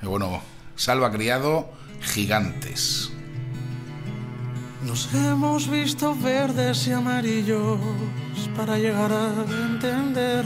[0.00, 0.40] Y bueno,
[0.76, 1.68] Salva Criado,
[2.00, 3.10] Gigantes.
[4.82, 7.78] Nos hemos visto verdes y amarillos
[8.56, 10.44] para llegar a entender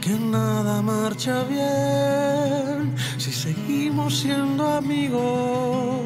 [0.00, 6.02] que nada marcha bien si seguimos siendo amigos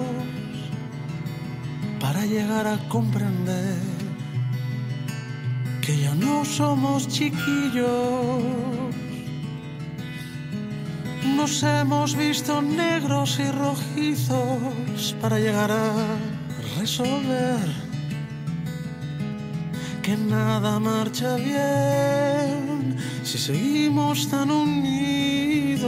[1.99, 3.79] para llegar a comprender
[5.81, 8.43] que ya no somos chiquillos.
[11.25, 15.93] Nos hemos visto negros y rojizos para llegar a
[16.79, 17.87] resolver
[20.03, 25.87] que nada marcha bien si seguimos tan unidos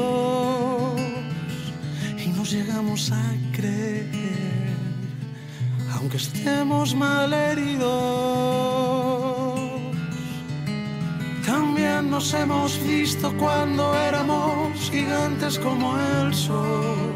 [2.19, 3.23] y nos llegamos a
[3.53, 4.75] creer,
[5.95, 8.98] aunque estemos mal heridos.
[12.11, 17.15] Nos hemos visto cuando éramos gigantes como el sol.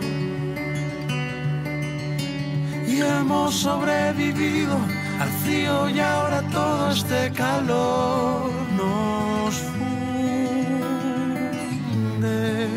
[2.87, 4.77] Y hemos sobrevivido
[5.19, 9.55] al frío y ahora todo este calor nos
[12.15, 12.69] funde.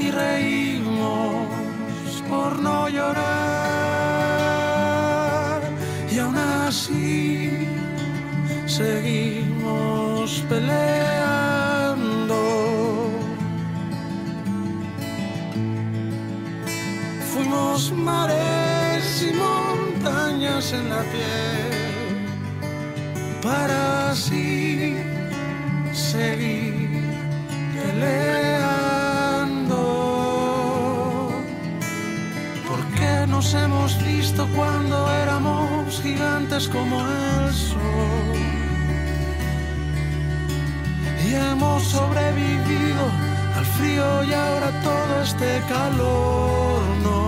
[0.00, 1.46] Y reímos
[2.30, 3.20] por no llorar.
[6.10, 7.68] Y aún así
[8.66, 10.09] seguimos
[10.48, 12.40] peleando.
[17.32, 21.70] Fuimos mares y montañas en la piel
[23.42, 24.96] para así
[25.92, 26.88] seguir
[27.74, 29.02] peleando.
[32.68, 38.39] Porque nos hemos visto cuando éramos gigantes como el sol
[41.34, 43.04] hemos sobrevivido
[43.56, 47.20] al frío y ahora todo este calor nos.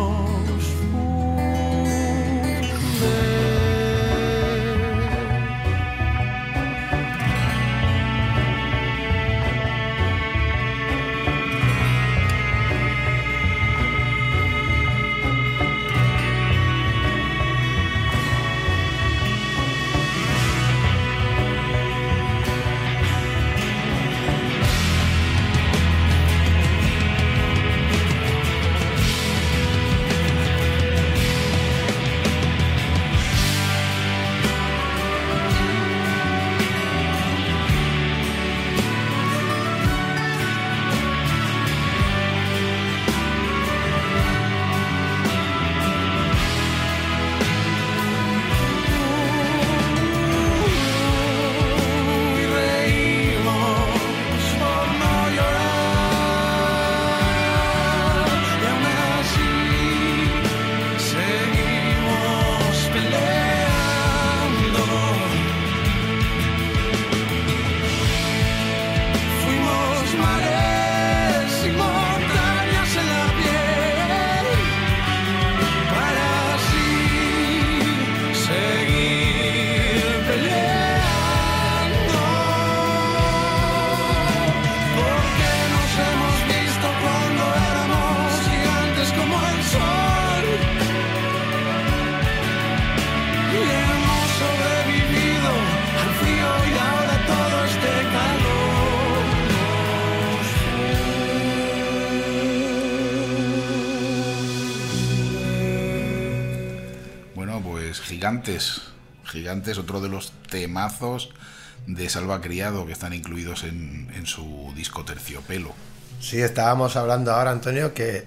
[108.12, 108.82] Gigantes.
[109.24, 111.30] Gigantes, otro de los temazos
[111.86, 115.72] de Salva Criado que están incluidos en, en su disco Terciopelo.
[116.20, 118.26] Sí, estábamos hablando ahora, Antonio, que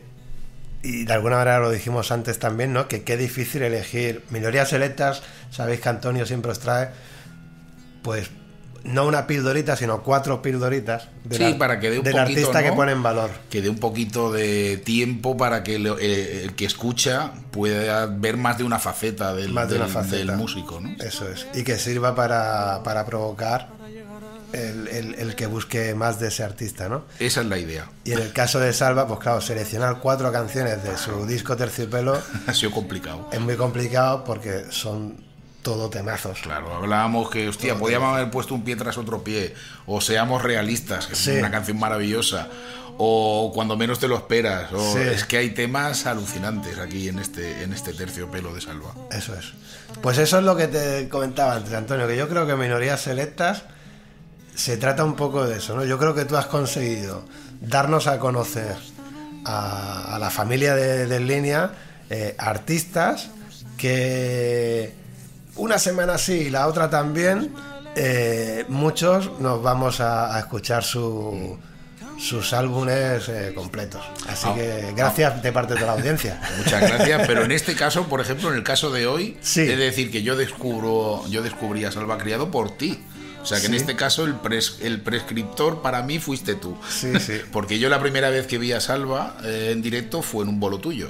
[0.82, 2.88] y de alguna manera lo dijimos antes también, ¿no?
[2.88, 5.22] Que qué difícil elegir minorías selectas.
[5.52, 6.90] Sabéis que Antonio siempre os trae,
[8.02, 8.30] pues,
[8.86, 12.40] no una pildorita, sino cuatro pildoritas del, Sí, ar- para que dé un del poquito,
[12.40, 13.30] artista que pone en valor.
[13.50, 18.58] que dé un poquito de tiempo para que eh, el que escucha pueda ver más
[18.58, 20.16] de una faceta del, Más de una del- faceta.
[20.18, 20.96] del músico, ¿no?
[21.04, 21.48] Eso es.
[21.56, 23.70] Y que sirva para, para provocar
[24.54, 27.06] el, el- el que busque más de ese artista, ¿no?
[27.20, 27.90] Esa es la idea.
[28.06, 32.22] Y en el caso de Salva, pues claro, seleccionar cuatro canciones de su disco Terciopelo
[32.48, 33.28] Ha sido complicado.
[33.34, 35.25] es muy complicado porque son
[35.66, 36.42] todo temazos.
[36.44, 39.56] Claro, hablábamos que, hostia, podíamos haber puesto un pie tras otro pie,
[39.88, 42.48] o seamos realistas, que es una canción maravillosa,
[43.00, 45.00] o cuando menos te lo esperas, o Sí.
[45.00, 48.94] es que hay temas alucinantes aquí en este, en este terciopelo de Salva.
[49.12, 49.54] Eso es.
[50.04, 53.64] Pues eso es lo que te comentaba antes, Antonio, que yo creo que minorías selectas
[54.54, 55.84] se trata un poco de eso, ¿no?
[55.84, 57.26] Yo creo que tú has conseguido
[57.60, 58.76] darnos a conocer
[59.46, 61.72] a, a la familia de, línea
[62.12, 63.30] eh, artistas
[63.80, 64.94] que
[65.56, 67.54] una semana sí y la otra también,
[67.96, 71.58] eh, muchos nos vamos a, a escuchar su-
[72.20, 74.02] sus álbumes eh, completos.
[74.30, 76.40] Así Ah, que gracias de parte de la audiencia.
[76.58, 79.62] Muchas gracias, pero en este caso, por ejemplo, en el caso de hoy, Sí.
[79.62, 83.00] es decir que yo descubro, yo descubrí a Salva Criado por ti.
[83.42, 86.76] O sea que en este caso el, pres- el prescriptor para mí fuiste tú.
[86.90, 87.34] Sí, sí.
[87.52, 90.60] Porque yo la primera vez que vi a Salva eh, en directo fue en un
[90.60, 91.10] bolo tuyo.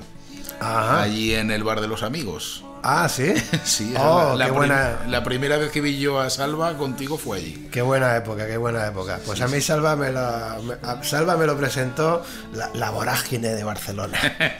[0.60, 1.04] Ajá.
[1.04, 2.64] Allí en el bar de los amigos.
[2.88, 3.34] Ah, sí.
[3.64, 7.38] Sí, Oh, la, qué buena, la primera vez que vi yo a Salva contigo fue
[7.38, 7.68] allí.
[7.72, 9.20] qué buena época, qué buena época.
[9.26, 10.58] Pues a mí Salva me, a
[11.02, 14.18] Salva me lo presentó la, la vorágine de Barcelona.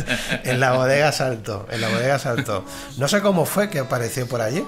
[0.44, 2.64] en la bodega Salto, en la bodega Salto.
[2.98, 4.64] No sé cómo fue que apareció por allí.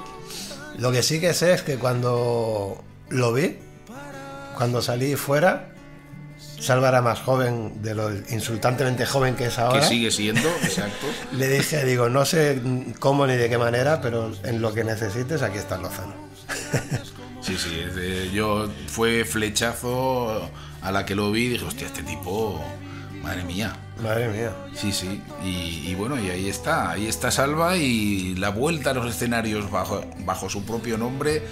[0.79, 3.59] Lo que sí que sé es que cuando lo vi,
[4.57, 5.69] cuando salí fuera,
[6.61, 9.81] Salva era más joven de lo insultantemente joven que es ahora.
[9.81, 11.07] Que sigue siendo, exacto.
[11.33, 12.61] Le dije, digo, no sé
[12.99, 16.15] cómo ni de qué manera, pero en lo que necesites, aquí está Lozano.
[17.41, 20.51] Sí, sí, de- yo fue flechazo
[20.83, 22.61] a la que lo vi y dije, hostia, este tipo,
[23.23, 23.75] madre mía.
[24.03, 24.51] Madre mía.
[24.75, 28.95] Sí, sí, y, y bueno, y ahí está, ahí está Salva y la vuelta a
[28.95, 31.43] los escenarios bajo, bajo su propio nombre.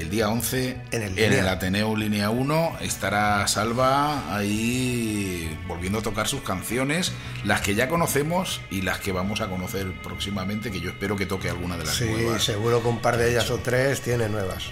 [0.00, 6.02] El día 11 En el en el Ateneo Línea 1 estará Salva ahí volviendo a
[6.02, 7.12] tocar sus canciones,
[7.44, 11.26] las que ya conocemos y las que vamos a conocer próximamente, que yo espero que
[11.26, 12.42] toque alguna de las Sí, nuevas.
[12.42, 14.64] seguro que un par de ellas o tres tiene nuevas.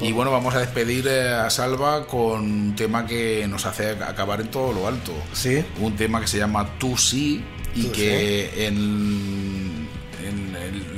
[0.00, 4.40] Y bueno, vamos a despedir eh, a Salva con un tema que nos hace acabar
[4.40, 5.12] en todo lo alto.
[5.32, 5.64] Sí.
[5.80, 7.44] Un tema que se llama Tú sí
[7.76, 9.77] y Tú que en,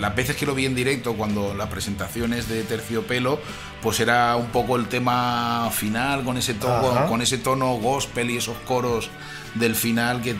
[0.00, 3.38] las veces que lo vi en directo, cuando las presentaciones de Terciopelo,
[3.82, 7.06] pues era un poco el tema final con ese tono, Ajá.
[7.06, 9.10] con ese tono gospel y esos coros
[9.54, 10.36] del final que,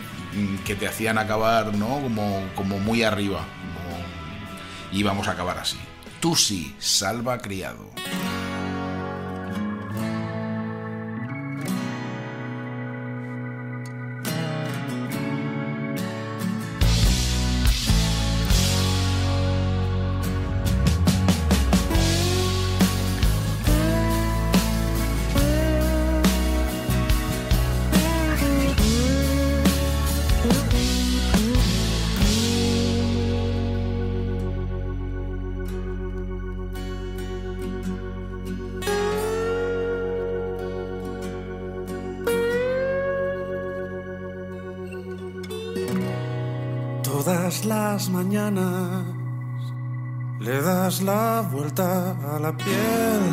[0.65, 2.01] que te hacían acabar, ¿no?
[2.01, 3.39] Como, como muy arriba.
[3.39, 4.01] Como-
[4.97, 5.77] y vamos a acabar así.
[6.19, 7.89] Tú sí, Salva Criado.
[48.31, 49.05] Mañanas
[50.39, 53.23] le das la vuelta a la piel.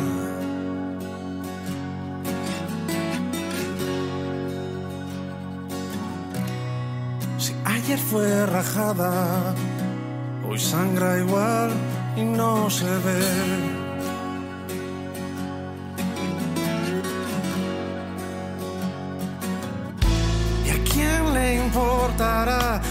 [7.37, 9.55] Si ayer fue rajada,
[10.45, 11.71] hoy sangra igual
[12.17, 13.78] y no se ve.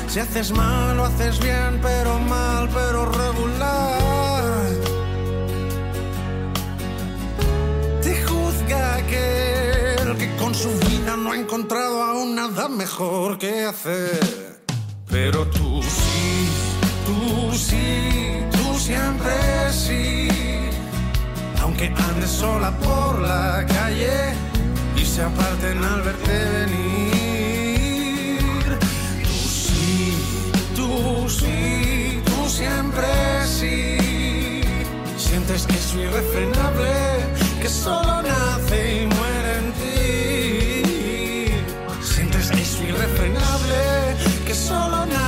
[0.09, 4.69] Si haces mal o haces bien, pero mal, pero regular?
[8.03, 14.59] Te juzga aquel que con su vida no ha encontrado aún nada mejor que hacer.
[15.09, 16.49] Pero tú sí,
[17.07, 19.33] tú sí, tú siempre
[19.73, 20.29] sí.
[21.63, 24.35] Aunque andes sola por la calle
[24.97, 27.18] y se aparten al verte venir.
[30.99, 33.07] Tú sí, tú siempre
[33.47, 33.97] sí.
[35.17, 36.93] Sientes que es irrefrenable,
[37.61, 39.93] que solo nace y muere en ti.
[42.03, 43.81] Sientes que es irrefrenable,
[44.47, 45.28] que vienen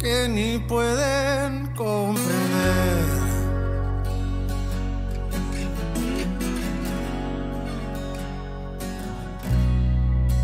[0.00, 3.08] que ni pueden comprender.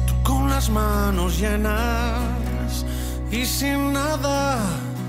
[0.06, 2.84] Tú con las manos llenas
[3.30, 4.59] y sin nada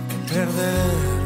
[0.10, 1.21] que perder.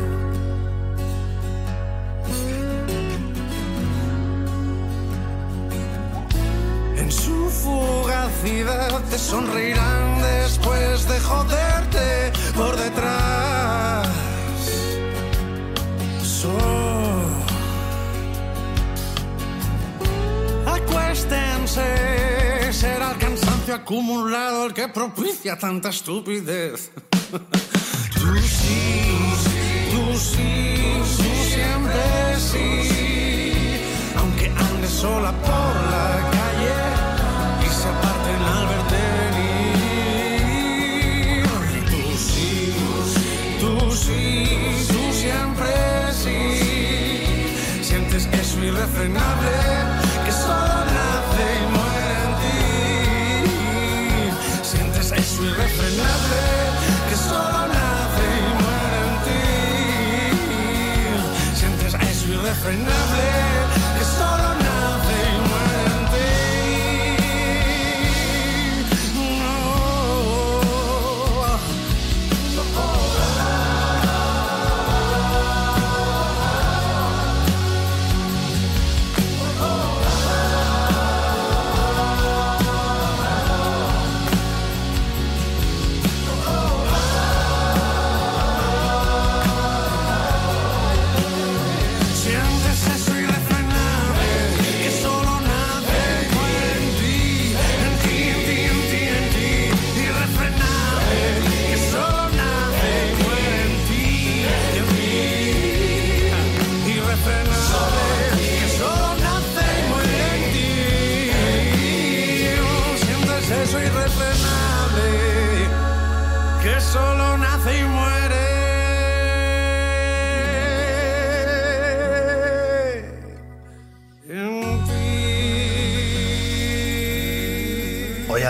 [8.49, 14.07] Te sonreirán después de joderte por detrás.
[16.22, 16.51] So-
[21.76, 26.91] Acuéstense, será el cansancio acumulado el que propicia tanta estupidez.
[28.13, 29.11] Tú sí,
[29.91, 33.80] tú sí, tú siempre sí.
[34.17, 35.64] Aunque andes sola por
[62.65, 63.44] eso irrefrenable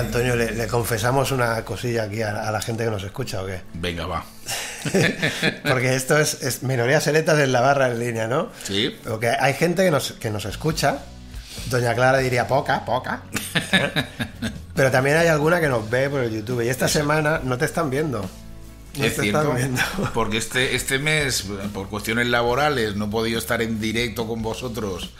[0.06, 3.46] Antonio, ¿le, le confesamos una cosilla aquí a, a la gente que nos escucha o
[3.46, 3.62] qué?
[3.74, 4.24] Venga, va.
[5.64, 8.50] Porque esto es, es minorías selectas en la barra en línea, ¿no?
[8.64, 8.96] Sí.
[9.04, 11.00] Porque hay gente que nos, que nos escucha.
[11.70, 13.22] Doña Clara diría poca, poca.
[14.76, 16.62] Pero también hay alguna que nos ve por el YouTube.
[16.64, 18.22] Y esta semana no te están viendo.
[18.98, 19.82] No Es te cierto, están viendo.
[20.14, 25.12] porque este, este mes, por cuestiones laborales, no he podido estar en directo con vosotros,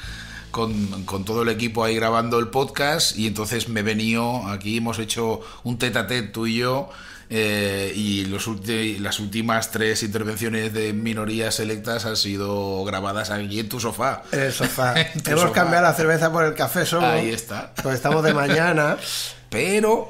[0.56, 4.78] con, con todo el equipo ahí grabando el podcast, y entonces me he venido aquí,
[4.78, 6.90] hemos hecho un tete a tete tú y yo,
[7.30, 13.60] eh, y los ulti- las últimas tres intervenciones de minorías selectas han sido grabadas aquí
[13.60, 14.24] en tu sofá.
[14.32, 14.94] En el sofá.
[15.26, 15.52] Hemos sofá.
[15.52, 17.06] cambiado la cerveza por el café solo.
[17.08, 17.74] Ahí está.
[17.84, 18.96] Pues estamos de mañana.
[19.50, 20.10] Pero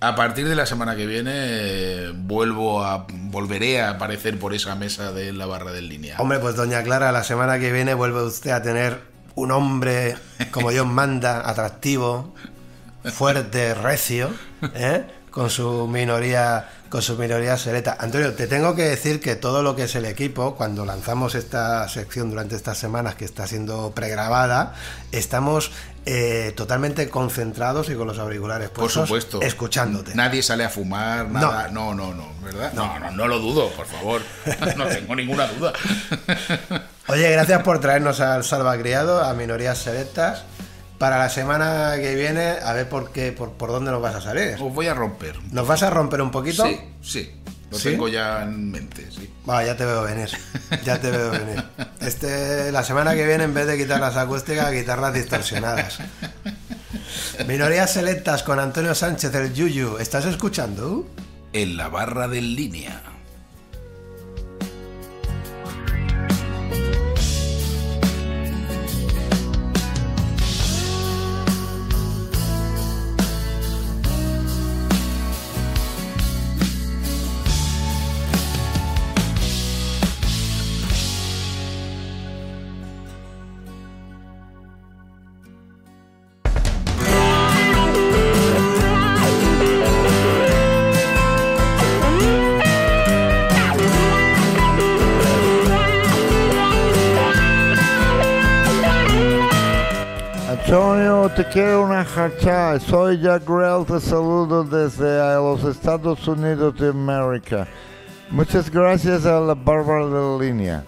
[0.00, 4.74] a partir de la semana que viene eh, vuelvo a volveré a aparecer por esa
[4.74, 6.16] mesa de la barra del línea.
[6.18, 10.16] Hombre, pues doña Clara, la semana que viene vuelve usted a tener un hombre
[10.50, 12.34] como Dios manda, atractivo,
[13.04, 14.30] fuerte, recio,
[14.74, 15.04] ¿eh?
[15.30, 17.96] con su minoría con su minoría seleta.
[18.00, 21.88] Antonio, te tengo que decir que todo lo que es el equipo, cuando lanzamos esta
[21.88, 24.74] sección durante estas semanas que está siendo pregrabada,
[25.12, 25.70] estamos
[26.04, 29.40] eh, totalmente concentrados y con los auriculares Por puestos, supuesto.
[29.40, 30.14] escuchándote.
[30.16, 31.68] Nadie sale a fumar, nada.
[31.68, 32.72] No, no, no, ¿verdad?
[32.72, 34.22] No, no, no lo dudo, por favor.
[34.76, 35.72] No tengo ninguna duda.
[37.06, 40.44] Oye, gracias por traernos al Salvacriado, a Minorías Selectas.
[41.00, 44.20] Para la semana que viene, a ver por qué, por, por dónde nos vas a
[44.20, 44.56] salir.
[44.60, 45.34] Os voy a romper.
[45.50, 46.66] ¿Nos vas a romper un poquito?
[46.66, 47.32] Sí, sí.
[47.70, 47.88] Lo ¿Sí?
[47.88, 49.32] tengo ya en mente, sí.
[49.48, 50.28] Va, ya te veo venir.
[50.84, 51.64] Ya te veo venir.
[52.00, 56.00] Este, la semana que viene, en vez de guitarras acústicas, guitarras distorsionadas.
[57.48, 59.96] Minorías selectas con Antonio Sánchez, el Yuyu.
[59.96, 61.06] ¿Estás escuchando?
[61.54, 63.00] En la barra del línea.
[102.28, 107.66] Soy Jack Grell, te saludo desde eh, los Estados Unidos de América.
[108.28, 110.84] Muchas gracias a la Bárbara de la Línea.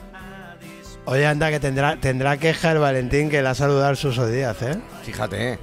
[1.06, 4.60] Oye, anda, que tendrá, tendrá queja el Valentín que la ha saludado al Suso Díaz,
[4.60, 4.78] ¿eh?
[5.04, 5.58] Fíjate, ¿eh?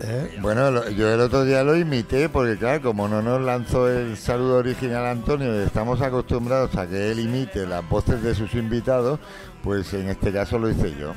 [0.00, 0.38] ¿Eh?
[0.40, 4.16] Bueno, lo- yo el otro día lo imité porque, claro, como no nos lanzó el
[4.16, 9.20] saludo original Antonio y estamos acostumbrados a que él imite las voces de sus invitados,
[9.62, 11.12] pues en este caso lo hice yo.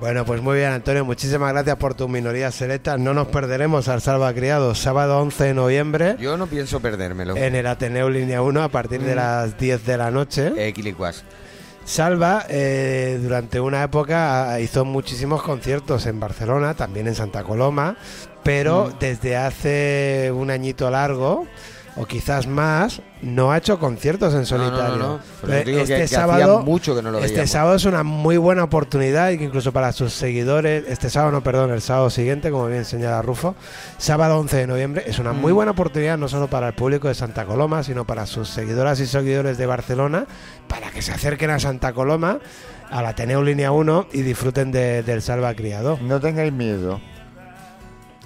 [0.00, 1.04] Bueno, pues muy bien, Antonio.
[1.04, 2.98] Muchísimas gracias por tu minoría selecta.
[2.98, 7.36] No nos perderemos al Salva Criado sábado 11 de noviembre Yo no pienso perdérmelo.
[7.36, 9.16] en el Ateneo Línea 1 a partir de Mm.
[9.16, 10.52] las 10 de la noche.
[10.56, 11.24] Eh, Quilicuas.
[11.84, 17.96] Salva eh, durante una época ah, hizo muchísimos conciertos en Barcelona, también en Santa Coloma,
[18.42, 18.98] pero Mm.
[18.98, 21.46] desde hace un añito largo
[21.96, 24.96] o quizás más no ha hecho conciertos en No, no, solitario.
[24.96, 25.20] no, no.
[25.46, 27.50] Que- este que sábado mucho que no lo este veíamos.
[27.50, 31.42] sábado es una muy buena oportunidad y que incluso para sus seguidores, este sábado no,
[31.42, 33.54] perdón, el sábado siguiente, como bien señala Rufo,
[33.98, 35.54] sábado 11 de noviembre, es una muy Mm.
[35.54, 39.06] buena oportunidad no solo para el público de Santa Coloma, sino para sus seguidoras y
[39.06, 40.26] seguidores de Barcelona,
[40.68, 42.40] para que se acerquen a Santa Coloma,
[42.90, 45.98] al Ateneo Línea 1 y disfruten de- del Salva Criado.
[46.02, 47.00] No tengáis miedo.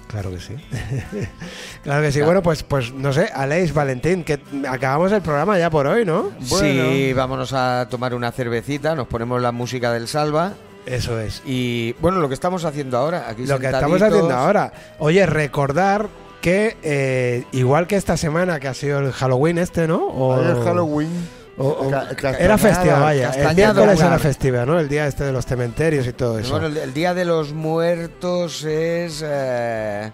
[0.09, 0.55] Claro que sí.
[1.83, 2.19] claro que sí.
[2.21, 6.31] Bueno, pues, pues no sé, Aleix, Valentín, que acabamos el programa ya por hoy, ¿no?
[6.41, 10.53] Sí, vámonos a tomar una cervecita, nos ponemos la música del Salva.
[10.87, 11.43] Eso es.
[11.45, 14.73] Y bueno, lo que estamos haciendo ahora, aquí Lo que estamos haciendo ahora.
[14.97, 16.09] Oye, recordar
[16.41, 20.07] que eh, igual que esta semana que ha sido el Halloween este, ¿no?
[20.07, 21.38] O, Ayer Halloween.
[21.59, 23.29] O- o- era festivo, vaya.
[23.31, 24.79] El miércoles era festivo, ¿no?
[24.79, 26.51] El día este de los cementerios y todo eso.
[26.51, 29.21] Bueno, el, el Día de los Muertos es...
[29.25, 30.11] eh,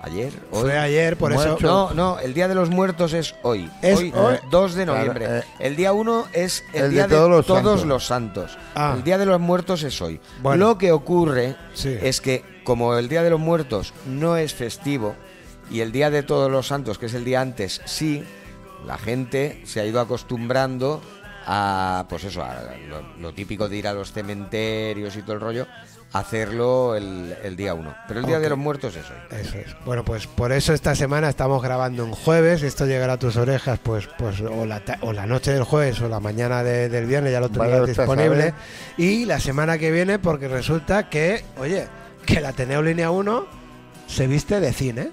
[0.00, 0.32] ¿Ayer?
[0.52, 0.60] ¿Hoy?
[0.62, 1.58] Fue ayer, por eso.
[1.60, 3.68] No, no, el Día de los Muertos es hoy.
[3.82, 4.34] Es hoy, hoy.
[4.36, 5.26] eh, 2 de Claro, noviembre.
[5.28, 7.84] eh, el día 1 es el, Día de, todos los todos santos.
[7.86, 8.58] los santos.
[8.76, 8.94] Ah.
[8.96, 10.20] El Día de los Muertos es hoy.
[10.40, 10.68] Bueno.
[10.68, 11.98] Lo que ocurre Sí.
[12.00, 15.16] es que como el Día de los Muertos no es festivo
[15.68, 18.22] y el Día de todos los santos, que es el día antes, sí,
[18.86, 21.00] la gente se ha ido acostumbrando
[21.46, 22.56] a, pues eso, a
[22.88, 25.66] lo, lo típico de ir a los cementerios y todo el rollo,
[26.12, 27.94] hacerlo el, el día 1.
[28.06, 29.38] Pero el Día de los Muertos es hoy.
[29.38, 29.76] Eso es.
[29.84, 32.62] Bueno, pues por eso esta semana estamos grabando un jueves.
[32.62, 36.00] Esto llegará a tus orejas, pues, pues o, la, ta- o la noche del jueves
[36.00, 38.54] o la mañana de- del viernes, ya lo tendrás disponible.
[38.96, 41.86] Y la semana que viene, porque resulta que, oye,
[42.26, 43.46] que el Ateneo Línea 1
[44.06, 45.10] se viste de cine.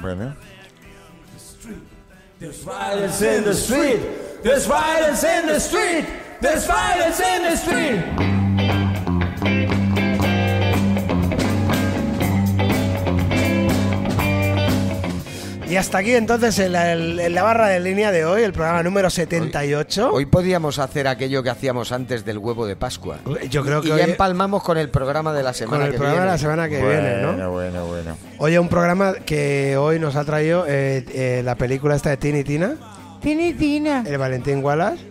[0.00, 0.34] Bueno.
[2.40, 4.00] There's violence in the street.
[4.44, 6.06] There's violence in the street.
[6.40, 8.47] There's violence in the street.
[15.70, 18.82] Y hasta aquí entonces en la, en la barra de línea de hoy, el programa
[18.82, 20.10] número 78.
[20.10, 23.18] Hoy podíamos hacer aquello que hacíamos antes del huevo de Pascua.
[23.50, 25.92] Yo creo que y hoy- ya empalmamos con el programa de la semana con el
[25.92, 26.32] que programa de viene.
[26.32, 27.50] la semana que bueno, viene, ¿no?
[27.52, 28.16] bueno, bueno.
[28.38, 32.44] Oye, un programa que hoy nos ha traído eh, eh, la película esta de Tini
[32.44, 32.74] Tina.
[33.20, 34.04] Tini Tina.
[34.06, 35.04] El Valentín Wallace.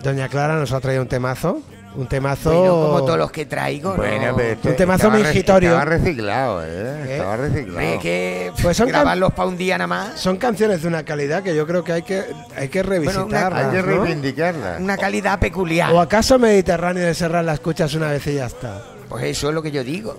[0.00, 1.60] Doña Clara nos ha traído un temazo.
[1.94, 2.50] Un temazo.
[2.52, 3.96] Bueno, como todos los que traigo, ¿no?
[3.96, 5.70] Bueno, pero este Un temazo mingitorio.
[5.70, 7.02] Estaba reciclado, ¿eh?
[7.04, 7.12] ¿Qué?
[7.12, 8.00] Estaba reciclado.
[8.00, 10.20] Que Pues son grabarlos para un día nada más.
[10.20, 12.24] Son canciones de una calidad que yo creo que hay que,
[12.56, 13.66] hay que revisitarlas.
[13.66, 14.04] Hay que ¿no?
[14.04, 14.78] reivindicarla.
[14.80, 15.92] Una calidad peculiar.
[15.92, 18.82] ¿O acaso Mediterráneo de Serrat la escuchas una vez y ya está?
[19.08, 20.18] Pues eso es lo que yo digo.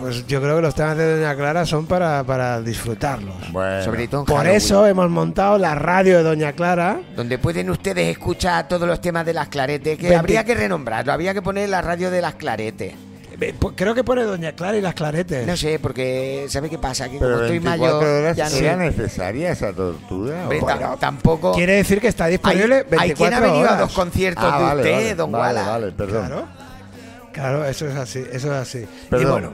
[0.00, 3.34] Pues yo creo que los temas de Doña Clara son para, para disfrutarlos.
[3.52, 3.84] Bueno.
[3.84, 7.00] Sobre todo en Por Halloween, eso hemos montado la radio de Doña Clara.
[7.14, 9.98] Donde pueden ustedes escuchar todos los temas de las claretes.
[9.98, 11.12] Que Veinti- habría que renombrarlo.
[11.12, 12.94] Habría que poner la radio de las claretes.
[13.42, 15.46] Eh, Creo que pone Doña Clara y las claretes.
[15.46, 17.08] No sé, porque ¿sabe qué pasa?
[17.08, 20.46] Que Pero como estoy 24 mayor, horas ya no ¿era necesaria esa tortura?
[20.98, 21.52] Tampoco.
[21.54, 23.72] Quiere decir que está Hay, disponible hay 24 quien ha venido horas.
[23.72, 25.70] a dos conciertos Ah, de vale, usted, vale, don vale, Wallace.
[25.70, 26.26] vale, perdón.
[26.26, 26.46] Claro.
[27.32, 28.78] Claro, eso es así, eso es así.
[28.80, 29.30] Y Perdón.
[29.32, 29.52] bueno,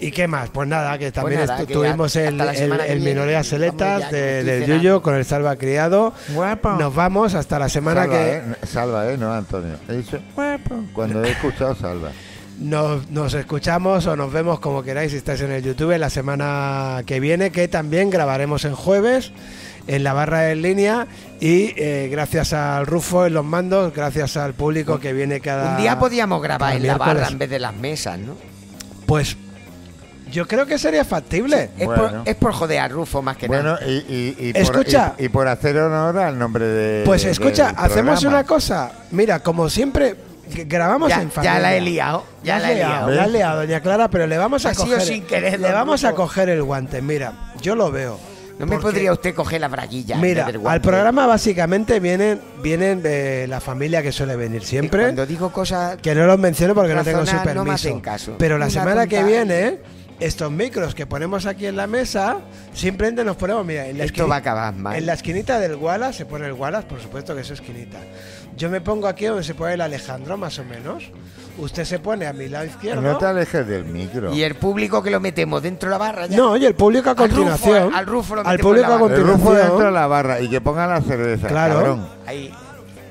[0.00, 0.50] ¿y qué más?
[0.50, 4.66] Pues nada, que también nada, que tuvimos el, el, el Selectas de- del.
[4.66, 6.12] Yuyo con el Salva Criado.
[6.30, 6.70] Guapo.
[6.72, 8.42] Nos vamos hasta la semana Salva, que ¿eh?
[8.66, 9.16] Salva, ¿eh?
[9.18, 9.76] No, Antonio.
[9.88, 10.76] He dicho guapo.
[10.92, 12.10] Cuando he escuchado salva.
[12.60, 17.02] nos, nos escuchamos o nos vemos como queráis si estáis en el YouTube la semana
[17.06, 19.32] que viene, que también grabaremos en jueves
[19.86, 21.06] en la barra en línea
[21.40, 25.76] y eh, gracias al Rufo en los mandos, gracias al público que viene cada Un
[25.82, 28.34] día podíamos grabar en la barra en vez de las mesas, ¿no?
[29.06, 29.37] Pues
[30.30, 31.70] yo creo que sería factible.
[31.78, 32.02] Es, Bueno.
[32.08, 33.86] por, es por joder a Rufo más que Bueno, nada.
[33.86, 35.14] y, y, y por, Escucha.
[35.18, 37.04] y, y por hacer honor al nombre de.
[37.04, 38.38] Pues escucha, hacemos programa.
[38.38, 38.92] una cosa.
[39.10, 40.14] Mira, como siempre
[40.66, 41.58] grabamos Ya- en ya familia.
[41.60, 43.10] la he liado, ya la he liado, liado.
[43.10, 43.32] la ¿Ves?
[43.32, 46.48] liado, doña Clara, pero le vamos a Ha coger sin querer, le vamos a coger
[46.48, 47.02] el guante.
[47.02, 48.18] Mira, yo lo veo.
[48.58, 50.16] No me podría usted coger la braguilla.
[50.16, 55.02] Mira, al programa básicamente vienen vienen de la familia que suele venir siempre.
[55.04, 55.96] Cuando digo cosas.
[55.98, 57.54] Que no los menciono porque no tengo su permiso.
[57.54, 58.34] no me hacen caso.
[58.36, 59.78] Pero la Una semana que viene
[60.20, 62.38] estos micros que ponemos aquí en la mesa,
[62.74, 64.96] simplemente nos ponemos, mira, en la, Esto va a acabar mal.
[64.96, 67.98] en la esquinita del Wallace se pone el Wallace, por supuesto que es esquinita.
[68.56, 71.04] Yo me pongo aquí donde se pone el Alejandro, más o menos.
[71.58, 73.00] Usted se pone a mi lado izquierdo.
[73.00, 74.32] No te alejes del micro.
[74.34, 76.36] Y el público que lo metemos dentro de la barra ya.
[76.36, 77.94] No, y el público a Al Rufo, continuación.
[77.94, 79.14] al Rufo lo al metemos público en la a barra.
[79.16, 79.68] El rufo continuación.
[79.70, 81.48] dentro de la barra y que ponga la cerveza.
[81.48, 81.74] Claro.
[81.74, 82.08] cabrón.
[82.26, 82.52] Ahí.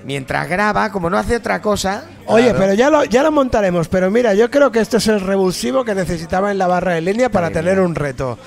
[0.07, 2.05] Mientras graba, como no hace otra cosa.
[2.27, 2.59] Oye, Claro.
[2.59, 3.89] pero ya lo, ya lo montaremos.
[3.89, 7.01] Pero mira, yo creo que esto es el revulsivo que necesitaba en la barra de
[7.01, 8.39] línea para tener un reto.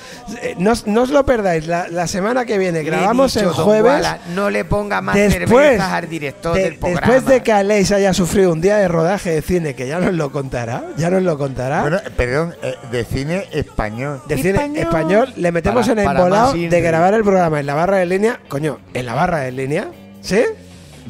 [0.42, 1.66] Eh, No, os- no os lo perdáis.
[1.66, 3.92] La, la semana que viene le grabamos dicho, el jueves.
[3.92, 7.00] Wala, no le ponga más Después, cervezas al director de- del programa.
[7.12, 10.14] después de que Aleix haya sufrido un día de rodaje de cine, que ya nos
[10.14, 11.82] lo contará, ya nos lo contará.
[11.82, 14.22] Bueno, perdón, eh, de cine español.
[14.26, 17.74] de cine español, le metemos Para- en embolado más de grabar el programa en la
[17.74, 18.40] barra de línea.
[18.48, 19.88] Coño, en la barra de línea.
[20.22, 20.42] ¿Sí?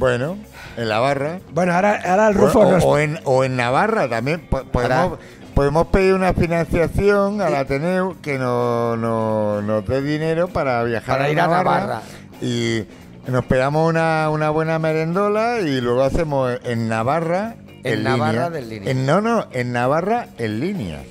[0.00, 0.36] Bueno,
[0.76, 1.38] en la barra.
[1.52, 4.40] Bueno, ahora, ahora el Rufo o, nos- o en, o en Navarra también.
[4.40, 5.18] po- Podemos,
[5.54, 11.28] podemos pedir una financiación al Ateneo que no, no- nos dé dinero para viajar Para
[11.28, 12.02] a, ir a Navarra.
[12.40, 12.84] Y
[13.28, 17.54] nos pegamos una, una buena merendola y luego hacemos en Navarra.
[17.84, 18.90] En Navarra del línea.
[18.90, 21.02] En, no, no, en Navarra en línea.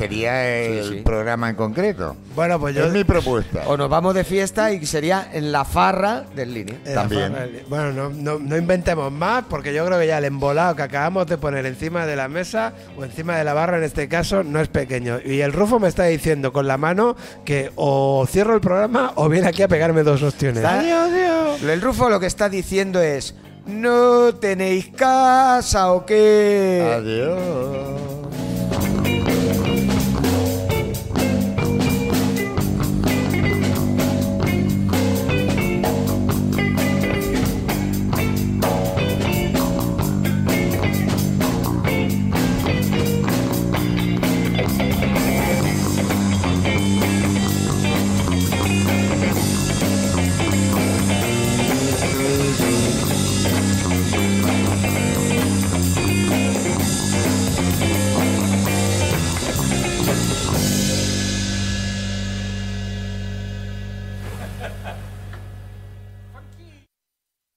[0.00, 1.00] Sería el Sí, sí.
[1.02, 2.16] programa en concreto.
[2.34, 2.86] Bueno, pues yo.
[2.86, 3.62] Es mi propuesta.
[3.66, 6.76] O nos vamos de fiesta y sería en la farra del línea.
[6.84, 7.32] en la También.
[7.32, 10.24] barra de li- Bueno, no, no, no inventemos más, porque yo creo que ya el
[10.24, 13.84] embolado que acabamos de poner encima de la mesa, o encima de la barra en
[13.84, 15.18] este caso, no es pequeño.
[15.24, 19.28] Y el Rufo me está diciendo con la mano que o cierro el programa o
[19.28, 20.58] viene aquí a pegarme dos ostiones.
[20.64, 20.80] Está-
[21.60, 23.34] El Rufo lo que está diciendo es:
[23.66, 26.90] ¿No tenéis casa o qué?
[26.96, 28.29] Adiós.